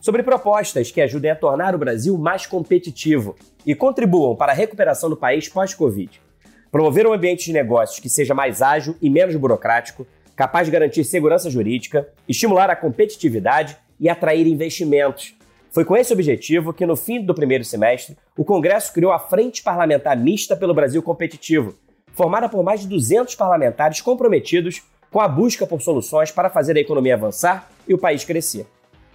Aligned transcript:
sobre 0.00 0.22
propostas 0.22 0.90
que 0.90 1.00
ajudem 1.00 1.30
a 1.30 1.36
tornar 1.36 1.74
o 1.74 1.78
Brasil 1.78 2.16
mais 2.16 2.46
competitivo 2.46 3.36
e 3.66 3.74
contribuam 3.74 4.34
para 4.34 4.52
a 4.52 4.54
recuperação 4.54 5.10
do 5.10 5.16
país 5.16 5.48
pós-Covid. 5.48 6.20
Promover 6.72 7.06
um 7.06 7.12
ambiente 7.12 7.44
de 7.44 7.52
negócios 7.52 8.00
que 8.00 8.08
seja 8.08 8.34
mais 8.34 8.62
ágil 8.62 8.96
e 9.02 9.10
menos 9.10 9.36
burocrático, 9.36 10.06
capaz 10.34 10.66
de 10.66 10.72
garantir 10.72 11.04
segurança 11.04 11.50
jurídica, 11.50 12.08
estimular 12.26 12.70
a 12.70 12.76
competitividade 12.76 13.76
e 13.98 14.08
atrair 14.08 14.46
investimentos. 14.46 15.34
Foi 15.70 15.84
com 15.84 15.96
esse 15.96 16.12
objetivo 16.12 16.72
que, 16.72 16.86
no 16.86 16.96
fim 16.96 17.22
do 17.22 17.34
primeiro 17.34 17.64
semestre, 17.64 18.16
o 18.36 18.44
Congresso 18.44 18.92
criou 18.92 19.12
a 19.12 19.18
Frente 19.18 19.62
Parlamentar 19.62 20.16
Mista 20.16 20.56
pelo 20.56 20.74
Brasil 20.74 21.02
Competitivo, 21.02 21.74
formada 22.14 22.48
por 22.48 22.64
mais 22.64 22.80
de 22.80 22.88
200 22.88 23.34
parlamentares 23.34 24.00
comprometidos 24.00 24.82
com 25.10 25.20
a 25.20 25.28
busca 25.28 25.66
por 25.66 25.82
soluções 25.82 26.30
para 26.30 26.50
fazer 26.50 26.76
a 26.76 26.80
economia 26.80 27.14
avançar 27.14 27.68
e 27.86 27.92
o 27.92 27.98
país 27.98 28.24
crescer. 28.24 28.66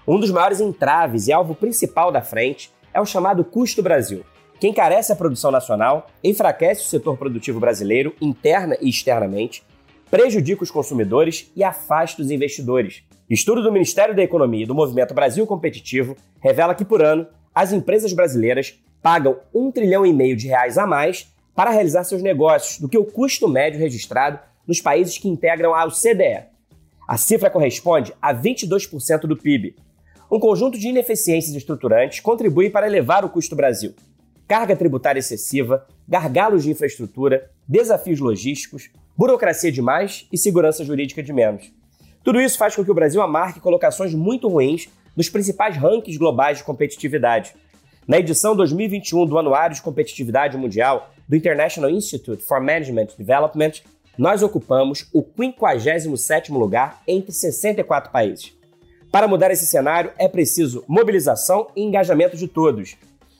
Um 0.08 0.20
dos 0.20 0.30
maiores 0.30 0.62
entraves 0.62 1.27
e 1.27 1.34
alvo 1.34 1.55
principal 1.55 2.12
da 2.12 2.21
frente 2.21 2.71
é 2.93 3.02
o 3.02 3.05
chamado 3.07 3.43
custo 3.43 3.82
Brasil, 3.82 4.24
que 4.60 4.68
encarece 4.68 5.12
a 5.12 5.16
produção 5.16 5.49
nacional, 5.49 6.05
enfraquece 6.24 6.84
o 6.84 6.88
setor 6.88 7.18
produtivo 7.18 7.60
brasileiro 7.60 8.16
interna 8.21 8.77
e 8.79 8.88
externamente, 8.88 9.63
prejudica 10.12 10.63
os 10.63 10.70
consumidores 10.70 11.52
e 11.55 11.63
afasta 11.63 12.21
os 12.21 12.29
investidores. 12.29 13.02
Estudo 13.27 13.63
do 13.63 13.71
Ministério 13.71 14.16
da 14.16 14.21
Economia 14.21 14.63
e 14.63 14.68
do 14.68 14.76
Movimento 14.76 15.16
Brasil 15.16 15.48
Competitivo 15.48 16.16
revela 16.40 16.76
que 16.76 16.85
por 16.85 17.01
ano 17.01 17.26
as 17.54 17.74
empresas 17.74 18.13
brasileiras 18.13 18.79
pagam 19.01 19.40
um 19.51 19.72
trilhão 19.72 20.05
e 20.05 20.13
meio 20.13 20.35
de 20.35 20.48
reais 20.48 20.77
a 20.77 20.85
mais 20.85 21.34
para 21.55 21.72
realizar 21.72 22.04
seus 22.04 22.22
negócios 22.22 22.79
do 22.79 22.88
que 22.88 22.98
o 22.98 23.05
custo 23.05 23.48
médio 23.48 23.79
registrado 23.79 24.40
nos 24.68 24.79
países 24.79 25.18
que 25.18 25.27
integram 25.27 25.74
a 25.74 25.84
OCDE. 25.85 26.46
A 27.07 27.18
cifra 27.18 27.49
corresponde 27.49 28.13
a 28.22 28.34
22% 28.35 29.22
do 29.22 29.35
PIB. 29.35 29.76
Um 30.36 30.40
conjunto 30.40 30.78
de 30.78 30.90
ineficiências 30.90 31.55
estruturantes 31.55 32.20
contribui 32.20 32.70
para 32.70 32.86
elevar 32.86 33.24
o 33.24 33.30
custo 33.30 33.55
Brasil. 33.55 33.94
Carga 34.46 34.76
tributária 34.76 35.22
excessiva, 35.22 35.88
gargalos 36.05 36.64
de 36.64 36.72
infraestrutura, 36.72 37.50
desafios 37.66 38.20
logísticos, 38.20 38.90
burocracia 39.16 39.72
demais 39.72 40.28
e 40.34 40.38
segurança 40.38 40.84
jurídica 40.84 41.24
de 41.24 41.32
menos. 41.32 41.72
Tudo 42.22 42.41
isso 42.41 42.58
faz 42.58 42.76
com 42.76 42.84
que 42.84 42.91
o 42.91 42.94
Brasil 42.94 43.22
amarque 43.22 43.62
colocações 43.62 44.13
muito 44.13 44.50
ruins 44.50 44.90
nos 45.16 45.30
principais 45.30 45.78
rankings 45.78 46.20
globais 46.20 46.58
de 46.58 46.66
competitividade. 46.66 47.56
Na 48.06 48.20
edição 48.20 48.58
2021 48.58 49.26
do 49.26 49.40
Anuário 49.40 49.74
de 49.74 49.82
Competitividade 49.82 50.58
Mundial 50.58 51.12
do 51.30 51.38
International 51.38 51.90
Institute 51.90 52.44
for 52.44 52.60
Management 52.60 53.08
Development, 53.18 53.72
nós 54.18 54.44
ocupamos 54.44 55.08
o 55.13 55.24
57º 55.24 56.52
lugar 56.58 57.02
entre 57.08 57.32
64 57.32 58.12
países. 58.12 58.54
Para 59.16 59.30
mudar 59.30 59.49
esse 59.49 59.66
cenário, 59.66 60.12
é 60.18 60.27
preciso 60.27 60.84
mobilização 60.90 61.68
e 61.74 61.82
engajamento 61.82 62.35
de 62.35 62.49
todos. 62.49 62.98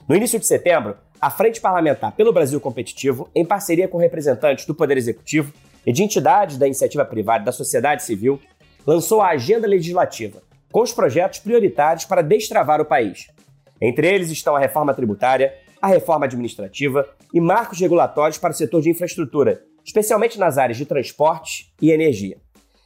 No 0.08 0.16
início 0.16 0.40
de 0.40 0.48
setembro, 0.48 0.96
a 1.20 1.30
Frente 1.30 1.60
Parlamentar 1.60 2.14
pelo 2.14 2.32
Brasil 2.32 2.62
Competitivo, 2.62 3.30
em 3.36 3.44
parceria 3.44 3.86
com 3.86 3.98
representantes 3.98 4.66
do 4.66 4.74
Poder 4.74 4.96
Executivo 4.96 5.52
e 5.86 5.92
de 5.92 6.02
entidades 6.02 6.58
da 6.58 6.66
iniciativa 6.66 7.04
privada 7.04 7.42
e 7.42 7.46
da 7.48 7.52
sociedade 7.52 8.04
civil, 8.04 8.40
lançou 8.88 9.22
a 9.22 9.32
Agenda 9.32 9.68
Legislativa, 9.68 10.42
com 10.72 10.82
os 10.82 10.94
projetos 10.94 11.40
prioritários 11.40 12.06
para 12.06 12.22
destravar 12.22 12.80
o 12.80 12.86
país. 12.86 13.28
Entre 13.82 14.08
eles 14.08 14.32
estão 14.32 14.56
a 14.56 14.60
reforma 14.60 14.94
tributária, 14.94 15.54
a 15.82 15.88
reforma 15.88 16.26
administrativa 16.26 17.06
e 17.34 17.42
marcos 17.42 17.82
regulatórios 17.82 18.38
para 18.38 18.52
o 18.52 18.56
setor 18.56 18.82
de 18.82 18.92
infraestrutura, 18.92 19.62
especialmente 19.84 20.40
nas 20.40 20.58
áreas 20.58 20.78
de 20.78 20.86
transporte 20.86 21.74
e 21.82 21.92
energia. 21.92 22.38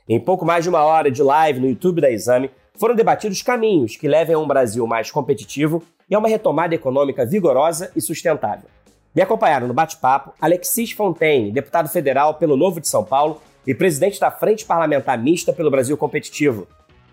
Em 0.09 0.19
pouco 0.19 0.43
mais 0.43 0.63
de 0.63 0.71
uma 0.71 0.83
hora 0.83 1.11
de 1.11 1.21
live 1.21 1.59
no 1.59 1.69
YouTube 1.69 2.01
da 2.01 2.09
Exame, 2.09 2.49
foram 2.79 2.95
debatidos 2.95 3.41
caminhos 3.41 3.97
que 3.97 4.07
levem 4.07 4.35
a 4.35 4.39
um 4.39 4.47
Brasil 4.47 4.87
mais 4.87 5.11
competitivo 5.11 5.83
e 6.09 6.15
a 6.15 6.19
uma 6.19 6.29
retomada 6.29 6.73
econômica 6.73 7.25
vigorosa 7.25 7.91
e 7.93 7.99
sustentável. 7.99 8.69
Me 9.13 9.21
acompanharam 9.21 9.67
no 9.67 9.73
bate-papo 9.73 10.33
Alexis 10.39 10.91
Fontaine, 10.91 11.51
deputado 11.51 11.89
federal 11.89 12.35
pelo 12.35 12.55
Novo 12.55 12.79
de 12.79 12.87
São 12.87 13.03
Paulo 13.03 13.41
e 13.67 13.75
presidente 13.75 14.17
da 14.17 14.31
Frente 14.31 14.63
Parlamentar 14.63 15.21
Mista 15.21 15.51
pelo 15.51 15.69
Brasil 15.69 15.97
Competitivo, 15.97 16.67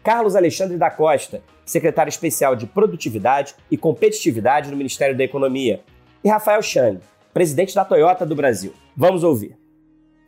Carlos 0.05 0.37
Alexandre 0.37 0.76
da 0.76 0.88
Costa, 0.88 1.43
secretário 1.65 2.10
especial 2.10 2.55
de 2.55 2.66
Produtividade 2.66 3.56
e 3.69 3.76
Competitividade 3.76 4.71
no 4.71 4.76
Ministério 4.76 5.16
da 5.16 5.25
Economia, 5.25 5.81
e 6.22 6.28
Rafael 6.28 6.62
Chang, 6.62 7.00
presidente 7.34 7.75
da 7.75 7.84
Toyota 7.84 8.25
do 8.25 8.37
Brasil. 8.37 8.72
Vamos 8.97 9.25
ouvir. 9.25 9.59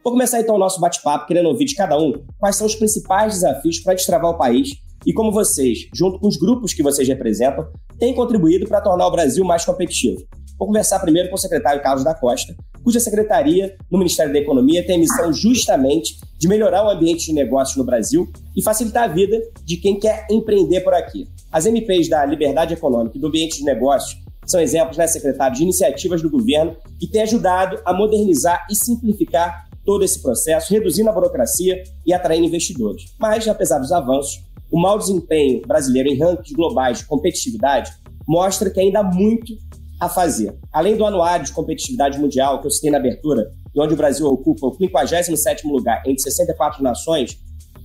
Vou 0.03 0.13
começar 0.13 0.41
então 0.41 0.57
o 0.57 0.59
nosso 0.59 0.81
bate-papo 0.81 1.27
querendo 1.27 1.47
ouvir 1.47 1.67
de 1.67 1.77
cada 1.77 1.97
um 1.97 2.25
quais 2.39 2.57
são 2.57 2.67
os 2.67 2.75
principais 2.75 3.35
desafios 3.35 3.79
para 3.79 3.95
destravar 3.95 4.31
o 4.33 4.39
país 4.39 4.81
e 5.07 5.13
como 5.13 5.33
vocês, 5.33 5.89
junto 5.95 6.19
com 6.19 6.27
os 6.27 6.37
grupos 6.37 6.75
que 6.75 6.83
vocês 6.83 7.07
representam, 7.07 7.67
têm 7.99 8.15
contribuído 8.15 8.67
para 8.67 8.81
tornar 8.81 9.07
o 9.07 9.11
Brasil 9.11 9.45
mais 9.45 9.65
competitivo. 9.65 10.23
Vou 10.59 10.67
conversar 10.67 10.99
primeiro 10.99 11.29
com 11.29 11.37
o 11.37 11.39
secretário 11.39 11.83
Carlos 11.83 12.03
da 12.03 12.15
Costa, 12.15 12.55
cuja 12.83 12.99
secretaria 12.99 13.77
no 13.91 13.99
Ministério 13.99 14.33
da 14.33 14.39
Economia 14.39 14.85
tem 14.85 14.97
a 14.97 14.99
missão 14.99 15.33
justamente 15.33 16.19
de 16.39 16.49
melhorar 16.49 16.85
o 16.85 16.91
ambiente 16.91 17.27
de 17.27 17.33
negócios 17.33 17.77
no 17.77 17.85
Brasil 17.85 18.29
e 18.57 18.63
facilitar 18.63 19.05
a 19.05 19.13
vida 19.13 19.41
de 19.65 19.77
quem 19.77 19.99
quer 19.99 20.27
empreender 20.31 20.81
por 20.81 20.95
aqui. 20.95 21.29
As 21.53 21.67
MPs 21.67 22.09
da 22.09 22.25
Liberdade 22.25 22.75
Econômica 22.75 23.17
e 23.17 23.21
do 23.21 23.29
Ambiente 23.29 23.59
de 23.59 23.65
Negócios 23.65 24.21
são 24.47 24.61
exemplos, 24.61 24.97
né, 24.97 25.07
secretário, 25.07 25.57
de 25.57 25.63
iniciativas 25.63 26.23
do 26.23 26.31
governo 26.31 26.77
que 26.99 27.07
têm 27.07 27.23
ajudado 27.23 27.79
a 27.85 27.93
modernizar 27.93 28.67
e 28.71 28.75
simplificar 28.75 29.69
todo 29.85 30.05
esse 30.05 30.21
processo, 30.21 30.73
reduzindo 30.73 31.09
a 31.09 31.13
burocracia 31.13 31.83
e 32.05 32.13
atraindo 32.13 32.47
investidores. 32.47 33.05
Mas, 33.19 33.47
apesar 33.49 33.79
dos 33.79 33.93
avanços, 33.93 34.43
o 34.71 34.81
mau 34.81 34.99
desempenho 34.99 35.63
brasileiro 35.67 36.09
em 36.09 36.19
rankings 36.19 36.55
globais 36.55 36.99
de 36.99 37.07
competitividade 37.07 37.93
mostra 38.27 38.71
que 38.71 38.81
ainda 38.81 39.01
há 39.01 39.03
muito 39.03 39.55
a 40.01 40.09
fazer. 40.09 40.55
Além 40.73 40.97
do 40.97 41.05
anuário 41.05 41.45
de 41.45 41.53
competitividade 41.53 42.19
mundial 42.19 42.61
que 42.61 42.67
eu 42.67 42.71
citei 42.71 42.91
na 42.91 42.99
abertura, 42.99 43.51
e 43.75 43.81
onde 43.81 43.95
o 43.95 43.97
Brasil 43.97 44.27
ocupa 44.27 44.67
o 44.67 44.77
57º 44.77 45.65
lugar 45.65 46.03
entre 46.07 46.23
64 46.23 46.83
nações, 46.83 47.39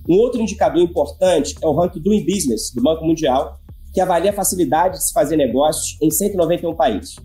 um 0.08 0.16
outro 0.16 0.42
indicador 0.42 0.82
importante 0.82 1.56
é 1.62 1.68
o 1.68 1.74
ranking 1.74 2.02
Doing 2.02 2.26
Business 2.26 2.72
do 2.74 2.82
Banco 2.82 3.06
Mundial, 3.06 3.58
que 3.94 4.02
avalia 4.02 4.32
a 4.32 4.34
facilidade 4.34 4.98
de 4.98 5.08
se 5.08 5.14
fazer 5.14 5.38
negócios 5.38 5.98
em 6.02 6.12
191 6.12 6.76
países. 6.76 7.16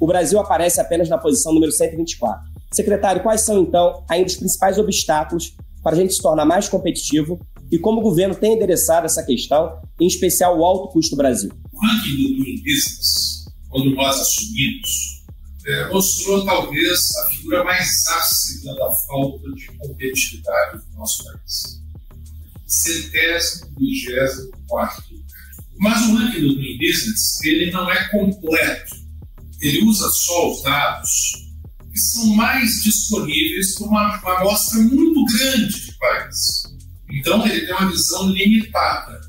O 0.00 0.06
Brasil 0.06 0.38
aparece 0.38 0.80
apenas 0.80 1.08
na 1.08 1.18
posição 1.18 1.52
número 1.52 1.72
124. 1.72 2.48
Secretário, 2.72 3.22
quais 3.22 3.42
são, 3.42 3.60
então, 3.60 4.02
ainda 4.08 4.26
os 4.26 4.36
principais 4.36 4.78
obstáculos 4.78 5.54
para 5.82 5.92
a 5.92 5.96
gente 5.96 6.14
se 6.14 6.22
tornar 6.22 6.44
mais 6.44 6.68
competitivo 6.68 7.38
e 7.70 7.78
como 7.78 8.00
o 8.00 8.02
governo 8.02 8.34
tem 8.34 8.54
endereçado 8.54 9.06
essa 9.06 9.22
questão, 9.22 9.80
em 10.00 10.06
especial 10.06 10.58
o 10.58 10.64
alto 10.64 10.92
custo 10.92 11.16
Brasil? 11.16 11.50
O 11.72 11.86
ranking 11.86 12.16
do 12.16 12.36
Doing 12.36 12.62
Business, 12.62 13.44
quando 13.68 13.90
nós 13.94 14.20
assumimos, 14.20 15.24
é, 15.66 15.88
mostrou 15.88 16.44
talvez 16.44 17.00
a 17.16 17.30
figura 17.30 17.64
mais 17.64 18.06
ácida 18.06 18.74
da 18.74 18.90
falta 19.06 19.50
de 19.52 19.66
competitividade 19.78 20.78
do 20.78 20.96
nosso 20.98 21.24
país. 21.24 21.82
Centésimo, 22.66 23.74
vigésimo, 23.78 24.50
quarto 24.68 25.02
Mas 25.78 26.02
o 26.02 26.16
ranking 26.16 26.40
do 26.40 26.54
Doing 26.54 26.78
Business, 26.78 27.42
ele 27.44 27.70
não 27.70 27.90
é 27.90 28.08
completo. 28.08 28.96
Ele 29.60 29.84
usa 29.84 30.08
só 30.10 30.52
os 30.52 30.62
dados 30.62 31.10
que 31.90 31.98
são 31.98 32.26
mais 32.34 32.82
disponíveis 32.82 33.74
para 33.76 33.86
uma 33.86 34.16
amostra 34.16 34.80
muito 34.80 35.24
grande 35.26 35.86
de 35.86 35.96
países. 35.96 36.73
Então, 37.10 37.46
ele 37.46 37.66
tem 37.66 37.74
uma 37.74 37.90
visão 37.90 38.28
limitada. 38.30 39.20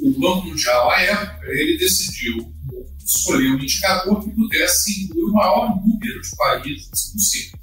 O 0.00 0.10
Banco 0.18 0.46
Mundial, 0.46 0.90
à 0.90 1.00
época, 1.00 1.46
ele 1.48 1.78
decidiu 1.78 2.54
escolher 3.04 3.52
um 3.52 3.54
indicador 3.54 4.22
que 4.22 4.30
pudesse 4.30 5.04
incluir 5.04 5.24
o 5.24 5.32
maior 5.32 5.76
número 5.76 6.20
de 6.20 6.36
países 6.36 7.12
possível. 7.12 7.58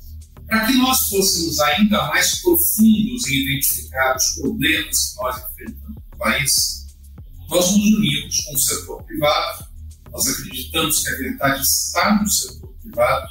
Para 0.47 0.65
que 0.65 0.73
nós 0.73 1.07
fôssemos 1.07 1.59
ainda 1.59 2.07
mais 2.07 2.41
profundos 2.41 3.27
em 3.27 3.43
identificar 3.43 4.15
os 4.15 4.35
problemas 4.35 5.09
que 5.09 5.15
nós 5.17 5.37
enfrentamos 5.37 5.95
no 5.95 6.17
país, 6.17 6.85
nós 7.49 7.71
nos 7.71 7.97
unimos 7.97 8.37
com 8.45 8.53
o 8.53 8.59
setor 8.59 9.03
privado, 9.03 9.65
nós 10.11 10.27
acreditamos 10.27 11.03
que 11.03 11.09
a 11.09 11.17
verdade 11.17 11.61
está 11.61 12.21
no 12.21 12.29
setor 12.29 12.73
privado, 12.81 13.27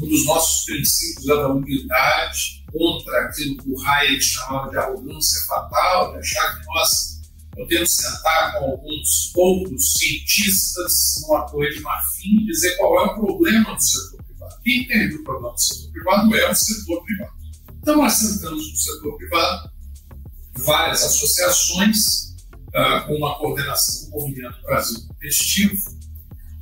um 0.00 0.08
dos 0.08 0.26
nossos 0.26 0.64
princípios 0.64 1.28
é 1.28 1.36
da 1.36 1.48
humildade 1.48 2.55
contra 2.72 3.20
aquilo 3.22 3.56
que 3.56 3.70
o 3.70 3.80
Hayek 3.82 4.20
chamava 4.20 4.70
de 4.70 4.78
arrogância 4.78 5.40
fatal, 5.46 6.12
de 6.12 6.18
achar 6.18 6.58
que 6.58 6.66
nós 6.66 7.16
podemos 7.56 7.96
sentar 7.96 8.58
com 8.58 8.64
alguns 8.72 9.32
outros 9.34 9.92
cientistas 9.92 10.92
numa 11.22 11.46
torre 11.46 11.70
de 11.70 11.80
marfim 11.80 12.42
e 12.42 12.46
dizer 12.46 12.76
qual 12.76 12.98
é 12.98 13.10
o 13.10 13.14
problema 13.14 13.74
do 13.74 13.82
setor 13.82 14.22
privado. 14.24 14.62
Quem 14.62 14.82
entende 14.82 15.14
o 15.14 15.24
problema 15.24 15.52
do 15.52 15.60
setor 15.60 15.92
privado 15.92 16.36
é 16.36 16.50
o 16.50 16.54
setor 16.54 17.04
privado. 17.04 17.36
Então, 17.78 17.96
nós 17.96 18.12
sentamos 18.14 18.70
no 18.70 18.76
setor 18.76 19.16
privado, 19.16 19.70
várias 20.58 21.02
associações, 21.04 22.34
uh, 22.68 23.06
com 23.06 23.14
uma 23.14 23.38
coordenação 23.38 24.10
do 24.10 24.18
Movimento 24.18 24.60
Brasil 24.62 25.06
Competitivo, 25.06 25.96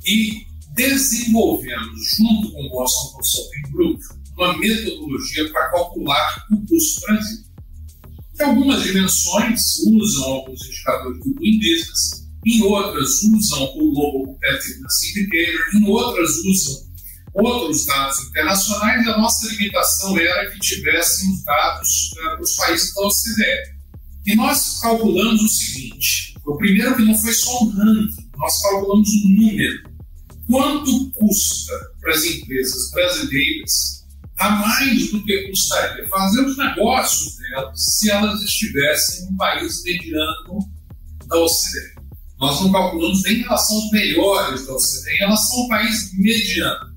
e 0.05 0.45
desenvolvemos, 0.75 1.99
junto 2.15 2.51
com 2.51 2.65
o 2.67 2.69
Boston 2.69 3.17
Consulting 3.17 3.71
Group, 3.71 4.01
uma 4.37 4.57
metodologia 4.57 5.49
para 5.51 5.69
calcular 5.69 6.45
o 6.51 6.57
custo 6.67 7.01
do. 7.01 7.45
Em 8.39 8.43
algumas 8.43 8.83
dimensões 8.83 9.61
usam 9.87 10.23
alguns 10.25 10.65
indicadores 10.65 11.19
do 11.19 11.33
Doing 11.35 11.59
Business, 11.59 12.27
em 12.45 12.63
outras 12.63 13.23
usam 13.23 13.63
o 13.63 13.93
Global 13.93 14.33
Competitiveness 14.33 15.03
Indicator, 15.09 15.75
em 15.75 15.87
outras 15.87 16.29
usam 16.29 16.85
outros 17.33 17.85
dados 17.85 18.19
internacionais. 18.27 19.07
A 19.07 19.17
nossa 19.17 19.47
limitação 19.51 20.17
era 20.17 20.51
que 20.51 20.59
tivéssemos 20.59 21.43
dados 21.43 22.11
uh, 22.11 22.15
para 22.15 22.41
os 22.41 22.55
países 22.55 22.93
da 22.93 23.01
OCDE. 23.01 23.75
E 24.25 24.35
nós 24.35 24.79
calculamos 24.81 25.41
o 25.41 25.47
seguinte: 25.47 26.35
o 26.45 26.57
primeiro 26.57 26.95
que 26.95 27.03
não 27.03 27.17
foi 27.17 27.33
só 27.33 27.63
um 27.63 27.69
ranking, 27.69 28.29
nós 28.37 28.61
calculamos 28.61 29.09
um 29.09 29.29
número. 29.29 29.95
Quanto 30.47 31.11
custa 31.11 31.73
para 32.01 32.13
as 32.13 32.23
empresas 32.23 32.91
brasileiras 32.91 34.04
a 34.37 34.49
mais 34.49 35.11
do 35.11 35.23
que 35.23 35.49
custaria 35.49 36.07
fazer 36.09 36.41
os 36.41 36.57
negócios 36.57 37.37
delas 37.37 37.73
se 37.75 38.11
elas 38.11 38.41
estivessem 38.41 39.25
em 39.25 39.33
um 39.33 39.37
país 39.37 39.83
mediano 39.83 40.59
da 41.27 41.37
OCDE. 41.37 41.95
Nós 42.37 42.61
não 42.61 42.71
calculamos 42.71 43.23
nem 43.23 43.35
em 43.35 43.43
relação 43.43 43.77
aos 43.77 43.91
melhores 43.91 44.67
da 44.67 44.73
OCDE, 44.73 45.13
em 45.13 45.17
relação 45.19 45.61
ao 45.61 45.69
país 45.69 46.13
mediano. 46.13 46.95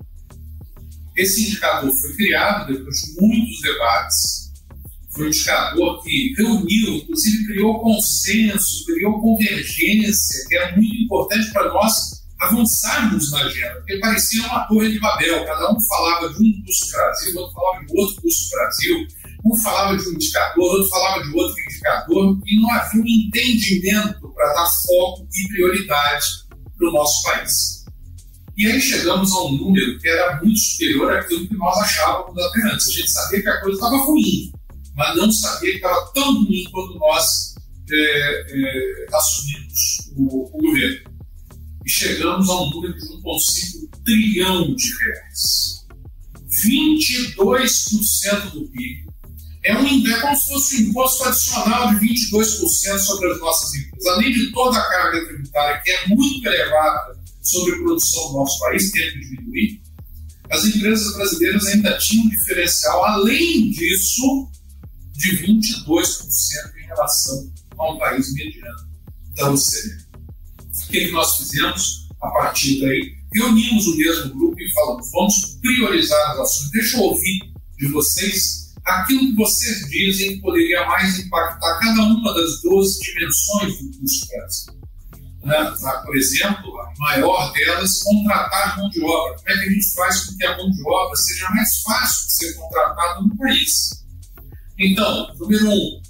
Esse 1.15 1.47
indicador 1.47 1.93
foi 1.93 2.13
criado 2.15 2.73
depois 2.73 2.97
de 2.97 3.21
muitos 3.21 3.61
debates, 3.61 4.49
foi 5.11 5.25
um 5.25 5.29
indicador 5.29 6.03
que 6.03 6.33
reuniu, 6.37 6.95
inclusive 6.95 7.47
criou 7.47 7.79
consenso, 7.79 8.85
criou 8.85 9.19
convergência, 9.19 10.45
que 10.47 10.57
é 10.57 10.75
muito 10.75 10.95
importante 10.95 11.51
para 11.51 11.73
nós 11.73 12.18
avançarmos 12.39 13.31
na 13.31 13.39
agenda, 13.41 13.75
porque 13.75 13.97
parecia 13.97 14.45
uma 14.47 14.65
torre 14.67 14.91
de 14.91 14.99
Babel, 14.99 15.45
cada 15.45 15.71
um 15.71 15.79
falava 15.81 16.29
de 16.29 16.35
um 16.41 16.63
custo 16.63 16.91
Brasil, 16.91 17.37
outro 17.37 17.53
falava 17.53 17.85
de 17.85 17.99
outro 17.99 18.21
custo 18.21 18.55
Brasil, 18.55 19.07
um 19.45 19.55
falava 19.57 19.97
de 19.97 20.07
um 20.07 20.13
indicador, 20.13 20.63
outro 20.63 20.89
falava 20.89 21.23
de 21.23 21.29
outro 21.37 21.63
indicador, 21.63 22.39
e 22.45 22.61
não 22.61 22.71
havia 22.71 23.01
um 23.01 23.07
entendimento 23.07 24.33
para 24.33 24.53
dar 24.53 24.69
foco 24.87 25.27
e 25.33 25.47
prioridade 25.49 26.25
para 26.77 26.89
o 26.89 26.91
nosso 26.93 27.23
país. 27.23 27.85
E 28.57 28.67
aí 28.67 28.81
chegamos 28.81 29.31
a 29.31 29.43
um 29.43 29.51
número 29.57 29.99
que 29.99 30.07
era 30.07 30.37
muito 30.41 30.59
superior 30.59 31.15
àquilo 31.17 31.47
que 31.47 31.55
nós 31.55 31.77
achávamos 31.77 32.37
até 32.37 32.61
antes. 32.73 32.87
A 32.87 32.91
gente 32.91 33.11
sabia 33.11 33.41
que 33.41 33.49
a 33.49 33.61
coisa 33.61 33.77
estava 33.77 33.97
ruim, 33.97 34.51
mas 34.95 35.15
não 35.15 35.31
sabia 35.31 35.71
que 35.71 35.77
estava 35.77 36.11
tão 36.13 36.43
ruim 36.43 36.65
quando 36.71 36.99
nós 36.99 37.55
é, 37.89 38.45
é, 38.49 39.05
assumimos 39.13 40.11
o, 40.17 40.57
o 40.57 40.61
governo 40.61 41.08
e 41.85 41.89
chegamos 41.89 42.49
a 42.49 42.61
um 42.61 42.69
número 42.69 42.93
de 42.93 43.05
1,5 43.05 43.89
trilhão 44.03 44.75
de 44.75 44.97
reais. 44.97 45.85
22% 46.65 48.51
do 48.51 48.67
PIB. 48.69 49.09
É, 49.63 49.77
um, 49.77 50.07
é 50.07 50.21
como 50.21 50.35
se 50.35 50.47
fosse 50.47 50.75
um 50.77 50.89
imposto 50.89 51.23
adicional 51.25 51.93
de 51.93 52.05
22% 52.07 52.97
sobre 52.99 53.31
as 53.31 53.39
nossas 53.39 53.73
empresas. 53.75 54.07
Além 54.07 54.31
de 54.31 54.51
toda 54.51 54.77
a 54.77 54.89
carga 54.89 55.25
tributária, 55.27 55.81
que 55.83 55.91
é 55.91 56.07
muito 56.07 56.47
elevada 56.47 57.19
sobre 57.41 57.73
a 57.73 57.77
produção 57.77 58.29
do 58.29 58.37
nosso 58.37 58.59
país, 58.59 58.91
tem 58.91 59.11
que 59.11 59.19
diminuir, 59.19 59.81
as 60.49 60.65
empresas 60.65 61.13
brasileiras 61.15 61.65
ainda 61.67 61.97
tinham 61.97 62.25
um 62.25 62.29
diferencial, 62.29 63.05
além 63.05 63.69
disso, 63.71 64.49
de 65.13 65.37
22% 65.45 65.99
em 66.81 66.87
relação 66.87 67.51
a 67.77 67.93
um 67.93 67.97
país 67.99 68.33
mediano 68.33 68.89
da 69.35 69.51
OCDE. 69.51 70.08
O 70.89 70.91
que, 70.91 71.05
que 71.05 71.11
nós 71.11 71.35
fizemos 71.35 72.07
a 72.19 72.29
partir 72.31 72.81
daí? 72.81 73.13
Reunimos 73.31 73.85
o 73.85 73.95
mesmo 73.95 74.33
grupo 74.33 74.59
e 74.59 74.73
falamos: 74.73 75.11
vamos 75.11 75.59
priorizar 75.61 76.31
as 76.31 76.39
ações. 76.39 76.71
Deixa 76.71 76.97
eu 76.97 77.03
ouvir 77.03 77.53
de 77.77 77.87
vocês 77.89 78.73
aquilo 78.83 79.19
que 79.19 79.35
vocês 79.35 79.87
dizem 79.87 80.33
que 80.33 80.41
poderia 80.41 80.83
mais 80.87 81.19
impactar 81.19 81.79
cada 81.79 82.01
uma 82.01 82.33
das 82.33 82.59
12 82.63 82.99
dimensões 83.01 83.77
do 83.77 83.99
custo 83.99 84.27
Brasil. 84.29 84.73
Né? 85.43 85.75
Por 86.03 86.17
exemplo, 86.17 86.81
a 86.81 86.93
maior 86.97 87.53
delas, 87.53 88.01
contratar 88.01 88.79
mão 88.79 88.89
de 88.89 88.99
obra. 89.03 89.35
Como 89.35 89.47
é 89.47 89.53
que 89.53 89.69
a 89.69 89.71
gente 89.71 89.93
faz 89.93 90.25
com 90.25 90.37
que 90.37 90.45
a 90.47 90.57
mão 90.57 90.71
de 90.71 90.89
obra 90.89 91.15
seja 91.15 91.49
mais 91.51 91.81
fácil 91.83 92.27
de 92.27 92.33
ser 92.33 92.53
contratada 92.55 93.21
no 93.21 93.37
país? 93.37 94.03
Então, 94.79 95.35
número 95.37 95.69
um, 95.69 96.01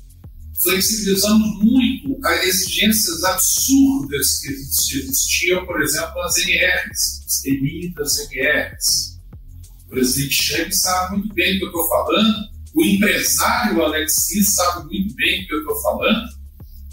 flexibilizamos 0.62 1.64
muito 1.64 2.20
as 2.26 2.44
exigências 2.44 3.24
absurdas 3.24 4.40
que 4.40 4.50
existiam, 4.50 5.66
por 5.66 5.82
exemplo, 5.82 6.16
nas 6.16 6.38
NRs, 6.38 7.24
as 7.26 7.42
temidas 7.42 8.32
NRs. 8.32 9.20
O 9.86 9.90
presidente 9.90 10.44
Chang 10.44 10.76
sabe 10.76 11.18
muito 11.18 11.34
bem 11.34 11.54
do 11.54 11.60
que 11.60 11.66
eu 11.66 11.70
estou 11.70 11.90
falando, 11.90 12.50
o 12.76 12.86
empresário 12.86 13.84
Alexis 13.84 14.54
sabe 14.54 14.86
muito 14.86 15.16
bem 15.16 15.42
do 15.42 15.48
que 15.48 15.54
eu 15.54 15.60
estou 15.60 15.82
falando. 15.82 16.40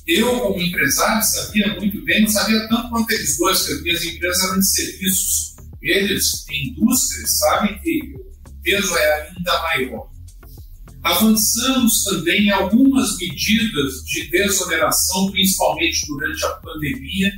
Eu, 0.07 0.41
como 0.41 0.61
empresário, 0.61 1.23
sabia 1.25 1.75
muito 1.75 2.03
bem, 2.05 2.23
não 2.23 2.29
sabia 2.29 2.69
tanto 2.69 2.89
quanto 2.91 3.11
eles 3.11 3.37
dois, 3.37 3.67
que 3.67 3.73
as 3.73 3.83
minhas 3.83 4.05
empresas 4.05 4.45
eram 4.45 4.61
de 4.61 4.71
serviços. 4.71 5.57
Eles, 5.83 6.47
indústrias, 6.49 7.39
sabem 7.39 7.79
que 7.81 8.15
o 8.17 8.62
peso 8.62 8.97
é 8.97 9.29
ainda 9.29 9.62
maior. 9.62 10.16
Avançamos 11.06 12.03
também 12.03 12.47
em 12.47 12.50
algumas 12.50 13.17
medidas 13.17 14.03
de 14.06 14.29
desoneração, 14.29 15.31
principalmente 15.31 16.05
durante 16.08 16.44
a 16.44 16.49
pandemia. 16.49 17.32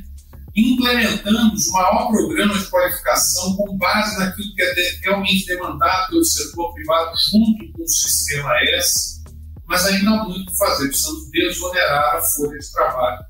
Implementamos 0.55 1.67
o 1.67 1.73
maior 1.73 2.07
programa 2.07 2.57
de 2.57 2.65
qualificação 2.65 3.55
com 3.55 3.77
base 3.77 4.17
naquilo 4.17 4.55
que 4.55 4.61
é 4.63 4.99
realmente 5.03 5.45
demandado 5.45 6.09
pelo 6.09 6.25
setor 6.25 6.73
privado 6.73 7.11
junto 7.29 7.71
com 7.73 7.83
o 7.83 7.87
sistema 7.87 8.51
S, 8.71 9.23
mas 9.67 9.85
ainda 9.85 10.09
há 10.09 10.23
muito 10.23 10.51
que 10.51 10.57
fazer, 10.57 10.87
precisamos 10.87 11.29
desonerar 11.29 12.15
a 12.15 12.21
folha 12.21 12.57
de 12.57 12.71
trabalho. 12.71 13.25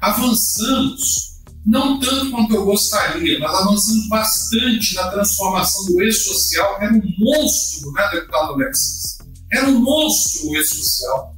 Avançamos 0.00 1.34
não 1.66 2.00
tanto 2.00 2.30
quanto 2.30 2.54
eu 2.54 2.64
gostaria, 2.64 3.38
mas 3.38 3.54
avançamos 3.54 4.08
bastante 4.08 4.94
na 4.94 5.10
transformação 5.10 5.84
do 5.84 6.02
e-social, 6.02 6.78
que 6.78 6.84
era 6.86 6.94
um 6.94 7.02
monstro, 7.18 7.92
né, 7.92 8.08
deputado 8.12 8.54
Alexis? 8.54 9.23
Era 9.54 9.68
um 9.68 9.80
monstro 9.80 10.64
social 10.64 11.34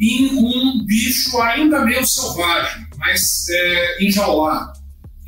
em 0.00 0.26
um 0.36 0.84
bicho 0.84 1.40
ainda 1.40 1.84
meio 1.84 2.06
selvagem, 2.06 2.86
mas 2.98 3.48
é, 3.48 4.04
enjaulado. 4.04 4.78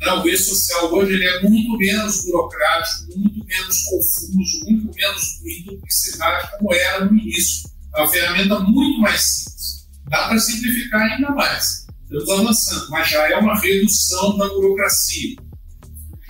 Não, 0.01 0.23
o 0.23 0.29
e-social 0.29 0.93
hoje 0.93 1.13
ele 1.13 1.27
é 1.27 1.41
muito 1.41 1.77
menos 1.77 2.23
burocrático, 2.23 3.17
muito 3.17 3.45
menos 3.45 3.83
confuso, 3.83 4.63
muito 4.63 4.95
menos 4.95 5.23
em 5.45 5.63
duplicidade 5.65 6.49
como 6.51 6.73
era 6.73 7.03
no 7.03 7.17
início. 7.17 7.69
É 7.95 7.99
uma 7.99 8.07
ferramenta 8.07 8.59
muito 8.59 9.01
mais 9.01 9.21
simples. 9.21 9.89
Dá 10.07 10.27
para 10.29 10.39
simplificar 10.39 11.01
ainda 11.01 11.31
mais. 11.31 11.85
Estamos 12.03 12.29
avançando, 12.29 12.89
mas 12.91 13.09
já 13.09 13.29
é 13.29 13.35
uma 13.37 13.59
redução 13.59 14.37
da 14.37 14.47
burocracia. 14.47 15.35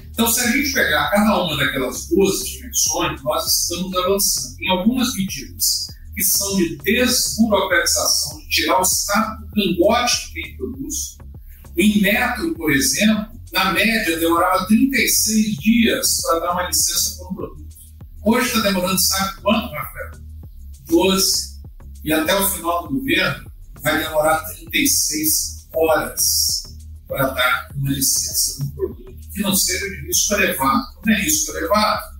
Então, 0.10 0.28
se 0.28 0.40
a 0.40 0.52
gente 0.52 0.74
pegar 0.74 1.12
cada 1.12 1.44
uma 1.44 1.56
daquelas 1.56 2.08
duas 2.08 2.40
dimensões, 2.40 3.22
nós 3.22 3.46
estamos 3.46 3.96
avançando 3.96 4.56
em 4.60 4.70
algumas 4.70 5.14
medidas 5.14 5.90
que 6.20 6.26
são 6.26 6.58
de 6.58 6.78
desburocratização, 6.80 8.40
de 8.40 8.50
tirar 8.50 8.80
o 8.80 8.82
Estado 8.82 9.46
do 9.46 9.52
cangote 9.54 10.28
de 10.28 10.34
quem 10.34 10.58
produz. 10.58 11.18
O 11.78 11.82
Inmetro, 11.82 12.54
por 12.56 12.74
exemplo, 12.74 13.40
na 13.54 13.72
média 13.72 14.20
demorava 14.20 14.68
36 14.68 15.56
dias 15.56 16.22
para 16.22 16.40
dar 16.40 16.52
uma 16.52 16.68
licença 16.68 17.16
para 17.16 17.30
um 17.30 17.36
produto. 17.36 17.76
Hoje 18.26 18.48
está 18.48 18.60
demorando, 18.60 19.00
sabe 19.00 19.42
quanto, 19.42 19.74
Rafael? 19.74 20.12
12. 20.88 21.62
E 22.04 22.12
até 22.12 22.36
o 22.36 22.50
final 22.50 22.90
do 22.90 23.00
governo 23.00 23.50
vai 23.82 24.04
demorar 24.04 24.40
36 24.40 25.70
horas 25.74 26.64
para 27.08 27.30
dar 27.30 27.70
uma 27.78 27.92
licença 27.92 28.58
para 28.58 28.66
um 28.66 28.72
produto 28.72 29.30
que 29.34 29.42
não 29.42 29.56
seja 29.56 29.90
de 29.90 30.06
risco 30.06 30.34
elevado. 30.34 30.84
Não 31.06 31.14
é 31.14 31.22
risco 31.22 31.56
elevado, 31.56 32.19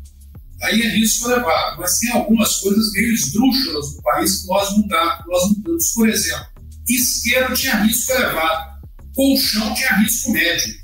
aí 0.62 0.82
é 0.82 0.90
risco 0.90 1.30
elevado. 1.30 1.78
Mas 1.80 1.98
tem 2.00 2.12
algumas 2.12 2.58
coisas 2.58 2.92
meio 2.94 3.14
esdrúxulas 3.14 3.96
no 3.96 4.02
país 4.02 4.42
que 4.42 4.48
nós 4.48 4.78
mudamos. 4.78 5.26
Nós 5.28 5.50
mudamos. 5.50 5.92
Por 5.94 6.10
exemplo, 6.10 6.46
isqueiro 6.88 7.54
tinha 7.54 7.84
risco 7.84 8.12
elevado, 8.12 8.82
colchão 9.14 9.74
tinha 9.74 9.96
risco 9.98 10.32
médio. 10.32 10.80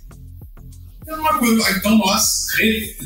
Então, 1.02 1.70
então 1.78 1.98
nós, 2.00 2.48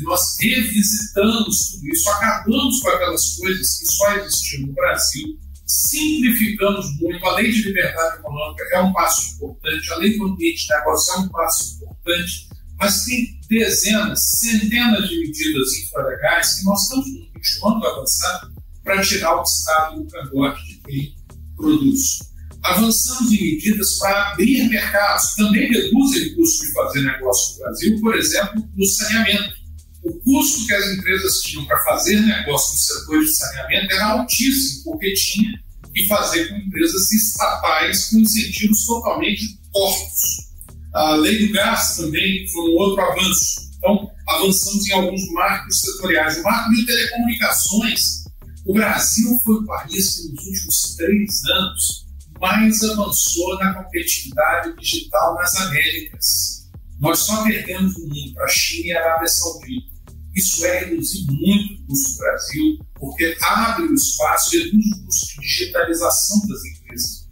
nós 0.02 0.36
revisitamos 0.40 1.70
tudo 1.70 1.88
isso, 1.88 2.08
acabamos 2.08 2.80
com 2.80 2.88
aquelas 2.88 3.36
coisas 3.36 3.78
que 3.78 3.92
só 3.92 4.16
existiam 4.16 4.66
no 4.68 4.72
Brasil, 4.72 5.38
simplificamos 5.66 6.98
muito. 6.98 7.24
A 7.26 7.34
lei 7.34 7.50
de 7.50 7.62
liberdade 7.62 8.18
econômica 8.20 8.64
é 8.72 8.80
um 8.80 8.92
passo 8.92 9.34
importante, 9.34 9.92
a 9.92 9.96
lei 9.96 10.16
do 10.16 10.24
ambiente 10.24 10.66
de 10.66 10.74
negócio 10.74 11.14
é 11.14 11.18
um 11.18 11.28
passo 11.28 11.74
importante, 11.74 12.48
mas 12.80 13.04
tem 13.04 13.38
dezenas, 13.48 14.38
centenas 14.38 15.08
de 15.08 15.20
medidas 15.20 15.68
infralegais 15.84 16.54
que 16.54 16.64
nós 16.64 16.82
estamos 16.82 17.08
continuando 17.34 17.86
a 17.86 17.90
avançar 17.90 18.50
para 18.82 19.02
tirar 19.02 19.36
o 19.36 19.42
Estado 19.42 20.02
do 20.02 20.10
cangote 20.10 20.66
de 20.66 20.80
quem 20.80 21.14
produz. 21.56 22.30
Avançamos 22.62 23.32
em 23.32 23.54
medidas 23.54 23.98
para 23.98 24.32
abrir 24.32 24.68
mercados, 24.68 25.34
também 25.34 25.70
reduzem 25.70 26.28
o 26.28 26.36
custo 26.36 26.66
de 26.66 26.72
fazer 26.72 27.00
negócio 27.02 27.52
no 27.52 27.64
Brasil, 27.64 28.00
por 28.00 28.16
exemplo, 28.16 28.68
no 28.74 28.86
saneamento. 28.86 29.60
O 30.02 30.12
custo 30.20 30.66
que 30.66 30.72
as 30.72 30.86
empresas 30.96 31.40
tinham 31.42 31.66
para 31.66 31.82
fazer 31.84 32.20
negócio 32.20 32.72
no 32.72 32.78
setor 32.78 33.20
de 33.20 33.36
saneamento 33.36 33.94
era 33.94 34.06
altíssimo, 34.06 34.84
porque 34.84 35.12
tinha 35.12 35.52
que 35.94 36.06
fazer 36.06 36.48
com 36.48 36.56
empresas 36.56 37.12
estatais 37.12 38.06
com 38.06 38.20
incentivos 38.20 38.86
totalmente 38.86 39.58
tortos. 39.70 40.49
A 40.92 41.14
lei 41.14 41.46
do 41.46 41.52
gás 41.52 41.96
também 41.96 42.46
foi 42.48 42.70
um 42.70 42.76
outro 42.76 43.00
avanço. 43.02 43.70
Então, 43.76 44.10
avançamos 44.28 44.86
em 44.88 44.92
alguns 44.92 45.26
marcos 45.32 45.80
setoriais. 45.80 46.38
O 46.38 46.42
marco 46.42 46.74
de 46.74 46.84
telecomunicações, 46.84 48.24
o 48.66 48.74
Brasil 48.74 49.38
foi 49.44 49.54
o 49.56 49.66
país 49.66 50.16
que 50.16 50.28
nos 50.28 50.46
últimos 50.46 50.96
três 50.96 51.44
anos 51.44 52.06
mais 52.40 52.82
avançou 52.82 53.58
na 53.58 53.74
competitividade 53.74 54.74
digital 54.80 55.34
nas 55.36 55.54
Américas. 55.56 56.70
Nós 56.98 57.20
só 57.20 57.42
perdemos 57.44 57.96
o 57.96 58.00
mundo 58.00 58.34
para 58.34 58.44
a 58.44 58.48
China 58.48 58.86
e 58.86 58.92
a 58.92 59.04
Arábia 59.04 59.28
Saudita. 59.28 59.90
Isso 60.34 60.64
é 60.64 60.84
reduzir 60.84 61.26
muito 61.26 61.74
o 61.74 61.86
custo 61.86 62.12
do 62.12 62.18
Brasil, 62.18 62.78
porque 62.94 63.36
abre 63.42 63.86
o 63.86 63.94
espaço, 63.94 64.50
reduz 64.52 64.86
o 64.86 65.04
custo 65.04 65.26
de 65.26 65.40
digitalização 65.40 66.46
das 66.46 66.64
empresas. 66.64 67.28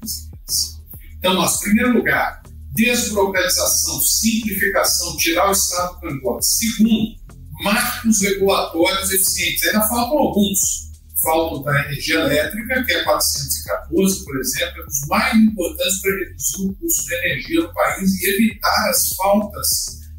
Então, 1.18 1.34
nosso 1.34 1.60
primeiro 1.60 1.92
lugar, 1.94 2.42
desburocratização, 2.78 4.00
simplificação, 4.00 5.16
tirar 5.16 5.48
o 5.48 5.52
Estado 5.52 5.94
do 5.94 6.00
cangote. 6.00 6.46
Segundo, 6.46 7.16
marcos 7.62 8.22
regulatórios 8.22 9.10
eficientes. 9.10 9.66
Ainda 9.66 9.88
faltam 9.88 10.18
alguns. 10.18 10.88
Faltam 11.20 11.64
da 11.64 11.84
energia 11.84 12.14
elétrica, 12.20 12.84
que 12.84 12.92
é 12.92 13.02
414, 13.02 14.24
por 14.24 14.38
exemplo, 14.38 14.78
é 14.78 14.82
um 14.82 14.86
dos 14.86 15.08
mais 15.08 15.36
importantes 15.36 16.00
para 16.00 16.12
reduzir 16.12 16.62
o 16.62 16.74
custo 16.74 17.06
de 17.06 17.14
energia 17.14 17.60
no 17.62 17.74
país 17.74 18.22
e 18.22 18.28
evitar 18.34 18.88
as 18.88 19.08
faltas 19.16 19.68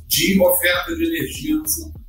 de 0.07 0.41
oferta 0.41 0.93
de 0.93 1.05
energia 1.05 1.55
no 1.55 1.69
futuro. 1.69 2.05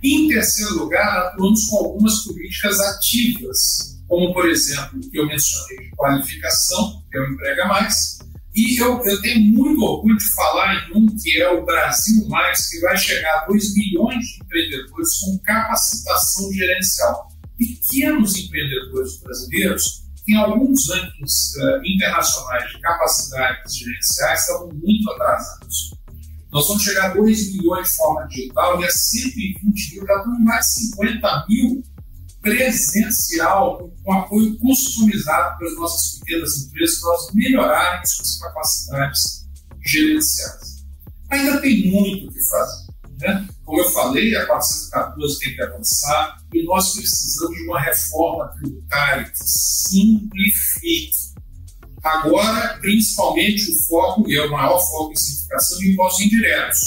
Em 0.00 0.28
terceiro 0.28 0.74
lugar, 0.78 1.26
atuamos 1.26 1.66
com 1.66 1.76
algumas 1.78 2.22
políticas 2.22 2.78
ativas, 2.78 3.58
como, 4.06 4.32
por 4.32 4.48
exemplo, 4.48 5.00
o 5.00 5.10
que 5.10 5.18
eu 5.18 5.26
mencionei 5.26 5.78
de 5.78 5.90
qualificação, 5.96 7.02
que 7.10 7.18
é 7.18 7.20
o 7.22 7.32
Emprega 7.32 7.66
Mais, 7.66 8.20
e 8.60 8.76
eu, 8.76 9.02
eu, 9.04 9.22
tenho 9.22 9.40
muito 9.40 9.82
orgulho 9.82 10.18
de 10.18 10.34
falar 10.34 10.74
em 10.74 10.98
um 10.98 11.06
que 11.16 11.40
é 11.40 11.48
o 11.50 11.64
Brasil 11.64 12.28
Mais, 12.28 12.68
que 12.68 12.80
vai 12.80 12.96
chegar 12.96 13.42
a 13.42 13.46
2 13.46 13.74
milhões 13.74 14.18
de 14.18 14.42
empreendedores 14.42 15.18
com 15.20 15.38
capacitação 15.38 16.52
gerencial. 16.52 17.28
Pequenos 17.56 18.36
empreendedores 18.36 19.18
brasileiros, 19.22 20.02
em 20.28 20.34
alguns 20.36 20.90
rankings 20.90 21.56
uh, 21.56 21.80
internacionais 21.86 22.70
de 22.70 22.80
capacidades 22.80 23.76
gerenciais, 23.76 24.40
estavam 24.40 24.68
muito 24.74 25.10
atrasados. 25.10 25.94
Nós 26.52 26.68
vamos 26.68 26.82
chegar 26.82 27.12
a 27.12 27.14
2 27.14 27.56
milhões 27.56 27.88
de 27.88 27.96
forma 27.96 28.26
digital 28.26 28.80
e 28.80 28.84
a 28.84 28.90
120 28.90 29.94
mil, 29.94 30.06
já 30.06 30.16
estamos 30.16 30.40
mais 30.40 30.66
de 30.66 30.72
50 30.90 31.46
mil 31.48 31.82
presencial, 32.40 33.90
com 34.02 34.12
apoio 34.12 34.58
customizado 34.58 35.58
pelas 35.58 35.74
nossas 35.76 36.18
pequenas 36.18 36.56
empresas, 36.58 37.00
para 37.00 37.10
elas 37.10 37.34
melhorarem 37.34 38.06
suas 38.06 38.38
capacidades 38.38 39.46
gerenciais. 39.86 40.84
Ainda 41.30 41.60
tem 41.60 41.90
muito 41.90 42.28
o 42.28 42.32
que 42.32 42.48
fazer. 42.48 42.90
Né? 43.20 43.48
Como 43.64 43.80
eu 43.80 43.90
falei, 43.90 44.34
a 44.34 44.46
414 44.46 45.38
tem 45.40 45.54
que 45.54 45.62
avançar 45.62 46.38
e 46.54 46.64
nós 46.64 46.92
precisamos 46.94 47.56
de 47.56 47.64
uma 47.64 47.80
reforma 47.80 48.48
tributária 48.58 49.24
que 49.24 49.38
simplifique. 49.38 51.30
Agora, 52.02 52.78
principalmente, 52.80 53.70
o 53.70 53.82
foco, 53.86 54.28
e 54.28 54.36
é 54.36 54.46
o 54.46 54.50
maior 54.50 54.78
foco 54.78 55.12
em 55.12 55.16
simplificação 55.16 55.78
de 55.78 55.92
impostos 55.92 56.24
indiretos, 56.24 56.78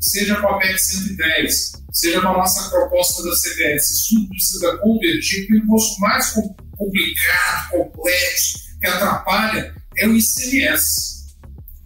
seja 0.00 0.40
com 0.40 0.48
a 0.48 0.58
PEC 0.58 0.78
110, 0.78 1.83
seja 1.94 2.20
com 2.20 2.28
a 2.28 2.38
nossa 2.38 2.68
proposta 2.68 3.22
da 3.22 3.30
CBS. 3.30 3.90
Isso 3.90 4.28
precisa 4.28 4.76
convergir, 4.78 5.46
porque 5.46 5.54
o 5.54 5.64
imposto 5.64 6.00
mais 6.00 6.30
complicado, 6.76 7.70
complexo, 7.70 8.58
que 8.80 8.86
atrapalha 8.86 9.74
é 9.96 10.08
o 10.08 10.16
ICMS. 10.16 11.14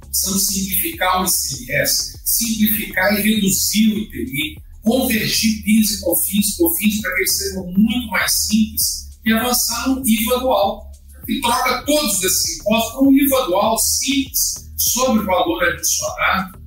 Precisamos 0.00 0.46
simplificar 0.46 1.22
o 1.22 1.26
ICMS, 1.26 2.20
simplificar 2.24 3.12
e 3.14 3.22
reduzir 3.22 3.92
o 3.92 3.98
IPI, 3.98 4.62
convergir 4.82 5.62
PIS 5.62 5.90
e 5.90 6.00
COFINS, 6.00 6.56
COFINS 6.56 7.00
para 7.02 7.14
que 7.14 7.20
eles 7.20 7.36
sejam 7.36 7.66
muito 7.66 8.08
mais 8.08 8.32
simples 8.32 9.08
e 9.24 9.32
avançar 9.32 9.88
no 9.88 10.02
IVA 10.08 10.40
dual. 10.40 10.90
E 11.28 11.40
troca 11.42 11.84
todos 11.84 12.24
esses 12.24 12.58
impostos 12.58 12.92
para 12.92 13.02
um 13.02 13.12
IVA 13.12 13.46
dual 13.46 13.78
simples, 13.78 14.54
sobre 14.78 15.24
valor 15.24 15.62
adicionado, 15.64 16.57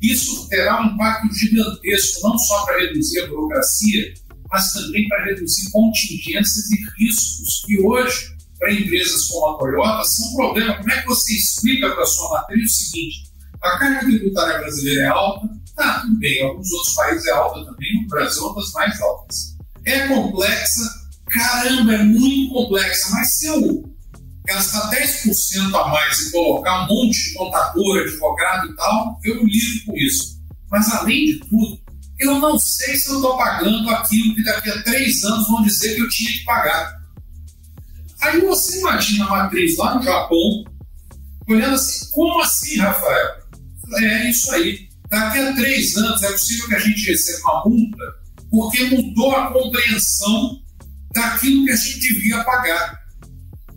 isso 0.00 0.48
terá 0.48 0.82
um 0.82 0.94
impacto 0.94 1.32
gigantesco, 1.34 2.28
não 2.28 2.38
só 2.38 2.64
para 2.64 2.80
reduzir 2.80 3.20
a 3.20 3.26
burocracia, 3.26 4.14
mas 4.50 4.72
também 4.72 5.06
para 5.08 5.24
reduzir 5.24 5.70
contingências 5.70 6.70
e 6.70 6.76
riscos 6.98 7.62
que 7.66 7.80
hoje, 7.80 8.36
para 8.58 8.72
empresas 8.72 9.28
como 9.28 9.54
a 9.54 9.58
Toyota, 9.58 10.04
são 10.04 10.32
um 10.32 10.36
problema. 10.36 10.76
Como 10.76 10.90
é 10.90 11.02
que 11.02 11.06
você 11.06 11.34
explica 11.34 11.90
para 11.90 12.02
a 12.02 12.06
sua 12.06 12.30
matriz 12.30 12.72
o 12.72 12.74
seguinte? 12.74 13.30
A 13.62 13.78
carga 13.78 14.00
tributária 14.00 14.58
brasileira 14.58 15.02
é 15.02 15.08
alta? 15.08 15.48
Tá, 15.76 16.00
tudo 16.00 16.18
bem. 16.18 16.38
Em 16.38 16.44
alguns 16.44 16.70
outros 16.72 16.94
países 16.94 17.26
é 17.26 17.32
alta 17.32 17.64
também, 17.64 18.02
no 18.02 18.08
Brasil, 18.08 18.42
uma 18.42 18.54
das 18.54 18.72
mais 18.72 19.00
altas. 19.00 19.56
É 19.84 20.08
complexa? 20.08 21.00
Caramba, 21.26 21.94
é 21.94 22.02
muito 22.02 22.52
complexa, 22.52 23.10
mas 23.12 23.36
se 23.36 23.46
eu 23.46 23.89
gastar 24.50 24.90
10% 24.90 25.74
a 25.74 25.88
mais 25.88 26.20
e 26.20 26.32
colocar 26.32 26.84
um 26.84 26.88
monte 26.88 27.28
de 27.28 27.34
contador, 27.34 27.98
advogado 28.00 28.70
e 28.70 28.76
tal, 28.76 29.20
eu 29.24 29.44
lido 29.44 29.84
com 29.86 29.96
isso. 29.96 30.40
Mas, 30.70 30.92
além 30.94 31.24
de 31.26 31.40
tudo, 31.40 31.80
eu 32.18 32.38
não 32.38 32.58
sei 32.58 32.96
se 32.96 33.08
eu 33.08 33.16
estou 33.16 33.36
pagando 33.36 33.88
aquilo 33.90 34.34
que 34.34 34.42
daqui 34.42 34.70
a 34.70 34.82
três 34.82 35.24
anos 35.24 35.48
vão 35.48 35.62
dizer 35.62 35.94
que 35.94 36.02
eu 36.02 36.08
tinha 36.08 36.32
que 36.32 36.44
pagar. 36.44 37.00
Aí 38.20 38.40
você 38.40 38.80
imagina 38.80 39.24
a 39.24 39.30
matriz 39.30 39.76
lá 39.78 39.94
no 39.94 40.02
Japão, 40.02 40.64
olhando 41.48 41.74
assim, 41.74 42.10
como 42.12 42.40
assim, 42.40 42.78
Rafael? 42.78 43.40
É 43.94 44.30
isso 44.30 44.52
aí. 44.52 44.88
Daqui 45.08 45.38
a 45.38 45.54
três 45.54 45.96
anos 45.96 46.22
é 46.22 46.32
possível 46.32 46.68
que 46.68 46.74
a 46.74 46.78
gente 46.78 47.06
receba 47.06 47.40
uma 47.50 47.64
multa 47.64 48.20
porque 48.50 48.84
mudou 48.84 49.34
a 49.34 49.52
compreensão 49.52 50.60
daquilo 51.14 51.64
que 51.64 51.70
a 51.70 51.76
gente 51.76 52.00
devia 52.00 52.44
pagar. 52.44 52.99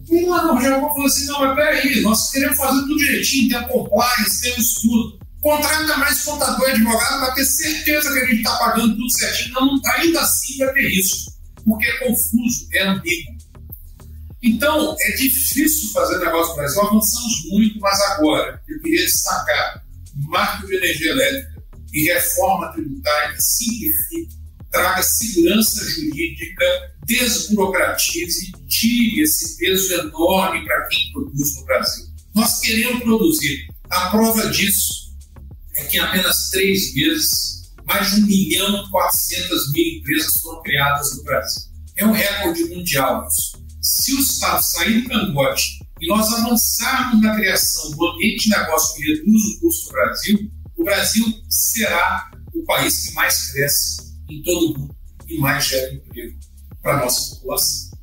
E 0.09 0.25
lá 0.25 0.53
no 0.53 0.61
Japão 0.61 0.89
falou 0.89 1.05
assim: 1.05 1.25
não, 1.25 1.39
mas 1.39 1.55
peraí, 1.55 2.01
nós 2.01 2.31
queremos 2.31 2.57
fazer 2.57 2.81
tudo 2.81 2.97
direitinho, 2.97 3.49
tem 3.49 3.57
a 3.57 3.67
compliance, 3.67 4.41
temos 4.41 4.73
tudo. 4.75 5.19
Contrata 5.41 5.97
mais 5.97 6.23
contador 6.23 6.69
e 6.69 6.71
advogado 6.71 7.19
para 7.19 7.33
ter 7.33 7.45
certeza 7.45 8.13
que 8.13 8.19
a 8.19 8.25
gente 8.25 8.37
está 8.37 8.57
pagando 8.57 8.95
tudo 8.95 9.11
certinho. 9.11 9.53
Não, 9.55 9.81
ainda 9.95 10.21
assim 10.21 10.57
vai 10.57 10.73
ter 10.73 10.89
isso, 10.89 11.33
porque 11.65 11.85
é 11.85 11.97
confuso, 11.99 12.67
é 12.73 12.83
ambíguo. 12.87 13.33
Então, 14.41 14.95
é 14.99 15.11
difícil 15.11 15.91
fazer 15.91 16.19
negócio 16.19 16.51
no 16.51 16.55
Brasil. 16.55 16.81
Avançamos 16.81 17.33
muito, 17.49 17.79
mas 17.79 17.99
agora 18.11 18.61
eu 18.67 18.81
queria 18.81 19.05
destacar 19.05 19.83
marco 20.15 20.67
de 20.67 20.75
energia 20.75 21.11
elétrica 21.11 21.63
e 21.93 22.03
reforma 22.05 22.71
tributária 22.73 23.35
que 23.35 23.41
simplifique 23.41 24.43
traga 24.73 25.03
segurança 25.03 25.85
jurídica, 25.85 26.65
desburocratize, 27.05 28.51
tire 28.67 29.21
esse 29.21 29.57
peso 29.57 29.93
enorme 29.93 30.63
para 30.65 30.87
quem 30.87 31.11
produz 31.11 31.55
no 31.57 31.65
Brasil. 31.65 32.05
Nós 32.33 32.59
queremos 32.59 33.03
produzir. 33.03 33.67
A 33.89 34.09
prova 34.09 34.49
disso 34.49 35.13
é 35.75 35.83
que 35.85 35.97
em 35.97 35.99
apenas 35.99 36.49
três 36.49 36.93
meses, 36.93 37.71
mais 37.85 38.11
de 38.11 38.21
1 38.21 38.25
milhão 38.25 38.85
e 38.85 38.89
400 38.89 39.71
mil 39.71 39.97
empresas 39.97 40.41
foram 40.41 40.61
criadas 40.63 41.17
no 41.17 41.23
Brasil. 41.23 41.63
É 41.95 42.05
um 42.05 42.11
recorde 42.11 42.65
mundial 42.65 43.27
isso. 43.27 43.63
Se 43.81 44.13
o 44.13 44.19
Estado 44.19 44.61
sair 44.61 45.01
do 45.01 45.09
cangote 45.09 45.79
e 46.01 46.07
nós 46.07 46.31
avançarmos 46.33 47.21
na 47.21 47.35
criação 47.35 47.91
do 47.91 48.07
ambiente 48.07 48.45
de 48.45 48.49
negócio 48.49 48.95
que 48.95 49.13
reduz 49.13 49.43
o 49.43 49.59
custo 49.59 49.85
do 49.87 49.91
Brasil, 49.91 50.51
o 50.77 50.83
Brasil 50.83 51.25
será 51.49 52.31
o 52.53 52.63
país 52.65 53.07
que 53.07 53.13
mais 53.13 53.51
cresce 53.51 54.13
em 54.29 54.41
todo 54.41 54.65
o 54.65 54.79
mundo 54.79 54.95
e 55.27 55.37
mais 55.37 55.65
gera 55.65 55.93
emprego 55.93 56.52
para 56.83 56.97
a 56.97 57.05
nossa 57.05 57.35
população. 57.35 57.93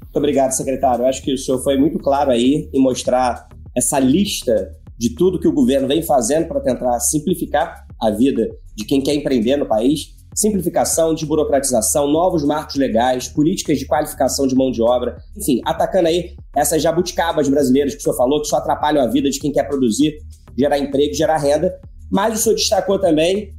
Muito 0.00 0.16
obrigado, 0.16 0.52
secretário. 0.52 1.04
Eu 1.04 1.08
acho 1.08 1.22
que 1.22 1.34
o 1.34 1.38
senhor 1.38 1.62
foi 1.62 1.76
muito 1.76 1.98
claro 1.98 2.30
aí 2.30 2.68
em 2.72 2.82
mostrar 2.82 3.46
essa 3.76 3.98
lista 4.00 4.72
de 4.98 5.14
tudo 5.14 5.38
que 5.38 5.48
o 5.48 5.52
governo 5.52 5.86
vem 5.86 6.02
fazendo 6.02 6.48
para 6.48 6.60
tentar 6.60 6.98
simplificar 7.00 7.86
a 8.00 8.10
vida 8.10 8.48
de 8.74 8.84
quem 8.84 9.00
quer 9.02 9.14
empreender 9.14 9.56
no 9.56 9.66
país. 9.66 10.14
Simplificação, 10.34 11.14
desburocratização, 11.14 12.08
novos 12.10 12.42
marcos 12.42 12.76
legais, 12.76 13.28
políticas 13.28 13.78
de 13.78 13.86
qualificação 13.86 14.46
de 14.46 14.54
mão 14.54 14.70
de 14.70 14.80
obra, 14.80 15.18
enfim, 15.36 15.60
atacando 15.62 16.08
aí 16.08 16.34
essas 16.56 16.82
jabuticabas 16.82 17.50
brasileiras 17.50 17.94
que 17.94 18.00
o 18.00 18.02
senhor 18.02 18.16
falou, 18.16 18.40
que 18.40 18.48
só 18.48 18.56
atrapalham 18.56 19.02
a 19.02 19.06
vida 19.06 19.28
de 19.28 19.38
quem 19.38 19.52
quer 19.52 19.64
produzir, 19.64 20.16
gerar 20.56 20.78
emprego, 20.78 21.12
gerar 21.12 21.36
renda. 21.36 21.78
Mas 22.10 22.38
o 22.38 22.42
senhor 22.42 22.54
destacou 22.54 22.98
também 22.98 23.50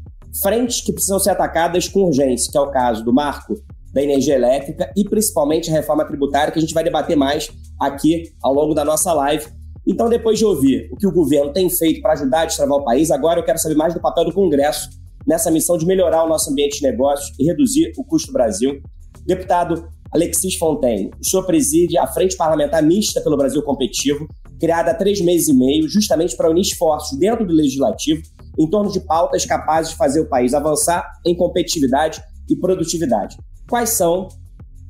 frentes 0.41 0.81
que 0.81 0.91
precisam 0.91 1.19
ser 1.19 1.29
atacadas 1.29 1.87
com 1.87 2.05
urgência, 2.05 2.51
que 2.51 2.57
é 2.57 2.61
o 2.61 2.71
caso 2.71 3.03
do 3.05 3.13
marco 3.13 3.55
da 3.93 4.01
energia 4.01 4.35
elétrica 4.35 4.91
e 4.97 5.03
principalmente 5.03 5.69
a 5.69 5.73
reforma 5.73 6.03
tributária, 6.05 6.51
que 6.51 6.57
a 6.57 6.61
gente 6.61 6.73
vai 6.73 6.83
debater 6.83 7.15
mais 7.15 7.49
aqui 7.79 8.33
ao 8.41 8.53
longo 8.53 8.73
da 8.73 8.83
nossa 8.83 9.13
live. 9.13 9.45
Então, 9.85 10.09
depois 10.09 10.39
de 10.39 10.45
ouvir 10.45 10.89
o 10.91 10.97
que 10.97 11.05
o 11.05 11.11
governo 11.11 11.53
tem 11.53 11.69
feito 11.69 12.01
para 12.01 12.13
ajudar 12.13 12.41
a 12.41 12.45
destravar 12.45 12.77
o 12.77 12.83
país, 12.83 13.11
agora 13.11 13.39
eu 13.39 13.43
quero 13.43 13.59
saber 13.59 13.75
mais 13.75 13.93
do 13.93 14.01
papel 14.01 14.25
do 14.25 14.33
Congresso 14.33 14.89
nessa 15.27 15.51
missão 15.51 15.77
de 15.77 15.85
melhorar 15.85 16.23
o 16.23 16.29
nosso 16.29 16.49
ambiente 16.49 16.79
de 16.79 16.83
negócios 16.83 17.37
e 17.39 17.45
reduzir 17.45 17.91
o 17.97 18.03
custo 18.03 18.27
do 18.27 18.33
Brasil. 18.33 18.81
Deputado 19.25 19.87
Alexis 20.11 20.55
Fontaine, 20.55 21.11
o 21.19 21.29
senhor 21.29 21.43
preside 21.45 21.97
a 21.97 22.07
Frente 22.07 22.35
Parlamentar 22.35 22.83
Mista 22.83 23.21
pelo 23.21 23.37
Brasil 23.37 23.61
Competitivo, 23.63 24.27
criada 24.59 24.91
há 24.91 24.93
três 24.93 25.19
meses 25.21 25.47
e 25.47 25.53
meio, 25.53 25.87
justamente 25.89 26.35
para 26.35 26.49
unir 26.49 26.61
esforços 26.61 27.17
dentro 27.17 27.45
do 27.45 27.53
Legislativo 27.53 28.21
em 28.57 28.69
torno 28.69 28.91
de 28.91 28.99
pautas 28.99 29.45
capazes 29.45 29.91
de 29.91 29.97
fazer 29.97 30.21
o 30.21 30.29
país 30.29 30.53
avançar 30.53 31.03
em 31.25 31.35
competitividade 31.35 32.21
e 32.49 32.55
produtividade. 32.55 33.37
Quais 33.73 33.89
são 33.89 34.27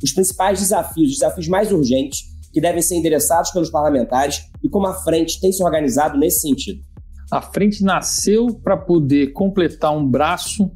os 0.04 0.12
principais 0.12 0.60
desafios, 0.60 1.12
os 1.12 1.14
desafios 1.14 1.48
mais 1.48 1.72
urgentes 1.72 2.24
que 2.52 2.60
devem 2.60 2.82
ser 2.82 2.98
endereçados 2.98 3.50
pelos 3.52 3.70
parlamentares 3.70 4.42
e 4.62 4.68
como 4.68 4.88
a 4.88 4.94
frente 4.94 5.40
tem 5.40 5.54
se 5.54 5.64
organizado 5.64 6.20
nesse 6.20 6.42
sentido? 6.42 6.82
A 7.32 7.42
frente 7.42 7.82
nasceu 7.82 8.48
para 8.62 8.76
poder 8.76 9.32
completar 9.32 9.96
um 9.96 10.06
braço 10.06 10.70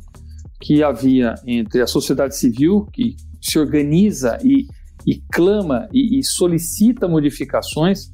que 0.62 0.82
havia 0.82 1.36
entre 1.46 1.82
a 1.82 1.86
sociedade 1.86 2.38
civil, 2.38 2.88
que 2.94 3.18
se 3.42 3.60
organiza 3.60 4.38
e, 4.42 4.68
e 5.06 5.22
clama 5.30 5.90
e, 5.92 6.18
e 6.18 6.24
solicita 6.24 7.10
modificações, 7.10 8.10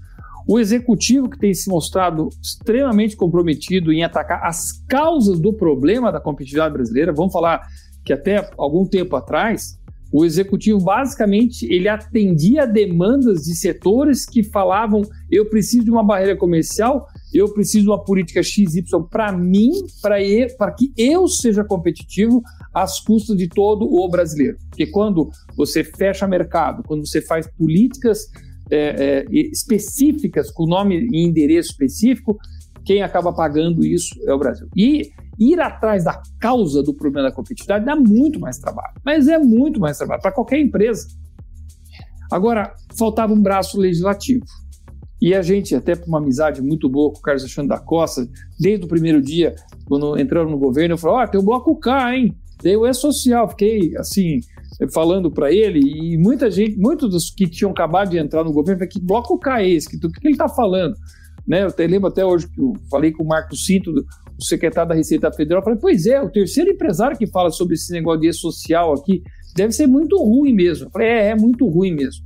o 0.47 0.59
executivo, 0.59 1.29
que 1.29 1.38
tem 1.38 1.53
se 1.53 1.69
mostrado 1.69 2.29
extremamente 2.41 3.15
comprometido 3.15 3.93
em 3.93 4.03
atacar 4.03 4.43
as 4.43 4.71
causas 4.89 5.39
do 5.39 5.53
problema 5.53 6.12
da 6.12 6.19
competitividade 6.19 6.73
brasileira, 6.73 7.13
vamos 7.13 7.31
falar 7.31 7.62
que 8.03 8.12
até 8.12 8.50
algum 8.57 8.85
tempo 8.85 9.15
atrás, 9.15 9.77
o 10.13 10.24
executivo 10.24 10.79
basicamente 10.79 11.65
ele 11.65 11.89
atendia 11.89 12.67
demandas 12.67 13.46
de 13.46 13.55
setores 13.55 14.27
que 14.27 14.43
falavam: 14.43 15.01
eu 15.32 15.50
preciso 15.50 15.84
de 15.84 15.89
uma 15.89 16.03
barreira 16.03 16.38
comercial, 16.38 17.08
eu 17.34 17.51
preciso 17.51 17.86
de 17.86 17.89
uma 17.89 18.03
política 18.03 18.43
XY 18.43 18.84
para 19.10 19.32
mim, 19.32 19.72
para 20.03 20.72
que 20.72 20.93
eu 20.96 21.27
seja 21.27 21.63
competitivo 21.63 22.43
às 22.72 23.00
custas 23.00 23.36
de 23.36 23.48
todo 23.48 23.91
o 23.91 24.08
brasileiro. 24.08 24.58
Porque 24.70 24.86
quando 24.86 25.32
você 25.58 25.84
fecha 25.84 26.27
mercado, 26.27 26.84
quando 26.84 27.08
você 27.08 27.20
faz 27.20 27.48
políticas 27.48 28.29
é, 28.70 29.24
é, 29.24 29.25
específicas, 29.32 30.51
com 30.51 30.67
nome 30.67 31.08
e 31.12 31.24
endereço 31.24 31.72
específico, 31.72 32.38
quem 32.86 33.01
acaba 33.01 33.34
pagando 33.34 33.84
isso 33.84 34.13
é 34.27 34.34
o 34.34 34.38
Brasil. 34.38 34.67
E 34.75 35.12
ir 35.39 35.59
atrás 35.59 36.03
da 36.03 36.21
causa 36.39 36.83
do 36.83 36.93
problema 36.93 37.29
da 37.29 37.35
competitividade 37.35 37.85
dá 37.85 37.95
muito 37.95 38.39
mais 38.39 38.57
trabalho, 38.57 38.93
mas 39.03 39.27
é 39.27 39.37
muito 39.37 39.79
mais 39.79 39.97
trabalho 39.97 40.21
para 40.21 40.31
qualquer 40.31 40.59
empresa. 40.59 41.07
Agora, 42.31 42.73
faltava 42.97 43.33
um 43.33 43.41
braço 43.41 43.79
legislativo. 43.79 44.45
E 45.21 45.33
a 45.33 45.41
gente, 45.41 45.73
até 45.73 45.95
por 45.95 46.07
uma 46.07 46.17
amizade 46.17 46.61
muito 46.61 46.89
boa 46.89 47.13
com 47.13 47.19
o 47.19 47.21
Carlos 47.21 47.43
Alexandre 47.43 47.69
da 47.69 47.79
Costa, 47.79 48.27
desde 48.59 48.85
o 48.85 48.89
primeiro 48.89 49.21
dia, 49.21 49.55
quando 49.85 50.19
entraram 50.19 50.49
no 50.49 50.57
governo, 50.57 50.95
eu 50.95 50.97
falei: 50.97 51.17
Ó, 51.17 51.23
oh, 51.23 51.27
tem 51.27 51.39
o 51.39 51.43
bloco 51.45 51.79
K, 51.79 52.15
hein? 52.15 52.35
Daí 52.61 52.75
o 52.75 52.85
E-Social. 52.85 53.47
Fiquei, 53.49 53.95
assim, 53.97 54.39
falando 54.93 55.31
para 55.31 55.51
ele, 55.51 55.79
e 55.79 56.17
muita 56.17 56.49
gente, 56.49 56.77
muitos 56.77 57.09
dos 57.09 57.29
que 57.29 57.47
tinham 57.47 57.71
acabado 57.71 58.09
de 58.09 58.17
entrar 58.17 58.43
no 58.43 58.51
governo, 58.51 58.79
falei: 58.79 58.89
que 58.89 58.99
bloco 58.99 59.37
K 59.39 59.61
é 59.61 59.69
esse? 59.69 59.95
O 59.95 59.99
que, 59.99 60.19
que 60.19 60.27
ele 60.27 60.33
está 60.33 60.49
falando? 60.49 60.95
Né, 61.47 61.63
eu 61.63 61.67
até 61.67 61.85
lembro 61.85 62.07
até 62.07 62.25
hoje 62.25 62.49
que 62.49 62.59
eu 62.59 62.73
falei 62.89 63.11
com 63.11 63.23
o 63.23 63.27
Marco 63.27 63.55
Cinto, 63.55 63.93
o 64.37 64.43
secretário 64.43 64.89
da 64.89 64.95
Receita 64.95 65.31
Federal, 65.31 65.63
falei, 65.63 65.79
pois 65.79 66.05
é, 66.05 66.21
o 66.21 66.29
terceiro 66.29 66.71
empresário 66.71 67.17
que 67.17 67.27
fala 67.27 67.49
sobre 67.49 67.75
esse 67.75 67.91
negócio 67.91 68.21
de 68.21 68.34
social 68.34 68.93
aqui 68.93 69.23
deve 69.55 69.73
ser 69.73 69.88
muito 69.88 70.17
ruim 70.17 70.53
mesmo. 70.53 70.89
Falei, 70.91 71.08
é, 71.08 71.27
é 71.29 71.36
muito 71.36 71.67
ruim 71.67 71.93
mesmo. 71.93 72.23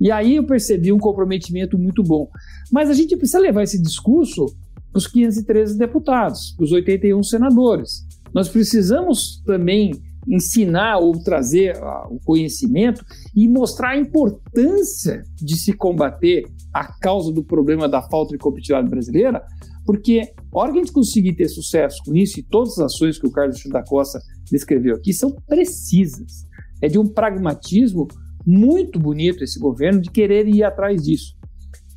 E 0.00 0.10
aí 0.10 0.36
eu 0.36 0.44
percebi 0.44 0.92
um 0.92 0.98
comprometimento 0.98 1.78
muito 1.78 2.02
bom. 2.02 2.28
Mas 2.70 2.90
a 2.90 2.94
gente 2.94 3.16
precisa 3.16 3.38
levar 3.38 3.62
esse 3.62 3.80
discurso 3.80 4.46
para 4.92 4.98
os 4.98 5.06
513 5.06 5.78
deputados, 5.78 6.52
para 6.56 6.64
os 6.64 6.72
81 6.72 7.22
senadores. 7.22 8.06
Nós 8.32 8.48
precisamos 8.48 9.42
também 9.44 9.92
ensinar 10.28 10.98
ou 10.98 11.12
trazer 11.22 11.76
uh, 11.76 12.14
o 12.14 12.20
conhecimento 12.24 13.04
e 13.34 13.48
mostrar 13.48 13.90
a 13.90 13.96
importância 13.96 15.22
de 15.36 15.56
se 15.56 15.72
combater 15.72 16.44
a 16.72 16.84
causa 17.00 17.32
do 17.32 17.44
problema 17.44 17.88
da 17.88 18.02
falta 18.02 18.32
de 18.32 18.38
competitividade 18.38 18.88
brasileira, 18.88 19.42
porque 19.86 20.32
a 20.52 20.58
hora 20.58 20.72
que 20.72 20.78
a 20.78 20.82
gente 20.82 20.92
conseguir 20.92 21.34
ter 21.34 21.48
sucesso 21.48 22.02
com 22.04 22.14
isso, 22.14 22.40
e 22.40 22.42
todas 22.42 22.72
as 22.78 22.92
ações 22.92 23.18
que 23.18 23.26
o 23.26 23.30
Carlos 23.30 23.62
da 23.70 23.84
Costa 23.84 24.18
descreveu 24.50 24.96
aqui 24.96 25.12
são 25.12 25.30
precisas. 25.46 26.44
É 26.82 26.88
de 26.88 26.98
um 26.98 27.06
pragmatismo 27.06 28.08
muito 28.44 28.98
bonito 28.98 29.44
esse 29.44 29.58
governo 29.58 30.00
de 30.00 30.10
querer 30.10 30.48
ir 30.48 30.64
atrás 30.64 31.02
disso. 31.02 31.34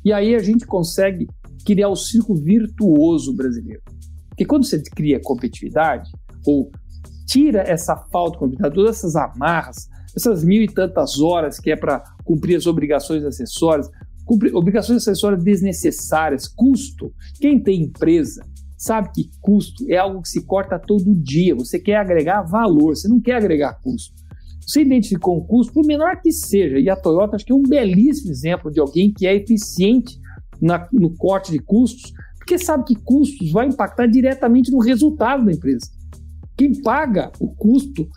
E 0.04 0.12
aí 0.12 0.34
a 0.34 0.38
gente 0.38 0.66
consegue 0.66 1.26
criar 1.66 1.88
o 1.88 1.96
círculo 1.96 2.40
virtuoso 2.40 3.34
brasileiro. 3.34 3.82
Porque 4.28 4.44
quando 4.44 4.64
você 4.64 4.80
cria 4.82 5.20
competitividade, 5.22 6.10
ou 6.46 6.70
tira 7.26 7.62
essa 7.62 7.96
falta 8.10 8.32
de 8.32 8.38
competitividade, 8.38 8.74
todas 8.74 8.96
essas 8.96 9.16
amarras, 9.16 9.88
essas 10.16 10.44
mil 10.44 10.62
e 10.62 10.66
tantas 10.66 11.20
horas 11.20 11.58
que 11.58 11.70
é 11.70 11.76
para 11.76 12.02
cumprir 12.24 12.56
as 12.56 12.66
obrigações 12.66 13.24
acessórias, 13.24 13.88
cumprir 14.24 14.54
obrigações 14.54 14.98
acessórias 14.98 15.42
desnecessárias, 15.42 16.48
custo. 16.48 17.12
Quem 17.40 17.62
tem 17.62 17.82
empresa 17.82 18.44
sabe 18.76 19.10
que 19.14 19.30
custo 19.40 19.84
é 19.88 19.96
algo 19.96 20.22
que 20.22 20.28
se 20.28 20.44
corta 20.44 20.78
todo 20.78 21.14
dia. 21.14 21.54
Você 21.54 21.78
quer 21.78 21.96
agregar 21.96 22.42
valor, 22.42 22.96
você 22.96 23.08
não 23.08 23.20
quer 23.20 23.36
agregar 23.36 23.78
custo. 23.82 24.14
Você 24.60 24.82
identificou 24.82 25.38
um 25.38 25.44
custo, 25.44 25.72
por 25.72 25.84
menor 25.84 26.20
que 26.22 26.30
seja, 26.30 26.78
e 26.78 26.88
a 26.88 26.96
Toyota 26.96 27.36
acho 27.36 27.44
que 27.44 27.52
é 27.52 27.54
um 27.54 27.62
belíssimo 27.62 28.30
exemplo 28.30 28.70
de 28.70 28.78
alguém 28.78 29.12
que 29.12 29.26
é 29.26 29.34
eficiente 29.34 30.18
na, 30.60 30.88
no 30.92 31.10
corte 31.16 31.50
de 31.50 31.58
custos, 31.58 32.12
porque 32.38 32.56
sabe 32.58 32.84
que 32.84 32.94
custos 32.94 33.50
vai 33.50 33.66
impactar 33.66 34.06
diretamente 34.06 34.70
no 34.70 34.78
resultado 34.78 35.44
da 35.44 35.52
empresa. 35.52 35.90
Quem 36.56 36.80
paga 36.82 37.32
o 37.40 37.48
custo 37.48 38.08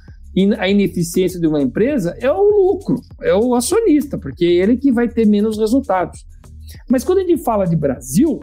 a 0.57 0.67
ineficiência 0.67 1.39
de 1.39 1.47
uma 1.47 1.61
empresa 1.61 2.15
é 2.19 2.31
o 2.31 2.41
lucro, 2.41 2.99
é 3.21 3.35
o 3.35 3.53
acionista, 3.53 4.17
porque 4.17 4.45
é 4.45 4.51
ele 4.51 4.77
que 4.77 4.91
vai 4.91 5.07
ter 5.07 5.27
menos 5.27 5.57
resultados. 5.57 6.25
Mas 6.89 7.03
quando 7.03 7.19
a 7.19 7.21
gente 7.21 7.43
fala 7.43 7.65
de 7.65 7.75
Brasil, 7.75 8.39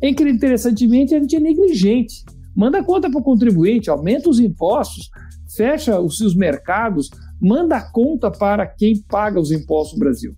é 0.00 0.08
interessantemente 0.08 1.14
a 1.14 1.20
gente 1.20 1.36
é 1.36 1.40
negligente. 1.40 2.24
Manda 2.54 2.84
conta 2.84 3.10
para 3.10 3.20
o 3.20 3.24
contribuinte, 3.24 3.88
aumenta 3.88 4.28
os 4.28 4.38
impostos, 4.38 5.08
fecha 5.56 5.98
os 6.00 6.18
seus 6.18 6.34
mercados, 6.34 7.08
manda 7.40 7.80
conta 7.92 8.30
para 8.30 8.66
quem 8.66 9.02
paga 9.08 9.40
os 9.40 9.50
impostos 9.50 9.94
no 9.94 10.00
Brasil. 10.00 10.32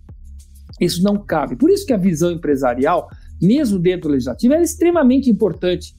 Isso 0.79 1.03
não 1.03 1.17
cabe. 1.17 1.55
Por 1.55 1.69
isso 1.69 1.85
que 1.85 1.93
a 1.93 1.97
visão 1.97 2.31
empresarial, 2.31 3.07
mesmo 3.41 3.79
dentro 3.79 4.09
do 4.09 4.13
legislativo, 4.13 4.53
é 4.53 4.61
extremamente 4.61 5.29
importante. 5.29 5.95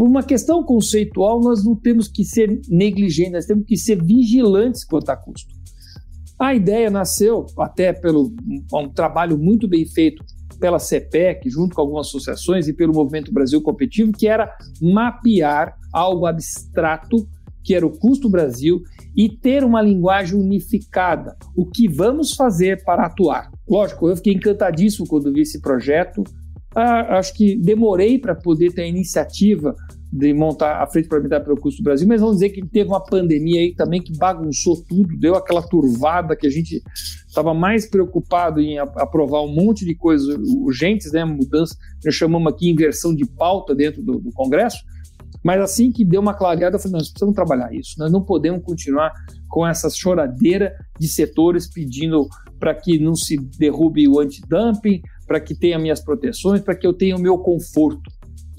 Por 0.00 0.08
uma 0.08 0.22
questão 0.22 0.64
conceitual, 0.64 1.42
nós 1.42 1.62
não 1.62 1.76
temos 1.76 2.08
que 2.08 2.24
ser 2.24 2.62
negligentes, 2.70 3.32
nós 3.32 3.44
temos 3.44 3.66
que 3.66 3.76
ser 3.76 4.02
vigilantes 4.02 4.82
quanto 4.82 5.10
a 5.10 5.14
custo. 5.14 5.54
A 6.38 6.54
ideia 6.54 6.88
nasceu 6.88 7.44
até 7.58 7.92
pelo 7.92 8.32
um 8.72 8.88
trabalho 8.88 9.36
muito 9.36 9.68
bem 9.68 9.84
feito 9.84 10.24
pela 10.58 10.78
CEPEC, 10.78 11.50
junto 11.50 11.74
com 11.74 11.82
algumas 11.82 12.06
associações, 12.06 12.66
e 12.66 12.72
pelo 12.72 12.94
Movimento 12.94 13.30
Brasil 13.30 13.60
Competitivo, 13.60 14.12
que 14.12 14.26
era 14.26 14.50
mapear 14.80 15.76
algo 15.92 16.24
abstrato, 16.24 17.28
que 17.62 17.74
era 17.74 17.86
o 17.86 17.90
custo 17.90 18.30
Brasil, 18.30 18.80
e 19.14 19.28
ter 19.28 19.62
uma 19.62 19.82
linguagem 19.82 20.40
unificada. 20.40 21.36
O 21.54 21.66
que 21.66 21.86
vamos 21.86 22.32
fazer 22.32 22.82
para 22.84 23.04
atuar? 23.04 23.50
Lógico, 23.68 24.08
eu 24.08 24.16
fiquei 24.16 24.32
encantadíssimo 24.32 25.06
quando 25.06 25.30
vi 25.30 25.42
esse 25.42 25.60
projeto. 25.60 26.24
Ah, 26.74 27.18
acho 27.18 27.34
que 27.34 27.56
demorei 27.56 28.18
para 28.18 28.34
poder 28.34 28.72
ter 28.72 28.82
a 28.82 28.86
iniciativa 28.86 29.74
de 30.12 30.32
montar 30.34 30.82
a 30.82 30.86
Frente 30.86 31.08
Parlamentar 31.08 31.42
pelo 31.42 31.60
Custo 31.60 31.82
do 31.82 31.84
Brasil, 31.84 32.06
mas 32.06 32.20
vamos 32.20 32.36
dizer 32.36 32.50
que 32.50 32.66
teve 32.66 32.88
uma 32.88 33.02
pandemia 33.02 33.60
aí 33.60 33.74
também 33.74 34.02
que 34.02 34.16
bagunçou 34.16 34.82
tudo, 34.88 35.16
deu 35.16 35.36
aquela 35.36 35.62
turvada 35.62 36.34
que 36.34 36.46
a 36.46 36.50
gente 36.50 36.82
estava 37.28 37.54
mais 37.54 37.88
preocupado 37.88 38.60
em 38.60 38.78
aprovar 38.78 39.42
um 39.42 39.54
monte 39.54 39.84
de 39.84 39.94
coisas 39.94 40.36
urgentes, 40.48 41.12
né, 41.12 41.24
mudança, 41.24 41.76
nós 42.04 42.14
chamamos 42.14 42.52
aqui 42.52 42.68
inversão 42.68 43.14
de 43.14 43.24
pauta 43.24 43.74
dentro 43.74 44.02
do, 44.02 44.18
do 44.18 44.32
Congresso, 44.32 44.78
mas 45.44 45.60
assim 45.60 45.92
que 45.92 46.04
deu 46.04 46.20
uma 46.20 46.34
clareada, 46.34 46.76
eu 46.76 46.80
falei, 46.80 46.94
nós 46.94 47.08
precisamos 47.08 47.34
trabalhar 47.34 47.72
isso, 47.72 47.94
nós 47.98 48.10
não 48.10 48.22
podemos 48.22 48.62
continuar 48.64 49.12
com 49.48 49.66
essa 49.66 49.88
choradeira 49.88 50.74
de 50.98 51.08
setores 51.08 51.68
pedindo 51.68 52.28
para 52.58 52.74
que 52.74 52.98
não 52.98 53.14
se 53.14 53.36
derrube 53.58 54.06
o 54.06 54.20
antidumping, 54.20 55.00
para 55.30 55.38
que 55.38 55.54
tenha 55.54 55.78
minhas 55.78 56.00
proteções, 56.02 56.60
para 56.60 56.74
que 56.74 56.84
eu 56.84 56.92
tenha 56.92 57.14
o 57.14 57.20
meu 57.20 57.38
conforto. 57.38 58.10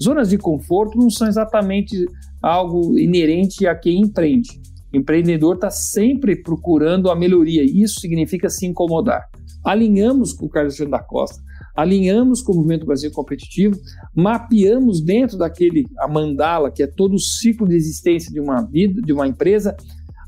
Zonas 0.02 0.30
de 0.30 0.38
conforto 0.38 0.96
não 0.96 1.10
são 1.10 1.28
exatamente 1.28 2.06
algo 2.40 2.98
inerente 2.98 3.66
a 3.66 3.74
quem 3.74 4.00
empreende. 4.00 4.58
O 4.90 4.96
empreendedor 4.96 5.56
está 5.56 5.68
sempre 5.68 6.34
procurando 6.34 7.10
a 7.10 7.14
melhoria, 7.14 7.62
e 7.62 7.82
isso 7.82 8.00
significa 8.00 8.48
se 8.48 8.64
incomodar. 8.64 9.28
alinhamos 9.62 10.32
com 10.32 10.46
o 10.46 10.48
Carlos 10.48 10.72
Alexandre 10.72 10.92
da 10.92 11.06
Costa, 11.06 11.42
alinhamos 11.76 12.40
com 12.40 12.52
o 12.52 12.56
Movimento 12.56 12.86
Brasil 12.86 13.10
Competitivo, 13.12 13.78
mapeamos 14.16 15.02
dentro 15.02 15.36
daquele 15.36 15.84
a 15.98 16.08
mandala, 16.08 16.70
que 16.70 16.82
é 16.82 16.86
todo 16.86 17.16
o 17.16 17.20
ciclo 17.20 17.68
de 17.68 17.76
existência 17.76 18.32
de 18.32 18.40
uma 18.40 18.62
vida, 18.62 19.02
de 19.02 19.12
uma 19.12 19.28
empresa, 19.28 19.76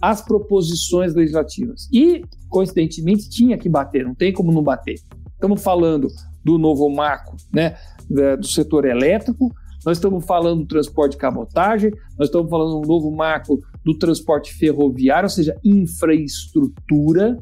as 0.02 0.20
proposições 0.20 1.14
legislativas. 1.14 1.88
E, 1.90 2.20
coincidentemente, 2.50 3.30
tinha 3.30 3.57
que 3.57 3.70
bater, 3.70 4.04
não 4.04 4.14
tem 4.14 4.30
como 4.30 4.52
não 4.52 4.62
bater. 4.62 4.96
Estamos 5.33 5.62
falando 5.62 6.09
do 6.44 6.59
novo 6.59 6.88
marco 6.90 7.37
né, 7.52 7.76
do 8.09 8.46
setor 8.46 8.85
elétrico, 8.85 9.52
nós 9.85 9.98
estamos 9.98 10.24
falando 10.24 10.61
do 10.61 10.66
transporte 10.66 11.12
de 11.12 11.18
cabotagem, 11.18 11.90
nós 12.18 12.28
estamos 12.28 12.48
falando 12.48 12.80
do 12.80 12.88
novo 12.88 13.11
marco 13.11 13.61
do 13.85 13.96
transporte 13.98 14.54
ferroviário, 14.54 15.26
ou 15.26 15.30
seja, 15.30 15.57
infraestrutura, 15.62 17.38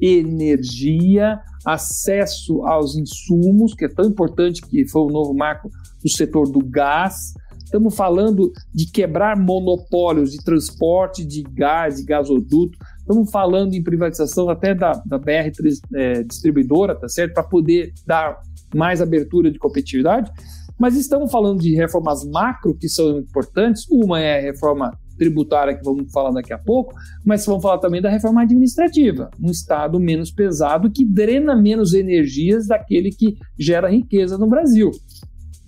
energia, 0.00 1.38
acesso 1.64 2.64
aos 2.66 2.96
insumos, 2.96 3.74
que 3.74 3.84
é 3.84 3.88
tão 3.88 4.06
importante 4.06 4.60
que 4.60 4.86
foi 4.88 5.02
o 5.02 5.10
novo 5.10 5.32
marco 5.34 5.70
do 6.02 6.10
setor 6.10 6.50
do 6.50 6.58
gás. 6.64 7.32
Estamos 7.64 7.94
falando 7.94 8.52
de 8.74 8.90
quebrar 8.90 9.38
monopólios 9.38 10.32
de 10.32 10.38
transporte 10.44 11.24
de 11.24 11.42
gás, 11.42 11.96
de 11.96 12.04
gasoduto. 12.04 12.76
Estamos 13.04 13.30
falando 13.30 13.74
em 13.74 13.82
privatização 13.82 14.48
até 14.48 14.74
da, 14.74 14.92
da 15.04 15.18
BR 15.18 15.52
é, 15.94 16.22
distribuidora, 16.22 16.94
tá 16.94 17.06
certo? 17.06 17.34
Para 17.34 17.42
poder 17.42 17.92
dar 18.06 18.40
mais 18.74 19.02
abertura 19.02 19.50
de 19.50 19.58
competitividade. 19.58 20.30
Mas 20.78 20.96
estamos 20.96 21.30
falando 21.30 21.60
de 21.60 21.74
reformas 21.74 22.24
macro 22.24 22.74
que 22.74 22.88
são 22.88 23.18
importantes. 23.18 23.86
Uma 23.90 24.20
é 24.20 24.38
a 24.38 24.42
reforma 24.42 24.98
tributária, 25.18 25.76
que 25.76 25.84
vamos 25.84 26.10
falar 26.10 26.30
daqui 26.30 26.52
a 26.52 26.58
pouco, 26.58 26.94
mas 27.24 27.44
vamos 27.44 27.62
falar 27.62 27.78
também 27.78 28.00
da 28.00 28.08
reforma 28.08 28.42
administrativa, 28.42 29.30
um 29.40 29.50
Estado 29.50 30.00
menos 30.00 30.32
pesado 30.32 30.90
que 30.90 31.04
drena 31.04 31.54
menos 31.54 31.94
energias 31.94 32.66
daquele 32.66 33.10
que 33.10 33.36
gera 33.56 33.90
riqueza 33.90 34.36
no 34.38 34.48
Brasil. 34.48 34.90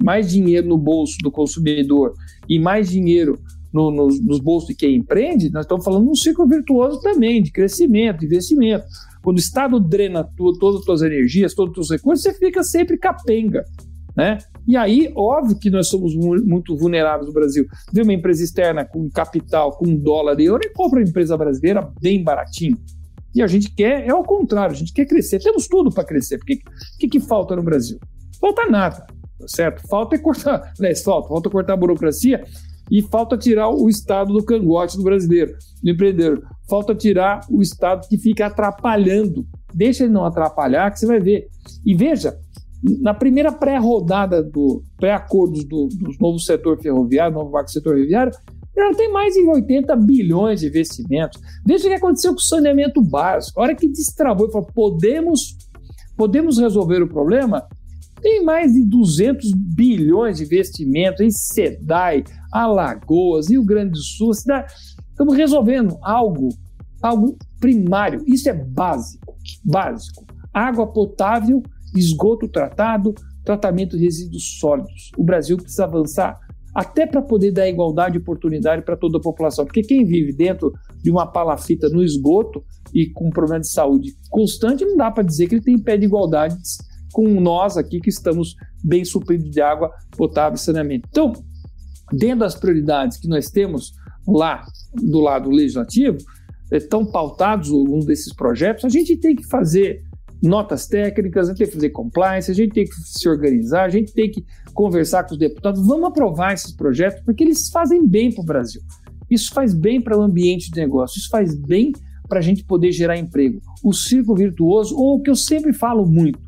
Mais 0.02 0.30
dinheiro 0.30 0.66
no 0.66 0.78
bolso 0.78 1.16
do 1.22 1.30
consumidor 1.30 2.14
e 2.48 2.58
mais 2.58 2.90
dinheiro 2.90 3.38
no, 3.72 3.90
nos, 3.90 4.20
nos 4.24 4.40
bolsos 4.40 4.68
de 4.68 4.74
quem 4.74 4.96
empreende, 4.96 5.50
nós 5.50 5.64
estamos 5.64 5.84
falando 5.84 6.04
de 6.04 6.10
um 6.10 6.14
ciclo 6.14 6.46
virtuoso 6.46 7.00
também, 7.00 7.42
de 7.42 7.50
crescimento, 7.50 8.24
investimento. 8.24 8.84
Quando 9.22 9.36
o 9.36 9.40
Estado 9.40 9.80
drena 9.80 10.28
todas 10.36 10.80
as 10.80 10.84
suas 10.84 11.02
energias, 11.02 11.54
todos 11.54 11.76
os 11.76 11.88
seus 11.88 11.98
recursos, 11.98 12.22
você 12.22 12.32
fica 12.32 12.62
sempre 12.62 12.96
capenga. 12.96 13.64
Né? 14.16 14.38
E 14.66 14.76
aí, 14.76 15.12
óbvio 15.14 15.58
que 15.58 15.68
nós 15.68 15.88
somos 15.88 16.14
muito 16.16 16.74
vulneráveis 16.76 17.26
no 17.26 17.34
Brasil. 17.34 17.66
Vê 17.92 18.02
uma 18.02 18.14
empresa 18.14 18.42
externa 18.42 18.84
com 18.84 19.10
capital, 19.10 19.72
com 19.72 19.94
dólar 19.94 20.34
de 20.34 20.44
euro, 20.44 20.62
e 20.64 20.70
compra 20.70 21.00
uma 21.00 21.08
empresa 21.08 21.36
brasileira 21.36 21.86
bem 22.00 22.24
baratinho. 22.24 22.78
E 23.34 23.42
a 23.42 23.46
gente 23.46 23.70
quer, 23.74 24.06
é 24.06 24.14
o 24.14 24.24
contrário, 24.24 24.74
a 24.74 24.78
gente 24.78 24.94
quer 24.94 25.04
crescer. 25.04 25.38
Temos 25.40 25.68
tudo 25.68 25.90
para 25.90 26.04
crescer. 26.04 26.36
O 26.36 26.44
que, 26.44 26.58
que, 26.98 27.06
que 27.06 27.20
falta 27.20 27.54
no 27.54 27.62
Brasil? 27.62 27.98
Falta 28.40 28.66
nada, 28.70 29.06
tá 29.38 29.46
certo? 29.46 29.86
Falta 29.86 30.16
é 30.16 30.18
cortar, 30.18 30.72
né, 30.80 30.94
falta, 30.94 31.28
falta 31.28 31.50
cortar 31.50 31.74
a 31.74 31.76
burocracia 31.76 32.42
e 32.90 33.02
falta 33.02 33.36
tirar 33.36 33.68
o 33.68 33.88
Estado 33.88 34.32
do 34.32 34.44
cangote 34.44 34.96
do 34.96 35.02
brasileiro, 35.02 35.54
do 35.82 35.90
empreendedor. 35.90 36.42
Falta 36.68 36.94
tirar 36.94 37.40
o 37.50 37.60
Estado 37.60 38.06
que 38.08 38.16
fica 38.16 38.46
atrapalhando. 38.46 39.46
Deixa 39.74 40.04
ele 40.04 40.12
não 40.12 40.24
atrapalhar, 40.24 40.90
que 40.90 40.98
você 40.98 41.06
vai 41.06 41.20
ver. 41.20 41.48
E 41.84 41.94
veja, 41.94 42.38
na 43.00 43.14
primeira 43.14 43.52
pré-rodada 43.52 44.42
do 44.42 44.82
pré-acordos 44.96 45.64
do, 45.64 45.88
do 45.88 46.10
novo 46.20 46.38
setor 46.38 46.80
ferroviário, 46.80 47.34
novo 47.34 47.52
setor 47.68 47.94
ferroviário, 47.94 48.32
já 48.76 48.94
tem 48.94 49.10
mais 49.10 49.32
de 49.32 49.40
80 49.40 49.96
bilhões 49.96 50.60
de 50.60 50.68
investimentos. 50.68 51.40
Veja 51.64 51.86
o 51.86 51.88
que 51.88 51.94
aconteceu 51.94 52.32
com 52.32 52.38
o 52.38 52.42
saneamento 52.42 53.00
básico. 53.00 53.58
A 53.58 53.64
hora 53.64 53.74
que 53.74 53.88
destravou 53.88 54.48
e 54.48 54.52
falou, 54.52 54.68
podemos, 54.74 55.56
podemos 56.16 56.58
resolver 56.58 57.02
o 57.02 57.08
problema, 57.08 57.66
tem 58.20 58.44
mais 58.44 58.72
de 58.72 58.84
200 58.84 59.52
bilhões 59.52 60.38
de 60.38 60.44
investimentos 60.44 61.20
em 61.20 61.30
SEDAI, 61.30 62.24
Alagoas, 62.52 63.50
Rio 63.50 63.64
Grande 63.64 63.92
do 63.92 64.02
Sul. 64.02 64.30
Estamos 64.30 65.36
resolvendo 65.36 65.96
algo, 66.02 66.48
algo 67.02 67.36
primário. 67.60 68.22
Isso 68.26 68.48
é 68.48 68.54
básico, 68.54 69.34
básico. 69.64 70.24
Água 70.52 70.86
potável 70.86 71.62
esgoto 71.94 72.48
tratado, 72.48 73.14
tratamento 73.44 73.96
de 73.96 74.04
resíduos 74.04 74.58
sólidos. 74.58 75.10
O 75.16 75.24
Brasil 75.24 75.56
precisa 75.56 75.84
avançar 75.84 76.38
até 76.74 77.06
para 77.06 77.22
poder 77.22 77.52
dar 77.52 77.68
igualdade 77.68 78.12
de 78.12 78.18
oportunidade 78.18 78.82
para 78.82 78.96
toda 78.96 79.16
a 79.16 79.20
população. 79.20 79.64
Porque 79.64 79.82
quem 79.82 80.04
vive 80.04 80.32
dentro 80.32 80.72
de 81.02 81.10
uma 81.10 81.26
palafita 81.26 81.88
no 81.88 82.02
esgoto 82.02 82.62
e 82.92 83.06
com 83.06 83.28
um 83.28 83.30
problema 83.30 83.60
de 83.60 83.70
saúde 83.70 84.14
constante, 84.28 84.84
não 84.84 84.96
dá 84.96 85.10
para 85.10 85.22
dizer 85.22 85.46
que 85.48 85.54
ele 85.54 85.64
tem 85.64 85.78
pé 85.78 85.96
de 85.96 86.04
igualdade 86.04 86.54
com 87.16 87.40
nós 87.40 87.78
aqui 87.78 87.98
que 87.98 88.10
estamos 88.10 88.56
bem 88.84 89.02
supridos 89.02 89.50
de 89.50 89.58
água 89.58 89.90
potável 90.18 90.54
e 90.54 90.60
saneamento. 90.60 91.08
Então, 91.08 91.32
dentro 92.12 92.40
das 92.40 92.54
prioridades 92.54 93.16
que 93.16 93.26
nós 93.26 93.48
temos 93.48 93.94
lá 94.28 94.62
do 94.92 95.20
lado 95.20 95.48
legislativo, 95.48 96.18
estão 96.70 97.06
pautados 97.06 97.70
alguns 97.70 98.04
desses 98.04 98.34
projetos, 98.34 98.84
a 98.84 98.90
gente 98.90 99.16
tem 99.16 99.34
que 99.34 99.48
fazer 99.48 100.02
notas 100.42 100.86
técnicas, 100.86 101.48
a 101.48 101.52
gente 101.52 101.58
tem 101.60 101.66
que 101.68 101.72
fazer 101.72 101.88
compliance, 101.88 102.50
a 102.50 102.54
gente 102.54 102.74
tem 102.74 102.84
que 102.84 102.94
se 102.94 103.26
organizar, 103.26 103.84
a 103.84 103.88
gente 103.88 104.12
tem 104.12 104.30
que 104.30 104.44
conversar 104.74 105.24
com 105.24 105.32
os 105.32 105.38
deputados. 105.38 105.86
Vamos 105.86 106.08
aprovar 106.10 106.52
esses 106.52 106.72
projetos 106.72 107.22
porque 107.24 107.44
eles 107.44 107.70
fazem 107.70 108.06
bem 108.06 108.30
para 108.30 108.42
o 108.42 108.46
Brasil. 108.46 108.82
Isso 109.30 109.54
faz 109.54 109.72
bem 109.72 110.02
para 110.02 110.18
o 110.18 110.20
ambiente 110.20 110.70
de 110.70 110.78
negócio, 110.78 111.18
isso 111.18 111.30
faz 111.30 111.54
bem 111.54 111.92
para 112.28 112.40
a 112.40 112.42
gente 112.42 112.62
poder 112.62 112.92
gerar 112.92 113.16
emprego. 113.16 113.58
O 113.82 113.94
círculo 113.94 114.36
virtuoso, 114.36 114.94
ou 114.94 115.16
o 115.16 115.22
que 115.22 115.30
eu 115.30 115.34
sempre 115.34 115.72
falo 115.72 116.04
muito, 116.04 116.45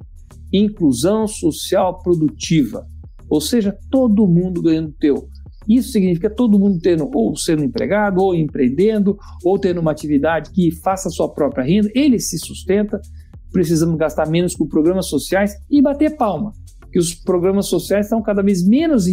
inclusão 0.52 1.26
social 1.26 2.02
produtiva. 2.02 2.86
Ou 3.28 3.40
seja, 3.40 3.76
todo 3.90 4.26
mundo 4.26 4.62
ganhando 4.62 4.94
teu. 4.98 5.28
Isso 5.68 5.90
significa 5.90 6.30
todo 6.30 6.58
mundo 6.58 6.80
tendo 6.80 7.10
ou 7.14 7.36
sendo 7.36 7.62
empregado, 7.62 8.22
ou 8.22 8.34
empreendendo, 8.34 9.18
ou 9.44 9.58
tendo 9.58 9.80
uma 9.80 9.90
atividade 9.90 10.50
que 10.50 10.70
faça 10.82 11.10
sua 11.10 11.28
própria 11.28 11.62
renda, 11.62 11.90
ele 11.94 12.18
se 12.18 12.38
sustenta, 12.38 12.98
precisamos 13.52 13.98
gastar 13.98 14.30
menos 14.30 14.54
com 14.54 14.66
programas 14.66 15.08
sociais 15.08 15.52
e 15.70 15.82
bater 15.82 16.16
palma, 16.16 16.52
que 16.90 16.98
os 16.98 17.14
programas 17.14 17.66
sociais 17.66 18.06
estão 18.06 18.22
cada 18.22 18.42
vez 18.42 18.66
menos, 18.66 19.04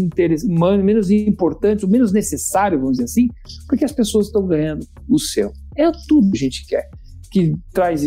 menos 0.82 1.12
importantes, 1.12 1.88
menos 1.89 2.13
necessários, 2.13 2.80
vamos 2.80 2.98
dizer 2.98 3.04
assim, 3.04 3.28
porque 3.67 3.84
as 3.84 3.91
pessoas 3.91 4.28
estão 4.28 4.48
ganhando 4.48 4.86
o 5.10 5.19
céu. 5.19 5.52
É 5.76 5.91
tudo 6.08 6.32
que 6.32 6.38
a 6.38 6.39
gente 6.39 6.65
quer, 6.67 6.89
que 7.30 7.54
traz 7.74 8.02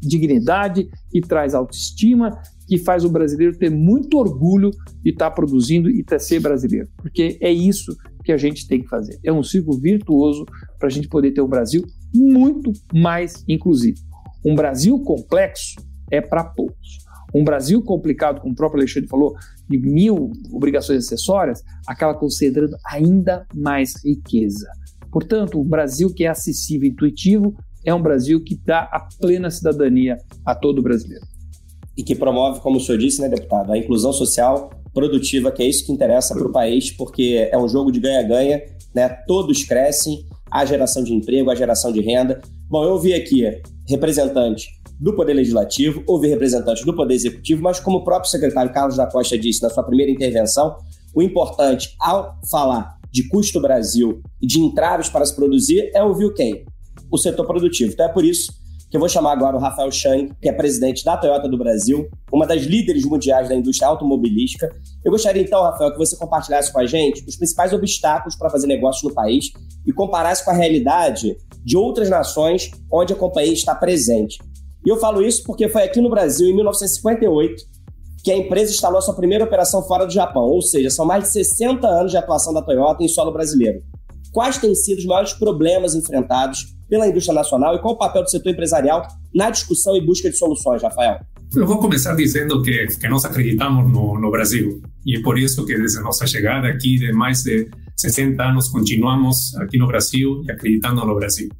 dignidade, 0.00 0.88
que 1.10 1.20
traz 1.20 1.54
autoestima, 1.54 2.30
que 2.66 2.78
faz 2.78 3.04
o 3.04 3.10
brasileiro 3.10 3.58
ter 3.58 3.70
muito 3.70 4.16
orgulho 4.18 4.70
de 5.02 5.10
estar 5.10 5.30
produzindo 5.32 5.90
e 5.90 6.02
ter, 6.02 6.20
ser 6.20 6.40
brasileiro, 6.40 6.88
porque 6.96 7.36
é 7.40 7.52
isso 7.52 7.94
que 8.24 8.32
a 8.32 8.36
gente 8.36 8.66
tem 8.68 8.80
que 8.80 8.88
fazer. 8.88 9.18
É 9.24 9.32
um 9.32 9.42
ciclo 9.42 9.78
virtuoso 9.78 10.46
para 10.78 10.88
a 10.88 10.90
gente 10.90 11.08
poder 11.08 11.32
ter 11.32 11.42
um 11.42 11.48
Brasil 11.48 11.82
muito 12.14 12.72
mais 12.94 13.44
inclusivo. 13.48 13.98
Um 14.44 14.54
Brasil 14.54 14.98
complexo 15.00 15.74
é 16.10 16.20
para 16.20 16.44
poucos. 16.44 16.98
Um 17.34 17.44
Brasil 17.44 17.82
complicado, 17.82 18.40
como 18.40 18.52
o 18.52 18.56
próprio 18.56 18.80
Alexandre 18.80 19.08
falou, 19.08 19.34
de 19.68 19.78
mil 19.78 20.30
obrigações 20.50 21.04
acessórias, 21.04 21.62
acaba 21.86 22.18
concentrando 22.18 22.76
ainda 22.86 23.46
mais 23.54 23.94
riqueza. 24.04 24.68
Portanto, 25.10 25.60
o 25.60 25.64
Brasil 25.64 26.12
que 26.12 26.24
é 26.24 26.28
acessível 26.28 26.88
e 26.88 26.92
intuitivo 26.92 27.54
é 27.84 27.94
um 27.94 28.02
Brasil 28.02 28.42
que 28.42 28.58
dá 28.64 28.80
a 28.80 29.08
plena 29.20 29.50
cidadania 29.50 30.18
a 30.44 30.54
todo 30.54 30.82
brasileiro. 30.82 31.24
E 31.96 32.02
que 32.02 32.14
promove, 32.14 32.60
como 32.60 32.78
o 32.78 32.80
senhor 32.80 32.98
disse, 32.98 33.20
né, 33.20 33.28
deputado, 33.28 33.72
a 33.72 33.78
inclusão 33.78 34.12
social 34.12 34.70
produtiva, 34.94 35.50
que 35.50 35.62
é 35.62 35.66
isso 35.66 35.86
que 35.86 35.92
interessa 35.92 36.34
para 36.34 36.46
o 36.46 36.52
país, 36.52 36.90
porque 36.90 37.48
é 37.50 37.58
um 37.58 37.68
jogo 37.68 37.90
de 37.90 38.00
ganha-ganha, 38.00 38.62
né? 38.94 39.08
Todos 39.26 39.64
crescem, 39.64 40.26
a 40.50 40.64
geração 40.66 41.02
de 41.02 41.14
emprego, 41.14 41.50
a 41.50 41.54
geração 41.54 41.90
de 41.90 42.00
renda. 42.00 42.40
Bom, 42.68 42.84
eu 42.84 42.98
vi 42.98 43.14
aqui 43.14 43.42
representante 43.88 44.68
do 45.00 45.14
Poder 45.16 45.32
Legislativo, 45.32 46.02
houve 46.06 46.28
representante 46.28 46.84
do 46.84 46.94
Poder 46.94 47.14
Executivo, 47.14 47.62
mas 47.62 47.80
como 47.80 47.98
o 47.98 48.04
próprio 48.04 48.30
secretário 48.30 48.72
Carlos 48.72 48.96
da 48.96 49.06
Costa 49.06 49.38
disse 49.38 49.62
na 49.62 49.70
sua 49.70 49.82
primeira 49.82 50.12
intervenção, 50.12 50.76
o 51.14 51.22
importante 51.22 51.96
ao 51.98 52.38
falar 52.50 52.98
de 53.10 53.28
custo 53.28 53.60
Brasil 53.60 54.22
e 54.40 54.46
de 54.46 54.60
entraves 54.60 55.08
para 55.08 55.24
se 55.24 55.34
produzir 55.34 55.90
é 55.94 56.02
ouvir 56.02 56.32
quem? 56.34 56.64
O 57.12 57.18
setor 57.18 57.46
produtivo. 57.46 57.92
Então 57.92 58.06
é 58.06 58.08
por 58.08 58.24
isso 58.24 58.52
que 58.90 58.96
eu 58.96 59.00
vou 59.00 59.08
chamar 59.08 59.32
agora 59.32 59.56
o 59.56 59.58
Rafael 59.58 59.90
Chang, 59.90 60.30
que 60.40 60.48
é 60.48 60.52
presidente 60.52 61.02
da 61.02 61.16
Toyota 61.16 61.48
do 61.48 61.56
Brasil, 61.56 62.08
uma 62.30 62.46
das 62.46 62.62
líderes 62.62 63.04
mundiais 63.06 63.48
da 63.48 63.54
indústria 63.54 63.88
automobilística. 63.88 64.68
Eu 65.02 65.10
gostaria 65.10 65.40
então, 65.40 65.62
Rafael, 65.62 65.92
que 65.92 65.98
você 65.98 66.14
compartilhasse 66.14 66.70
com 66.70 66.78
a 66.78 66.84
gente 66.84 67.24
os 67.26 67.36
principais 67.36 67.72
obstáculos 67.72 68.36
para 68.36 68.50
fazer 68.50 68.66
negócios 68.66 69.02
no 69.02 69.14
país 69.14 69.46
e 69.86 69.92
comparasse 69.94 70.44
com 70.44 70.50
a 70.50 70.54
realidade 70.54 71.36
de 71.64 71.74
outras 71.74 72.10
nações 72.10 72.70
onde 72.92 73.14
a 73.14 73.16
companhia 73.16 73.54
está 73.54 73.74
presente. 73.74 74.38
E 74.84 74.90
eu 74.90 74.98
falo 74.98 75.22
isso 75.22 75.42
porque 75.44 75.70
foi 75.70 75.84
aqui 75.84 76.00
no 76.00 76.10
Brasil, 76.10 76.48
em 76.48 76.54
1958, 76.54 77.62
que 78.22 78.30
a 78.30 78.36
empresa 78.36 78.72
instalou 78.72 79.00
sua 79.00 79.14
primeira 79.14 79.44
operação 79.44 79.82
fora 79.84 80.04
do 80.04 80.12
Japão, 80.12 80.44
ou 80.44 80.60
seja, 80.60 80.90
são 80.90 81.06
mais 81.06 81.24
de 81.24 81.30
60 81.30 81.86
anos 81.86 82.10
de 82.10 82.18
atuação 82.18 82.52
da 82.52 82.60
Toyota 82.60 83.02
em 83.02 83.08
solo 83.08 83.32
brasileiro. 83.32 83.82
Quais 84.32 84.58
têm 84.58 84.74
sido 84.74 84.98
os 84.98 85.04
maiores 85.04 85.32
problemas 85.34 85.94
enfrentados 85.94 86.74
pela 86.88 87.06
indústria 87.06 87.34
nacional 87.34 87.76
e 87.76 87.78
qual 87.78 87.94
o 87.94 87.98
papel 87.98 88.22
do 88.22 88.30
setor 88.30 88.50
empresarial 88.50 89.06
na 89.34 89.50
discussão 89.50 89.96
e 89.96 90.00
busca 90.04 90.28
de 90.30 90.36
soluções, 90.36 90.82
Rafael? 90.82 91.20
Eu 91.54 91.66
vou 91.66 91.78
começar 91.78 92.14
dizendo 92.14 92.62
que, 92.62 92.86
que 92.86 93.08
nós 93.08 93.24
acreditamos 93.24 93.92
no, 93.92 94.18
no 94.18 94.30
Brasil 94.30 94.82
e 95.04 95.18
é 95.18 95.22
por 95.22 95.38
isso 95.38 95.64
que 95.66 95.76
desde 95.76 96.00
nossa 96.00 96.26
chegada 96.26 96.68
aqui 96.68 96.98
de 96.98 97.12
mais 97.12 97.42
de 97.42 97.68
60 97.96 98.42
anos 98.42 98.68
continuamos 98.68 99.54
aqui 99.56 99.78
no 99.78 99.86
Brasil 99.86 100.42
e 100.46 100.50
acreditando 100.50 101.04
no 101.04 101.14
Brasil. 101.14 101.50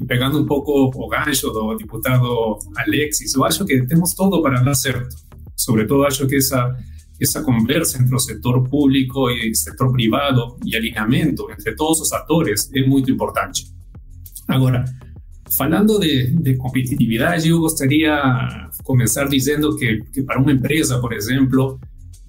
E 0.00 0.04
pegando 0.04 0.40
um 0.40 0.46
pouco 0.46 0.90
o 0.94 1.08
gancho 1.08 1.50
do 1.50 1.76
deputado 1.76 2.58
Alexis, 2.76 3.34
eu 3.34 3.44
acho 3.44 3.64
que 3.64 3.84
temos 3.86 4.14
tudo 4.14 4.40
para 4.42 4.60
dar 4.62 4.74
certo. 4.74 5.14
Sobretudo 5.56 6.04
acho 6.04 6.26
que 6.26 6.36
essa 6.36 6.74
essa 7.22 7.42
conversa 7.42 8.00
entre 8.00 8.14
o 8.14 8.18
setor 8.18 8.68
público 8.68 9.30
e 9.30 9.50
o 9.50 9.54
setor 9.54 9.92
privado 9.92 10.56
e 10.64 10.76
alinhamento 10.76 11.50
entre 11.50 11.74
todos 11.74 12.00
os 12.00 12.12
atores 12.12 12.70
é 12.74 12.86
muito 12.86 13.10
importante. 13.10 13.66
Agora, 14.48 14.84
falando 15.56 15.98
de, 15.98 16.26
de 16.36 16.56
competitividade, 16.56 17.48
eu 17.48 17.60
gostaria 17.60 18.16
de 18.70 18.82
começar 18.82 19.28
dizendo 19.28 19.76
que, 19.76 20.02
que 20.12 20.22
para 20.22 20.40
uma 20.40 20.52
empresa, 20.52 20.98
por 21.00 21.12
exemplo, 21.12 21.78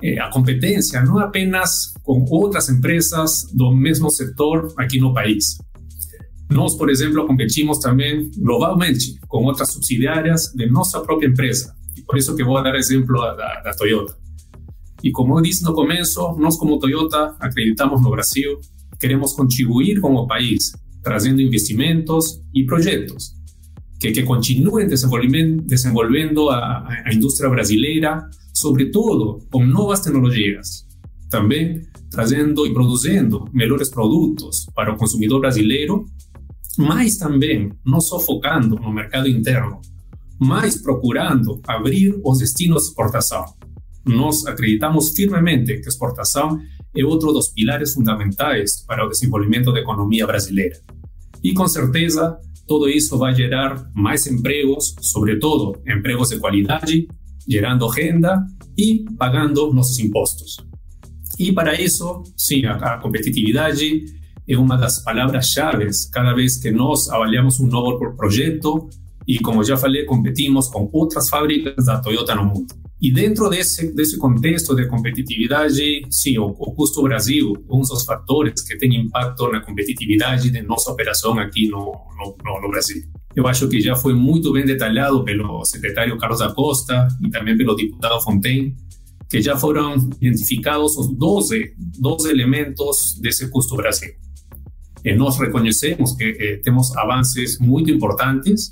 eh, 0.01 0.19
a 0.19 0.29
competência 0.29 1.01
não 1.01 1.17
apenas 1.17 1.93
com 2.03 2.25
outras 2.29 2.69
empresas 2.69 3.49
do 3.53 3.71
mesmo 3.73 4.10
setor 4.10 4.73
aqui 4.77 4.99
no 4.99 5.13
país. 5.13 5.58
Nós, 6.49 6.75
por 6.75 6.89
exemplo, 6.89 7.25
competimos 7.25 7.79
também 7.79 8.29
globalmente 8.38 9.17
com 9.27 9.43
outras 9.45 9.71
subsidiárias 9.71 10.51
de 10.53 10.69
nossa 10.69 10.99
própria 11.01 11.27
empresa. 11.27 11.73
E 11.97 12.01
por 12.01 12.17
isso 12.17 12.36
que 12.36 12.43
vou 12.43 12.62
dar 12.62 12.75
exemplo 12.75 13.19
da, 13.36 13.62
da 13.62 13.73
Toyota. 13.73 14.15
E 15.04 15.12
como 15.12 15.38
eu 15.38 15.42
disse 15.42 15.63
no 15.63 15.74
começo, 15.74 16.34
nós 16.39 16.58
como 16.58 16.80
Toyota 16.80 17.36
acreditamos 17.39 18.02
no 18.02 18.10
Brasil, 18.10 18.60
queremos 19.00 19.34
contribuir 19.34 20.00
com 20.00 20.16
o 20.16 20.26
país, 20.26 20.72
trazendo 21.04 21.42
investimentos 21.42 22.42
e 22.56 22.66
projetos 22.66 23.34
que, 24.04 24.12
que 24.12 24.24
continuem 24.24 24.86
desenvolvendo, 24.86 26.50
a, 26.50 26.86
a 27.06 27.13
indústria 27.13 27.50
brasileira, 27.50 28.30
sobretudo 28.54 29.39
com 29.50 29.66
novas 29.66 30.02
tecnologias. 30.02 30.86
Também 31.30 31.82
trazendo 32.12 32.68
e 32.68 32.74
produzindo 32.74 33.46
melhores 33.54 33.89
produtos 33.89 34.66
para 34.76 34.94
o 34.94 34.98
consumidor 34.98 35.39
brasileiro, 35.39 36.06
mas 36.78 37.18
também 37.18 37.72
não 37.86 38.02
só 38.02 38.20
focando 38.20 38.76
no 38.76 38.92
mercado 38.92 39.28
interno, 39.28 39.80
mas 40.38 40.82
procurando 40.82 41.62
abrir 41.66 42.13
os 42.26 42.39
destinos 42.39 42.84
de 42.84 42.89
exportação 42.89 43.46
nós 44.06 44.46
acreditamos 44.46 45.10
firmemente 45.10 45.78
que 45.80 45.86
a 45.86 45.89
exportação 45.89 46.60
é 46.96 47.04
outro 47.04 47.32
dos 47.32 47.50
pilares 47.50 47.94
fundamentais 47.94 48.84
para 48.86 49.06
o 49.06 49.10
desenvolvimento 49.10 49.72
da 49.72 49.80
economia 49.80 50.28
brasileira. 50.28 50.80
E 51.44 51.54
com 51.54 51.68
certeza, 51.68 52.38
todo 52.68 52.88
isso 52.88 53.18
vai 53.18 53.34
gerar 53.34 53.89
mais 53.94 54.28
empregos, 54.28 54.96
sobretudo 55.02 55.82
empregos 55.88 56.30
de 56.30 56.39
qualidade, 56.39 57.08
gerando 57.48 57.88
renda 57.88 58.46
e 58.78 59.06
pagando 59.18 59.74
nossos 59.74 60.00
impostos. 60.00 60.58
E 61.39 61.52
para 61.52 61.80
isso, 61.80 62.24
sim, 62.38 62.66
a, 62.66 62.98
competitividade 62.98 64.06
é 64.48 64.58
uma 64.58 64.78
das 64.78 65.04
palavras-chave 65.04 65.88
cada 66.12 66.34
vez 66.34 66.58
que 66.58 66.72
nós 66.72 67.10
avaliamos 67.10 67.60
um 67.60 67.66
novo 67.66 68.16
projeto 68.16 68.89
e, 69.28 69.39
como 69.39 69.63
já 69.63 69.78
falei, 69.78 70.06
competimos 70.06 70.68
com 70.68 70.89
outras 70.94 71.30
fábricas 71.30 71.86
da 71.86 72.00
Toyota 72.00 72.36
no 72.36 72.46
mundo. 72.46 72.83
E 73.04 73.12
dentro 73.12 73.50
desse, 73.50 73.94
desse 73.94 74.18
contexto 74.18 74.74
de 74.74 74.88
competitividade, 74.88 76.04
sim, 76.10 76.38
o, 76.38 76.46
o 76.46 76.74
custo 76.74 77.04
Brasil 77.04 77.52
um 77.70 77.82
dos 77.82 78.06
fatores 78.06 78.62
que 78.66 78.78
tem 78.78 78.96
impacto 78.96 79.52
na 79.52 79.60
competitividade 79.60 80.50
de 80.50 80.62
nossa 80.62 80.89
operação 80.89 81.38
aqui 81.38 81.68
no, 81.68 81.92
no, 82.18 82.62
no, 82.62 82.70
Brasil. 82.70 83.04
Eu 83.36 83.46
acho 83.46 83.68
que 83.68 83.82
já 83.82 83.94
foi 83.94 84.13
muito 84.13 84.54
bem 84.54 84.66
detalhado 84.66 85.22
pelo 85.26 85.66
secretário 85.66 86.18
Carlos 86.18 86.39
da 86.39 86.54
Costa 86.54 87.10
e 87.22 87.30
também 87.30 87.58
pelo 87.58 87.76
deputado 87.76 88.24
Fontaine, 88.24 88.74
que 89.30 89.42
já 89.42 89.58
foram 89.58 89.96
identificados 90.22 90.96
os 90.96 91.13
12, 91.13 91.74
12 92.00 92.30
elementos 92.30 93.20
desse 93.20 93.50
custo 93.50 93.76
Brasil. 93.76 94.12
E 95.04 95.13
nós 95.13 95.38
reconhecemos 95.38 96.16
que 96.16 96.24
eh, 96.24 96.62
temos 96.63 96.96
avanços 96.96 97.60
muito 97.60 97.92
importantes, 97.92 98.72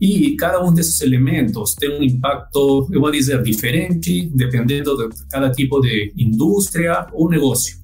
e 0.00 0.36
cada 0.36 0.64
um 0.64 0.72
desses 0.72 1.00
elementos 1.00 1.74
tem 1.74 1.98
um 1.98 2.02
impacto, 2.02 2.88
eu 2.92 3.00
vou 3.00 3.10
dizer, 3.10 3.42
diferente, 3.42 4.30
dependendo 4.34 4.96
de 4.96 5.26
cada 5.28 5.50
tipo 5.50 5.80
de 5.80 6.12
indústria 6.16 7.06
ou 7.12 7.28
negócio. 7.28 7.78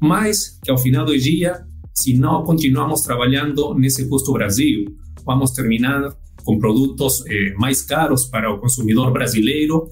Mas 0.00 0.58
que 0.62 0.70
ao 0.70 0.78
final 0.78 1.06
do 1.06 1.16
dia, 1.16 1.64
se 1.94 2.14
não 2.14 2.44
continuamos 2.44 3.00
trabalhando 3.00 3.74
nesse 3.74 4.06
custo 4.08 4.32
Brasil, 4.32 4.84
vamos 5.24 5.52
terminar 5.52 6.14
com 6.44 6.58
produtos 6.58 7.24
eh, 7.26 7.54
mais 7.58 7.82
caros 7.82 8.26
para 8.26 8.52
o 8.52 8.58
consumidor 8.58 9.12
brasileiro 9.12 9.88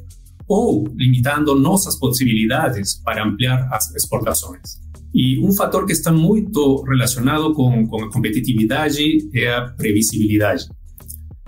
ou 0.47 0.87
limitando 0.95 1.59
nossas 1.59 1.97
possibilidades 1.99 3.01
para 3.03 3.25
ampliar 3.25 3.69
as 3.73 3.93
exportações. 3.95 4.79
E 5.13 5.39
um 5.41 5.53
fator 5.53 5.87
que 5.87 5.93
está 5.93 6.13
muito 6.13 6.83
relacionado 6.83 7.55
com, 7.55 7.87
com 7.87 8.05
a 8.05 8.13
competitividade 8.13 9.31
é 9.33 9.53
a 9.53 9.63
previsibilidade. 9.63 10.67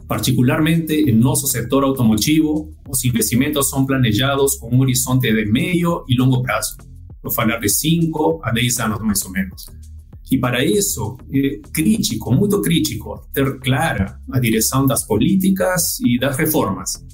Particularmente 0.06 1.10
en 1.10 1.18
nuestro 1.18 1.48
sector 1.48 1.84
automotivo, 1.84 2.70
los 2.88 3.04
investimentos 3.04 3.68
son 3.68 3.86
planeados 3.86 4.58
con 4.58 4.74
un 4.74 4.82
horizonte 4.82 5.32
de 5.32 5.46
medio 5.46 6.04
y 6.06 6.14
longo 6.14 6.42
plazo. 6.42 6.76
Vou 7.22 7.32
falar 7.32 7.58
de 7.58 7.68
5 7.68 8.40
a 8.44 8.52
10 8.52 8.80
anos 8.80 9.00
mais 9.00 9.24
ou 9.24 9.32
menos. 9.32 9.66
E 10.30 10.38
para 10.38 10.64
isso 10.64 11.16
é 11.32 11.60
crítico, 11.72 12.32
muito 12.32 12.60
crítico, 12.60 13.26
ter 13.32 13.58
clara 13.58 14.20
a 14.30 14.38
direção 14.38 14.86
das 14.86 15.04
políticas 15.04 15.98
e 16.00 16.18
das 16.18 16.36
reformas 16.36 17.04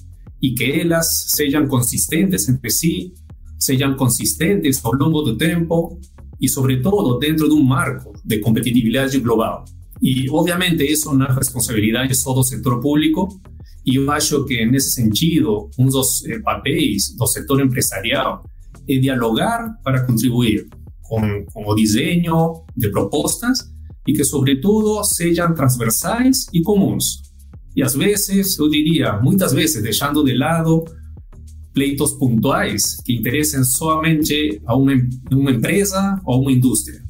e 0.43 0.53
que 0.53 0.81
elas 0.81 1.07
sejam 1.29 1.67
consistentes 1.67 2.49
entre 2.49 2.69
si, 2.69 3.13
sejam 3.57 3.95
consistentes 3.95 4.83
ao 4.83 4.93
longo 4.93 5.21
do 5.21 5.37
tempo 5.37 5.97
e, 6.39 6.49
sobretudo, 6.49 7.17
dentro 7.17 7.47
de 7.47 7.55
um 7.55 7.63
marco 7.63 8.11
de 8.25 8.39
competitividade 8.39 9.17
global. 9.19 9.63
Y 10.05 10.27
obviamente 10.29 10.91
eso 10.91 11.13
no 11.13 11.25
es 11.25 11.33
responsabilidad 11.33 12.05
de 12.05 12.13
todo 12.21 12.43
sector 12.43 12.81
público. 12.81 13.39
Y 13.85 13.93
yo 13.93 14.11
acho 14.11 14.45
que 14.45 14.61
en 14.61 14.75
ese 14.75 14.89
sentido, 14.89 15.69
un 15.77 15.89
dos 15.89 16.25
eh, 16.27 16.41
papéis 16.41 17.15
del 17.17 17.27
sector 17.29 17.61
empresarial 17.61 18.39
es 18.85 19.01
dialogar 19.01 19.81
para 19.81 20.05
contribuir 20.05 20.67
con, 21.01 21.45
con 21.45 21.63
el 21.69 21.75
diseño 21.77 22.65
de 22.75 22.89
propuestas 22.89 23.71
y 24.05 24.13
que 24.13 24.25
sobre 24.25 24.57
todo 24.57 25.05
sean 25.05 25.55
transversales 25.55 26.49
y 26.51 26.61
comunes. 26.61 27.21
Y 27.73 27.81
a 27.81 27.87
veces, 27.95 28.57
yo 28.57 28.67
diría, 28.67 29.19
muchas 29.21 29.53
veces 29.53 29.83
dejando 29.83 30.21
de 30.21 30.35
lado 30.35 30.83
pleitos 31.71 32.15
puntuales 32.15 33.01
que 33.05 33.13
interesen 33.13 33.63
solamente 33.63 34.61
a 34.65 34.75
una, 34.75 35.01
una 35.31 35.51
empresa 35.51 36.21
o 36.25 36.33
a 36.33 36.37
una 36.39 36.51
industria 36.51 37.02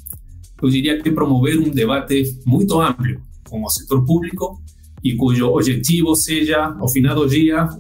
eu 0.66 0.70
diria 0.70 1.02
que 1.02 1.12
promover 1.12 1.60
um 1.60 1.70
debate 1.70 2.38
muito 2.46 2.80
amplo 2.80 3.22
com 3.50 3.64
o 3.64 3.70
setor 3.70 4.06
público 4.06 4.62
e 5.04 5.16
cujo 5.16 5.48
objetivo 5.48 6.16
seja, 6.16 6.76
ao 6.80 6.88
final 6.88 7.16
do 7.16 7.28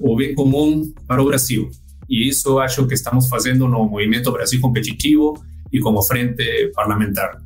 o 0.01 0.15
bem 0.15 0.35
comum 0.35 0.93
para 1.07 1.21
o 1.21 1.25
Brasil. 1.25 1.69
E 2.09 2.27
isso 2.27 2.59
acho 2.59 2.85
que 2.85 2.93
estamos 2.93 3.29
fazendo 3.29 3.67
no 3.67 3.85
Movimento 3.87 4.31
Brasil 4.31 4.59
Competitivo 4.59 5.41
e 5.71 5.79
como 5.79 6.03
frente 6.03 6.71
parlamentar. 6.75 7.41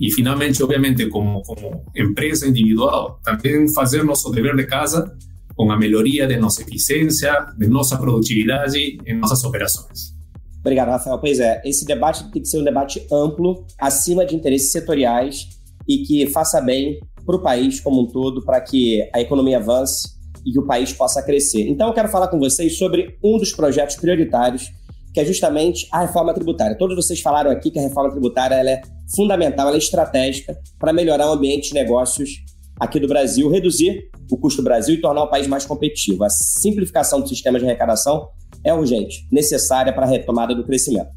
E, 0.00 0.10
finalmente, 0.10 0.62
obviamente, 0.62 1.06
como, 1.08 1.42
como 1.42 1.84
empresa 1.94 2.48
individual, 2.48 3.20
também 3.22 3.70
fazer 3.72 4.02
nosso 4.02 4.30
dever 4.30 4.56
de 4.56 4.64
casa 4.64 5.14
com 5.54 5.70
a 5.70 5.76
melhoria 5.76 6.26
de 6.26 6.38
nossa 6.38 6.62
eficiência, 6.62 7.46
de 7.58 7.68
nossa 7.68 7.98
produtividade 7.98 8.98
em 9.04 9.14
nossas 9.14 9.44
operações. 9.44 10.18
Obrigado, 10.60 10.88
Rafael. 10.88 11.18
Pois 11.18 11.40
é, 11.40 11.60
esse 11.64 11.84
debate 11.84 12.30
tem 12.30 12.42
que 12.42 12.48
ser 12.48 12.58
um 12.58 12.64
debate 12.64 13.06
amplo, 13.10 13.64
acima 13.78 14.24
de 14.24 14.36
interesses 14.36 14.70
setoriais 14.70 15.48
e 15.88 15.98
que 15.98 16.26
faça 16.26 16.60
bem 16.60 17.00
para 17.24 17.36
o 17.36 17.42
país 17.42 17.80
como 17.80 18.02
um 18.02 18.06
todo, 18.06 18.44
para 18.44 18.60
que 18.60 19.08
a 19.14 19.20
economia 19.20 19.58
avance 19.58 20.08
e 20.44 20.52
que 20.52 20.58
o 20.58 20.66
país 20.66 20.92
possa 20.92 21.22
crescer. 21.22 21.68
Então, 21.68 21.88
eu 21.88 21.94
quero 21.94 22.08
falar 22.08 22.28
com 22.28 22.38
vocês 22.38 22.76
sobre 22.76 23.18
um 23.22 23.38
dos 23.38 23.52
projetos 23.52 23.96
prioritários, 23.96 24.70
que 25.12 25.20
é 25.20 25.24
justamente 25.24 25.88
a 25.90 26.02
reforma 26.02 26.32
tributária. 26.32 26.76
Todos 26.76 26.96
vocês 26.96 27.20
falaram 27.20 27.50
aqui 27.50 27.70
que 27.70 27.78
a 27.78 27.82
reforma 27.82 28.10
tributária 28.10 28.54
ela 28.54 28.70
é 28.70 28.82
fundamental, 29.14 29.66
ela 29.66 29.76
é 29.76 29.78
estratégica 29.78 30.56
para 30.78 30.92
melhorar 30.92 31.28
o 31.28 31.32
ambiente 31.32 31.68
de 31.68 31.74
negócios 31.74 32.30
aqui 32.78 32.98
do 33.00 33.08
Brasil, 33.08 33.50
reduzir 33.50 34.08
o 34.30 34.38
custo 34.38 34.62
do 34.62 34.64
Brasil 34.64 34.94
e 34.94 35.00
tornar 35.00 35.24
o 35.24 35.28
país 35.28 35.46
mais 35.46 35.66
competitivo. 35.66 36.24
A 36.24 36.30
simplificação 36.30 37.20
do 37.20 37.28
sistema 37.28 37.58
de 37.58 37.64
arrecadação 37.64 38.28
é 38.64 38.72
urgente, 38.74 39.26
necessária 39.30 39.92
para 39.92 40.06
a 40.06 40.08
retomada 40.08 40.54
do 40.54 40.64
crescimento. 40.64 41.08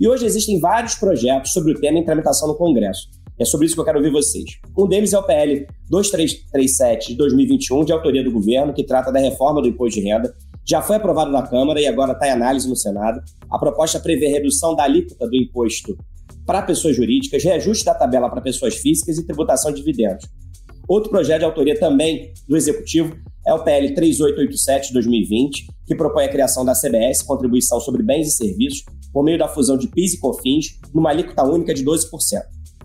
E 0.00 0.06
hoje 0.06 0.24
existem 0.26 0.60
vários 0.60 0.94
projetos 0.94 1.52
sobre 1.52 1.72
o 1.72 1.80
tema 1.80 1.98
em 1.98 2.04
tramitação 2.04 2.48
no 2.48 2.54
Congresso. 2.54 3.08
É 3.38 3.44
sobre 3.44 3.66
isso 3.66 3.74
que 3.74 3.80
eu 3.80 3.84
quero 3.84 3.98
ouvir 3.98 4.10
vocês. 4.10 4.44
Um 4.76 4.88
deles 4.88 5.12
é 5.12 5.18
o 5.18 5.22
PL 5.22 5.66
2337 5.88 7.08
de 7.08 7.16
2021, 7.16 7.84
de 7.84 7.92
autoria 7.92 8.22
do 8.22 8.32
governo, 8.32 8.74
que 8.74 8.84
trata 8.84 9.12
da 9.12 9.20
reforma 9.20 9.62
do 9.62 9.68
imposto 9.68 10.00
de 10.00 10.06
renda. 10.06 10.34
Já 10.64 10.82
foi 10.82 10.96
aprovado 10.96 11.30
na 11.30 11.42
Câmara 11.42 11.80
e 11.80 11.86
agora 11.86 12.12
está 12.12 12.26
em 12.28 12.32
análise 12.32 12.68
no 12.68 12.76
Senado. 12.76 13.20
A 13.48 13.58
proposta 13.58 14.00
prevê 14.00 14.26
redução 14.26 14.74
da 14.74 14.84
alíquota 14.84 15.28
do 15.28 15.36
imposto 15.36 15.96
para 16.44 16.62
pessoas 16.62 16.96
jurídicas, 16.96 17.44
reajuste 17.44 17.84
da 17.84 17.94
tabela 17.94 18.28
para 18.28 18.40
pessoas 18.40 18.76
físicas 18.76 19.18
e 19.18 19.26
tributação 19.26 19.70
de 19.70 19.78
dividendos. 19.78 20.26
Outro 20.88 21.10
projeto 21.10 21.40
de 21.40 21.44
autoria 21.44 21.78
também 21.78 22.32
do 22.48 22.56
Executivo 22.56 23.16
é 23.48 23.54
o 23.54 23.64
PL 23.64 23.94
3887 23.94 24.88
de 24.88 24.92
2020, 24.92 25.66
que 25.86 25.94
propõe 25.94 26.26
a 26.26 26.28
criação 26.28 26.66
da 26.66 26.74
CBS, 26.74 27.22
Contribuição 27.22 27.80
sobre 27.80 28.02
Bens 28.02 28.28
e 28.28 28.30
Serviços, 28.32 28.84
por 29.10 29.24
meio 29.24 29.38
da 29.38 29.48
fusão 29.48 29.78
de 29.78 29.88
PIS 29.88 30.14
e 30.14 30.20
COFINS, 30.20 30.78
numa 30.94 31.08
alíquota 31.08 31.44
única 31.44 31.72
de 31.72 31.82
12%. 31.82 32.04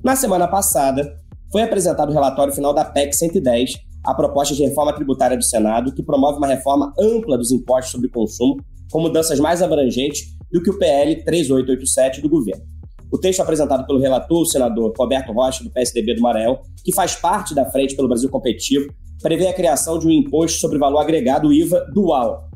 Na 0.01 0.15
semana 0.15 0.47
passada, 0.47 1.13
foi 1.51 1.63
apresentado 1.63 2.11
o 2.11 2.13
relatório 2.13 2.53
final 2.53 2.73
da 2.73 2.85
PEC 2.85 3.13
110, 3.13 3.73
a 4.05 4.13
proposta 4.13 4.55
de 4.55 4.63
reforma 4.63 4.93
tributária 4.93 5.35
do 5.35 5.43
Senado, 5.43 5.93
que 5.93 6.01
promove 6.01 6.37
uma 6.37 6.47
reforma 6.47 6.93
ampla 6.97 7.37
dos 7.37 7.51
impostos 7.51 7.91
sobre 7.91 8.09
consumo, 8.09 8.55
com 8.89 9.01
mudanças 9.01 9.41
mais 9.41 9.61
abrangentes 9.61 10.27
do 10.49 10.63
que 10.63 10.69
o 10.69 10.79
PL 10.79 11.25
3887 11.25 12.21
do 12.21 12.29
governo. 12.29 12.63
O 13.13 13.17
texto 13.19 13.41
apresentado 13.41 13.85
pelo 13.85 13.99
relator, 13.99 14.41
o 14.41 14.45
senador 14.45 14.91
Roberto 14.97 15.31
Rocha, 15.31 15.63
do 15.63 15.69
PSDB 15.69 16.15
do 16.15 16.21
Maranhão, 16.23 16.59
que 16.83 16.91
faz 16.91 17.15
parte 17.15 17.53
da 17.53 17.63
Frente 17.63 17.95
pelo 17.95 18.07
Brasil 18.07 18.27
Competitivo, 18.27 18.91
prevê 19.21 19.45
a 19.47 19.53
criação 19.53 19.99
de 19.99 20.07
um 20.07 20.09
imposto 20.09 20.57
sobre 20.57 20.79
valor 20.79 20.97
agregado 20.97 21.53
IVA 21.53 21.85
dual, 21.93 22.49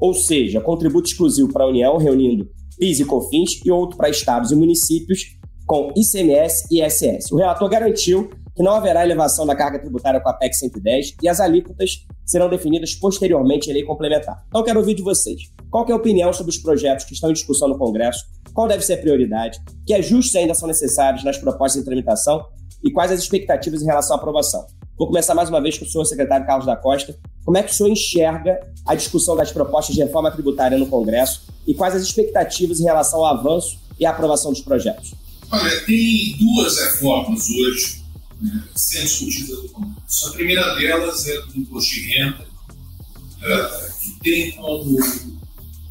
ou 0.00 0.14
seja, 0.14 0.60
contributo 0.60 1.08
exclusivo 1.08 1.52
para 1.52 1.64
a 1.64 1.68
União, 1.68 1.96
reunindo 1.96 2.48
PIS 2.78 3.00
e 3.00 3.04
COFINS, 3.04 3.60
e 3.64 3.72
outro 3.72 3.96
para 3.96 4.08
estados 4.08 4.52
e 4.52 4.54
municípios, 4.54 5.36
com 5.66 5.92
ICMS 5.96 6.68
e 6.70 6.80
ISS. 6.80 7.32
O 7.32 7.36
relator 7.36 7.68
garantiu 7.68 8.30
que 8.54 8.62
não 8.62 8.74
haverá 8.74 9.04
elevação 9.04 9.44
da 9.44 9.56
carga 9.56 9.80
tributária 9.80 10.20
com 10.20 10.28
a 10.28 10.32
PEC 10.32 10.54
110 10.54 11.16
e 11.20 11.28
as 11.28 11.40
alíquotas 11.40 12.06
serão 12.24 12.48
definidas 12.48 12.94
posteriormente 12.94 13.68
em 13.68 13.72
lei 13.72 13.82
complementar. 13.82 14.44
Então, 14.46 14.62
quero 14.62 14.78
ouvir 14.78 14.94
de 14.94 15.02
vocês. 15.02 15.40
Qual 15.68 15.84
é 15.88 15.92
a 15.92 15.96
opinião 15.96 16.32
sobre 16.32 16.50
os 16.50 16.58
projetos 16.58 17.04
que 17.04 17.14
estão 17.14 17.30
em 17.30 17.34
discussão 17.34 17.66
no 17.66 17.76
Congresso? 17.76 18.24
Qual 18.54 18.68
deve 18.68 18.84
ser 18.84 18.94
a 18.94 18.98
prioridade? 18.98 19.60
Que 19.88 19.94
ajustes 19.94 20.36
ainda 20.36 20.52
são 20.52 20.68
necessários 20.68 21.24
nas 21.24 21.38
propostas 21.38 21.80
de 21.80 21.86
tramitação? 21.86 22.44
E 22.84 22.90
quais 22.90 23.10
as 23.10 23.20
expectativas 23.20 23.80
em 23.80 23.86
relação 23.86 24.14
à 24.14 24.18
aprovação? 24.18 24.66
Vou 24.98 25.06
começar 25.06 25.34
mais 25.34 25.48
uma 25.48 25.62
vez 25.62 25.78
com 25.78 25.86
o 25.86 25.88
senhor 25.88 26.04
secretário 26.04 26.46
Carlos 26.46 26.66
da 26.66 26.76
Costa. 26.76 27.18
Como 27.42 27.56
é 27.56 27.62
que 27.62 27.72
o 27.72 27.74
senhor 27.74 27.88
enxerga 27.88 28.60
a 28.86 28.94
discussão 28.94 29.34
das 29.34 29.50
propostas 29.50 29.96
de 29.96 30.02
reforma 30.02 30.30
tributária 30.30 30.76
no 30.76 30.88
Congresso 30.88 31.46
e 31.66 31.72
quais 31.72 31.94
as 31.94 32.02
expectativas 32.02 32.80
em 32.80 32.84
relação 32.84 33.20
ao 33.20 33.38
avanço 33.38 33.78
e 33.98 34.04
à 34.04 34.10
aprovação 34.10 34.52
dos 34.52 34.60
projetos? 34.60 35.14
Olha, 35.50 35.80
tem 35.86 36.36
duas 36.38 36.78
reformas 36.78 37.48
hoje 37.48 38.02
né, 38.42 38.64
sendo 38.76 39.04
discutidas 39.04 39.62
no 39.62 39.68
Congresso. 39.70 40.28
A 40.28 40.32
primeira 40.32 40.74
delas 40.74 41.26
é 41.26 41.40
do 41.46 41.60
imposto 41.60 41.94
de 41.94 42.00
renda, 42.12 42.44
uh, 42.44 44.02
que 44.02 44.20
tem 44.20 44.52
como 44.52 44.98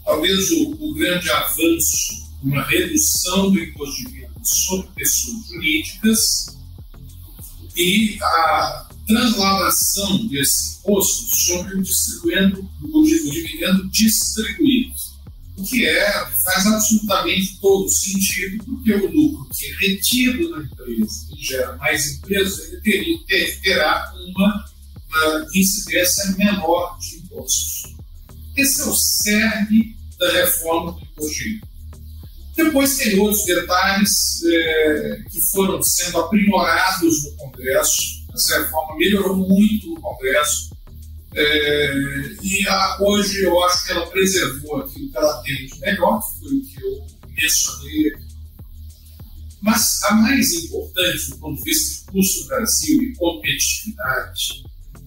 talvez 0.06 0.52
o, 0.52 0.78
o 0.82 0.94
grande 0.94 1.32
avanço 1.32 2.27
uma 2.44 2.64
redução 2.64 3.52
do 3.52 3.60
imposto 3.60 4.04
de 4.04 4.20
renda 4.20 4.42
sobre 4.44 4.88
pessoas 4.96 5.48
jurídicas 5.48 6.58
e 7.76 8.18
a 8.22 8.90
transladação 9.08 10.28
desse 10.28 10.80
imposto 10.80 11.36
sobre 11.36 11.76
o, 11.76 11.82
distribuindo, 11.82 12.70
o 12.82 13.04
dividendo 13.04 13.88
distribuído 13.90 14.98
o 15.58 15.64
que 15.64 15.88
é, 15.88 16.26
faz 16.44 16.68
absolutamente 16.68 17.58
todo 17.60 17.90
sentido, 17.90 18.64
porque 18.64 18.94
o 18.94 19.12
lucro 19.12 19.50
que 19.52 19.66
é 19.66 19.76
retido 19.78 20.50
na 20.52 20.64
empresa 20.64 21.28
e 21.36 21.44
gera 21.44 21.76
mais 21.78 22.06
empresas, 22.14 22.60
ele 22.60 22.82
teria, 22.82 23.20
ter, 23.26 23.60
terá 23.62 24.14
uma, 24.28 24.66
incidência 25.56 26.36
menor 26.38 27.00
de 27.00 27.18
impostos. 27.18 27.96
Esse 28.56 28.82
é 28.82 28.86
o 28.86 28.94
cerne 28.94 29.98
da 30.20 30.32
reforma 30.32 30.92
do 30.92 31.02
imposto 31.02 31.34
de 31.34 31.62
Depois 32.58 32.98
tem 32.98 33.20
outros 33.20 33.46
detalhes 33.46 34.44
é, 34.44 35.22
que 35.30 35.40
foram 35.52 35.82
sendo 35.84 36.18
aprimorados 36.18 37.24
no 37.24 37.32
Congresso. 37.38 38.26
Essa 38.34 38.60
reforma 38.64 38.98
melhorou 38.98 39.36
muito 39.36 39.90
no 39.90 40.02
Congresso 40.02 40.76
é, 41.36 41.94
e 42.42 42.68
a, 42.68 42.98
hoje 43.00 43.44
eu 43.44 43.64
acho 43.64 43.86
que 43.86 43.92
ela 43.92 44.08
preservou 44.08 44.78
aquilo 44.78 45.12
que 45.12 45.18
ela 45.18 45.44
tem 45.44 45.68
de 45.68 45.80
melhor, 45.82 46.20
que 46.20 46.40
foi 46.40 46.58
o 46.58 46.66
que 46.66 46.84
eu 46.84 47.08
mencionei. 47.30 48.14
Mas 49.62 50.02
a 50.04 50.16
mais 50.16 50.52
importante 50.54 51.30
do 51.30 51.38
ponto 51.38 51.58
de 51.58 51.64
vista 51.64 52.06
de 52.06 52.12
custo 52.12 52.42
do 52.42 52.48
Brasil 52.48 53.04
e 53.04 53.16
competitividade 53.16 54.64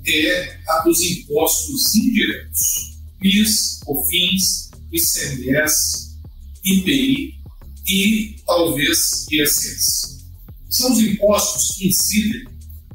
é 0.06 0.60
a 0.68 0.82
dos 0.84 1.00
impostos 1.00 1.94
indiretos. 1.96 2.96
PIS, 3.18 3.80
COFINS, 3.84 4.70
ICMS, 4.92 6.16
IPI 6.64 7.39
e 7.88 8.36
talvez 8.46 9.26
ISS. 9.30 10.24
São 10.68 10.92
os 10.92 10.98
impostos 11.00 11.76
que 11.76 11.88
incidem 11.88 12.44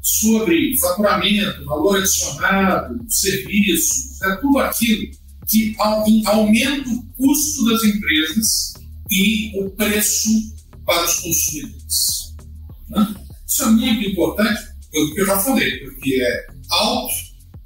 sobre 0.02 0.78
faturamento, 0.78 1.64
valor 1.64 1.98
adicionado, 1.98 3.04
serviços, 3.08 4.22
é 4.22 4.36
tudo 4.36 4.58
aquilo 4.58 5.10
que 5.48 5.76
aumenta 5.78 6.90
o 6.90 7.02
custo 7.16 7.64
das 7.66 7.84
empresas 7.84 8.74
e 9.10 9.52
o 9.60 9.70
preço 9.70 10.30
para 10.84 11.04
os 11.04 11.14
consumidores. 11.20 12.34
Né? 12.88 13.14
Isso 13.46 13.62
é 13.62 13.66
muito 13.66 14.08
importante, 14.10 14.60
pelo 14.90 15.14
que 15.14 15.20
eu 15.20 15.26
já 15.26 15.38
falei, 15.38 15.78
porque 15.78 16.20
é 16.20 16.46
alto, 16.70 17.14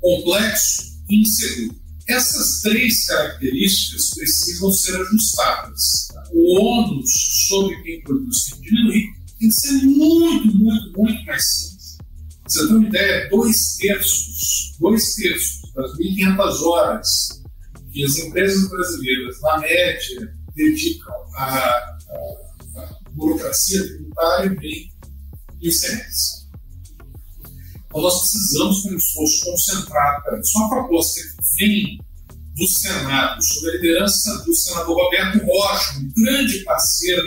complexo 0.00 0.98
e 1.08 1.20
inseguro. 1.20 1.79
Essas 2.10 2.60
três 2.60 3.06
características 3.06 4.10
precisam 4.14 4.72
ser 4.72 5.00
ajustadas. 5.00 6.08
O 6.32 6.60
ônus 6.60 7.10
sobre 7.48 7.82
quem 7.82 8.02
produz 8.02 8.44
tem 8.44 8.60
que 8.60 8.70
diminuir, 8.70 9.06
tem 9.38 9.48
que 9.48 9.54
ser 9.54 9.72
muito, 9.72 10.56
muito, 10.56 10.98
muito 10.98 11.24
mais 11.24 11.44
simples 11.44 11.80
você 12.50 12.66
tem 12.66 12.76
uma 12.76 12.88
ideia, 12.88 13.28
dois 13.30 13.76
terços, 13.76 14.76
dois 14.80 15.14
terços 15.14 15.72
das 15.72 15.92
1.500 15.92 16.62
horas 16.62 17.08
que 17.92 18.04
as 18.04 18.16
empresas 18.16 18.68
brasileiras, 18.68 19.40
na 19.40 19.58
média, 19.58 20.34
dedicam 20.54 21.14
à, 21.36 21.46
à, 21.46 22.98
burocracia 23.12 23.86
tributária 23.86 24.50
vem 24.56 24.90
do 25.60 25.68
ICMS. 25.68 26.48
Então, 27.86 28.02
nós 28.02 28.18
precisamos 28.20 28.82
de 28.82 28.94
um 28.94 28.96
esforço 28.96 29.44
concentrado 29.44 30.40
isso. 30.40 30.58
Uma 30.58 30.70
proposta 30.70 31.20
vem 31.60 31.98
do 32.56 32.66
Senado, 32.66 33.42
sob 33.42 33.68
a 33.68 33.72
liderança 33.74 34.44
do 34.44 34.54
senador 34.54 34.96
Roberto 34.96 35.44
Rocha, 35.46 35.98
um 35.98 36.12
grande 36.14 36.64
parceiro 36.64 37.22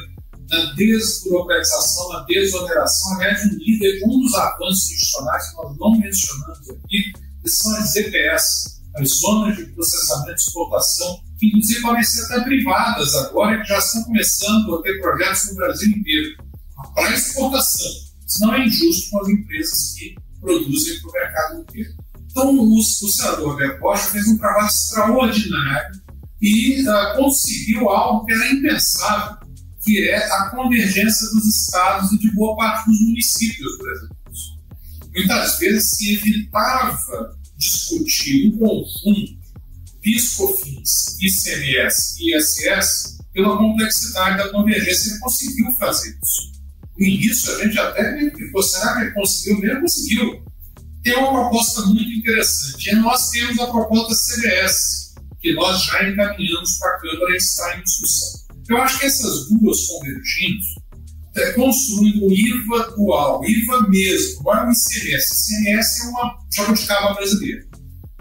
na 0.49 0.73
desburocratização, 0.73 2.09
na 2.09 2.25
desoneração, 2.25 3.15
aliás, 3.15 3.45
um 3.45 3.57
líder 3.57 3.97
de 3.97 4.05
um 4.05 4.19
dos 4.19 4.33
avanços 4.35 4.91
institucionais 4.91 5.49
que 5.49 5.55
nós 5.55 5.77
não 5.77 5.99
mencionamos 5.99 6.69
aqui, 6.69 7.13
que 7.41 7.49
são 7.49 7.75
as 7.77 7.91
ZPS, 7.91 8.81
as 8.95 9.09
zonas 9.09 9.57
de 9.57 9.65
processamento 9.67 10.31
e 10.31 10.35
exportação, 10.35 11.19
que 11.39 11.47
inclusive 11.47 11.81
podem 11.81 12.03
ser 12.03 12.25
até 12.25 12.43
privadas 12.43 13.15
agora, 13.15 13.59
que 13.61 13.67
já 13.67 13.79
estão 13.79 14.03
começando 14.03 14.75
a 14.75 14.81
ter 14.83 15.01
projetos 15.01 15.49
no 15.49 15.55
Brasil 15.55 15.89
inteiro, 15.89 16.37
para 16.93 17.13
exportação. 17.13 17.91
Isso 18.27 18.39
não 18.41 18.53
é 18.53 18.65
injusto 18.65 19.09
com 19.09 19.21
as 19.21 19.29
empresas 19.29 19.93
que 19.97 20.15
produzem 20.39 20.99
para 20.99 21.09
o 21.09 21.13
mercado 21.13 21.61
inteiro. 21.61 22.02
Então, 22.33 22.59
o, 22.59 22.81
senador 22.81 23.51
Roberto 23.51 23.79
Rocha 23.79 24.09
fez 24.09 24.27
um 24.27 24.37
trabalho 24.39 24.65
extraordinário 24.65 26.01
e 26.41 26.81
uh, 26.81 27.15
conseguiu 27.15 27.87
algo 27.89 28.25
que 28.25 28.33
era 28.33 28.51
impensável, 28.51 29.37
que 29.83 30.09
é 30.09 30.17
a 30.17 30.49
convergência 30.49 31.29
dos 31.29 31.45
estados 31.45 32.11
e 32.11 32.17
de 32.17 32.31
boa 32.33 32.57
parte 32.57 32.89
dos 32.89 32.99
municípios 33.01 33.77
brasileiros. 33.77 34.57
Muitas 35.15 35.59
vezes 35.59 35.89
se 35.91 36.15
evitava 36.15 37.37
discutir 37.55 38.47
um 38.47 38.57
conjunto 38.57 39.43
PIS, 40.01 40.35
COFINS, 40.35 41.17
ICMS 41.21 42.17
e 42.19 42.35
ISS 42.35 43.19
pela 43.31 43.55
complexidade 43.57 44.37
da 44.39 44.49
convergência. 44.49 45.11
Ele 45.11 45.19
conseguiu 45.19 45.71
fazer 45.79 46.17
isso. 46.23 46.51
No 46.97 47.05
início, 47.05 47.55
a 47.55 47.63
gente 47.63 47.77
até 47.77 48.31
ficou, 48.31 48.63
será 48.63 48.95
que 48.95 49.01
ele 49.01 49.11
conseguiu? 49.11 49.63
Ele 49.63 49.81
conseguiu. 49.81 50.43
Tem 51.03 51.17
uma 51.17 51.31
proposta 51.31 51.81
muito 51.87 52.09
interessante. 52.09 52.89
E 52.89 52.95
nós 52.95 53.29
temos 53.29 53.59
a 53.59 53.67
proposta 53.67 54.15
CBS, 54.15 55.13
que 55.41 55.53
nós 55.53 55.83
já 55.83 56.09
encaminhamos 56.09 56.77
para 56.79 56.95
a 56.95 56.99
Câmara 57.01 57.33
e 57.33 57.35
está 57.35 57.77
em 57.77 57.83
discussão. 57.83 58.43
Eu 58.69 58.77
acho 58.77 58.99
que 58.99 59.05
essas 59.05 59.49
duas 59.49 59.85
convergindo, 59.87 60.63
é, 61.35 61.51
construindo 61.51 62.25
um 62.25 62.31
IVA 62.31 62.91
dual, 62.95 63.43
IVA 63.43 63.89
mesmo, 63.89 64.43
não 64.43 64.53
é 64.53 64.67
um 64.67 64.71
ICMS. 64.71 65.51
ICMS 65.51 66.01
é 66.01 66.09
uma 66.09 66.39
jabuticaba 66.55 67.13
brasileira. 67.15 67.65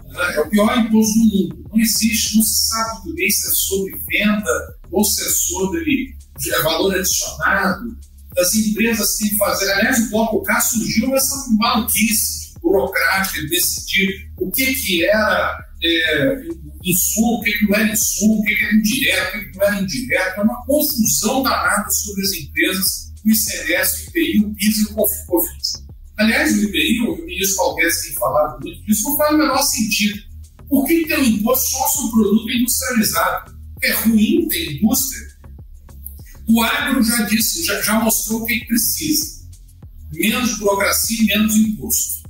Né? 0.05 0.35
É 0.35 0.41
o 0.41 0.49
pior 0.49 0.77
imposto 0.77 1.13
do 1.13 1.19
mundo. 1.19 1.69
Não 1.71 1.79
existe, 1.79 2.35
não 2.35 2.43
se 2.43 2.67
sabe 2.67 3.05
muito 3.05 3.15
bem 3.15 3.29
se 3.29 3.47
é 3.47 3.51
sobre 3.51 4.03
venda 4.09 4.77
ou 4.91 5.05
se 5.05 5.25
é 5.25 5.29
sobre 5.29 6.17
é, 6.51 6.61
valor 6.63 6.93
adicionado. 6.93 7.97
As 8.37 8.53
empresas 8.55 9.15
têm 9.15 9.29
que 9.29 9.37
fazer. 9.37 9.71
Aliás, 9.71 9.99
o 9.99 10.09
Bloco 10.09 10.43
K 10.43 10.59
surgiu 10.59 11.07
nessa 11.07 11.45
maluquice 11.51 12.42
burocrática 12.63 13.41
de 13.41 13.49
decidir 13.49 14.31
o 14.37 14.49
que, 14.49 14.73
que 14.73 15.05
era 15.05 15.59
é, 15.83 16.35
insumo, 16.83 17.39
o 17.39 17.41
que, 17.41 17.51
que 17.51 17.65
não 17.65 17.75
era 17.75 17.91
insumo, 17.91 18.39
o 18.39 18.43
que, 18.43 18.55
que 18.55 18.63
era 18.63 18.73
indireto, 18.73 19.27
o 19.27 19.31
que, 19.39 19.51
que 19.51 19.57
não 19.57 19.65
era 19.65 19.81
indireto. 19.81 20.39
É 20.39 20.41
uma 20.41 20.65
confusão 20.65 21.43
danada 21.43 21.89
sobre 21.91 22.23
as 22.23 22.31
empresas 22.33 23.13
o 23.25 23.29
ICMS, 23.29 24.05
o 24.05 24.09
IPI, 24.09 24.45
o 24.45 24.53
PIS 24.53 24.77
e 24.77 24.83
o 24.83 24.95
COFINS. 24.95 25.83
Aliás, 26.17 26.53
o 26.53 26.63
IPI, 26.63 26.99
o 27.01 27.25
ministro 27.25 27.57
Calguedes 27.57 28.01
tem 28.01 28.13
falado 28.13 28.61
muito 28.61 28.85
disso, 28.85 29.09
não 29.09 29.17
faz 29.17 29.33
o 29.33 29.37
menor 29.37 29.61
sentido. 29.63 30.19
Por 30.69 30.85
que 30.85 31.07
tem 31.07 31.17
um 31.17 31.23
imposto 31.23 31.69
só 31.69 31.87
sobre 31.87 32.11
produto 32.11 32.51
industrializado? 32.51 33.57
É 33.81 33.91
ruim 33.93 34.47
ter 34.47 34.73
indústria? 34.73 35.33
O 36.47 36.61
agro 36.61 37.01
já 37.03 37.23
disse, 37.23 37.63
já, 37.63 37.81
já 37.81 37.99
mostrou 37.99 38.41
o 38.41 38.45
que 38.45 38.65
precisa. 38.65 39.43
Menos 40.11 40.57
burocracia 40.57 41.23
e 41.23 41.25
menos 41.25 41.55
imposto. 41.55 42.22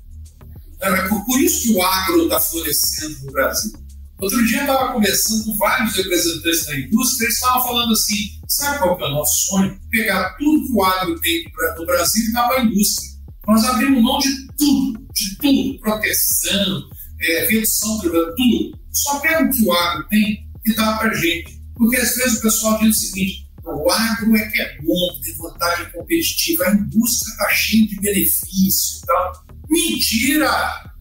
Por 1.26 1.42
isso 1.42 1.64
que 1.64 1.74
o 1.74 1.82
agro 1.82 2.24
está 2.24 2.40
florescendo 2.40 3.26
no 3.26 3.32
Brasil. 3.32 3.72
Outro 4.20 4.46
dia 4.46 4.60
eu 4.60 4.62
estava 4.62 4.94
conversando 4.94 5.46
com 5.46 5.58
vários 5.58 5.96
representantes 5.96 6.66
da 6.66 6.80
indústria, 6.80 7.26
eles 7.26 7.36
estavam 7.36 7.64
falando 7.64 7.92
assim: 7.92 8.40
sabe 8.48 8.80
qual 8.80 9.00
é 9.00 9.04
o 9.04 9.12
nosso 9.12 9.48
sonho? 9.48 9.80
Pegar 9.90 10.38
tudo 10.38 10.66
que 10.66 10.72
o 10.72 10.84
agro 10.84 11.20
tem 11.20 11.44
no 11.78 11.86
Brasil 11.86 12.24
e 12.24 12.32
dar 12.32 12.48
para 12.48 12.62
a 12.62 12.64
indústria. 12.64 13.14
Nós 13.48 13.66
abrimos 13.66 14.02
mão 14.02 14.20
de 14.20 14.48
tudo, 14.58 15.06
de 15.14 15.38
tudo, 15.38 15.80
proteção, 15.80 16.90
é, 17.22 17.46
redução 17.48 18.00
tudo. 18.00 18.80
Só 18.92 19.20
pega 19.20 19.44
o 19.44 19.50
que 19.50 19.66
o 19.66 19.74
agro 19.74 20.08
tem 20.08 20.50
e 20.66 20.74
dá 20.74 20.98
para 20.98 21.12
a 21.12 21.16
gente. 21.16 21.62
Porque 21.76 21.98
às 21.98 22.16
vezes 22.16 22.38
o 22.38 22.42
pessoal 22.42 22.80
diz 22.80 22.96
o 22.96 23.00
seguinte: 23.00 23.50
o 23.66 23.92
agro 23.92 24.38
é 24.38 24.50
que 24.50 24.62
é 24.62 24.78
bom, 24.82 25.22
tem 25.22 25.36
vantagem 25.36 25.92
competitiva, 25.92 26.66
a 26.66 26.74
indústria 26.74 27.32
está 27.32 27.50
cheia 27.50 27.88
de 27.88 27.96
benefícios. 28.00 29.02
Então, 29.04 29.32
mentira! 29.74 30.94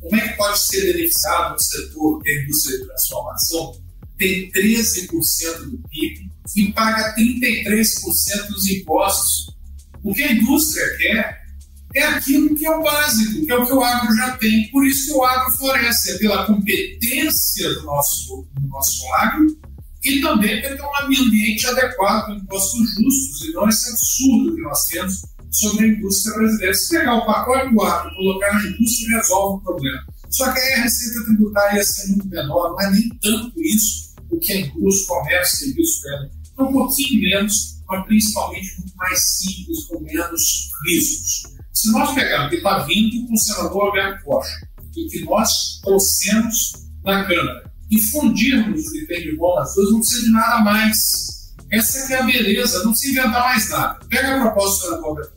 Como 0.00 0.16
é 0.16 0.28
que 0.28 0.36
pode 0.36 0.58
ser 0.58 0.92
beneficiado 0.92 1.54
um 1.54 1.58
setor 1.58 2.22
que 2.22 2.30
é 2.30 2.38
a 2.38 2.42
indústria 2.42 2.78
de 2.78 2.86
transformação? 2.86 3.82
Tem 4.16 4.50
13% 4.52 5.70
do 5.70 5.78
PIB 5.88 6.30
e 6.56 6.72
paga 6.72 7.14
33% 7.16 8.46
dos 8.48 8.66
impostos. 8.68 9.56
O 10.02 10.14
que 10.14 10.22
a 10.22 10.32
indústria 10.32 10.96
quer 10.96 11.46
é 11.94 12.02
aquilo 12.04 12.54
que 12.54 12.64
é 12.64 12.70
o 12.70 12.82
básico, 12.82 13.44
que 13.44 13.52
é 13.52 13.56
o 13.56 13.66
que 13.66 13.72
o 13.72 13.82
agro 13.82 14.14
já 14.16 14.36
tem. 14.36 14.70
Por 14.70 14.86
isso 14.86 15.06
que 15.06 15.12
o 15.12 15.24
agro 15.24 15.56
floresce, 15.56 16.12
é 16.12 16.18
pela 16.18 16.46
competência 16.46 17.74
do 17.74 17.82
nosso, 17.82 18.46
do 18.52 18.68
nosso 18.68 19.12
agro 19.14 19.58
e 20.04 20.20
também 20.20 20.62
pelo 20.62 20.84
um 20.84 21.26
ambiente 21.26 21.66
adequado, 21.66 22.36
impostos 22.36 22.94
justos, 22.94 23.48
e 23.48 23.52
não 23.52 23.68
esse 23.68 23.90
absurdo 23.90 24.54
que 24.54 24.62
nós 24.62 24.84
temos 24.84 25.22
sobre 25.58 25.86
a 25.86 25.88
indústria 25.88 26.36
brasileira. 26.36 26.74
Se 26.74 26.98
pegar 26.98 27.14
o 27.14 27.26
pacote 27.26 27.74
do 27.74 27.82
agro 27.82 28.10
e 28.10 28.14
colocar 28.16 28.54
na 28.54 28.68
indústria, 28.68 29.16
resolve 29.16 29.58
o 29.58 29.64
problema. 29.64 30.06
Só 30.30 30.52
que 30.52 30.58
aí 30.58 30.72
a 30.74 30.82
receita 30.82 31.24
tributária 31.24 31.76
ia 31.76 31.84
ser 31.84 32.08
muito 32.08 32.28
menor, 32.28 32.70
não 32.70 32.80
é 32.80 32.90
nem 32.90 33.08
tanto 33.22 33.62
isso 33.62 34.14
o 34.30 34.38
que 34.38 34.52
a 34.52 34.60
indústria, 34.60 35.18
comércio, 35.18 35.58
serviços 35.58 36.02
pede. 36.02 36.30
É 36.58 36.62
um 36.62 36.72
pouquinho 36.72 37.20
menos, 37.20 37.82
mas 37.88 38.06
principalmente 38.06 38.78
muito 38.78 38.96
mais 38.96 39.18
simples, 39.38 39.84
com 39.84 40.00
menos 40.00 40.70
riscos. 40.86 41.42
Se 41.72 41.92
nós 41.92 42.14
pegarmos 42.14 42.50
que 42.50 42.56
está 42.56 42.78
vindo 42.80 43.26
com 43.26 43.34
o 43.34 43.38
senador 43.38 43.86
Alberto 43.86 44.24
Costa 44.24 44.68
e 44.96 45.06
que 45.08 45.24
nós 45.24 45.80
trouxemos 45.82 46.72
na 47.04 47.24
Câmara 47.24 47.70
e 47.90 48.00
fundirmos 48.00 48.86
o 48.86 48.92
que 48.92 49.06
tem 49.06 49.22
de 49.22 49.36
bom 49.36 49.54
nas 49.54 49.74
duas, 49.74 49.90
não 49.90 49.98
precisa 50.00 50.22
de 50.22 50.32
nada 50.32 50.64
mais. 50.64 51.26
Essa 51.70 52.14
é 52.14 52.20
a 52.20 52.22
beleza, 52.22 52.84
não 52.84 52.92
precisa 52.92 53.20
inventar 53.20 53.42
mais 53.42 53.68
nada. 53.70 54.06
Pega 54.08 54.36
a 54.36 54.40
proposta 54.40 54.86
do 54.86 54.90
senador 54.90 55.08
Alberto 55.08 55.35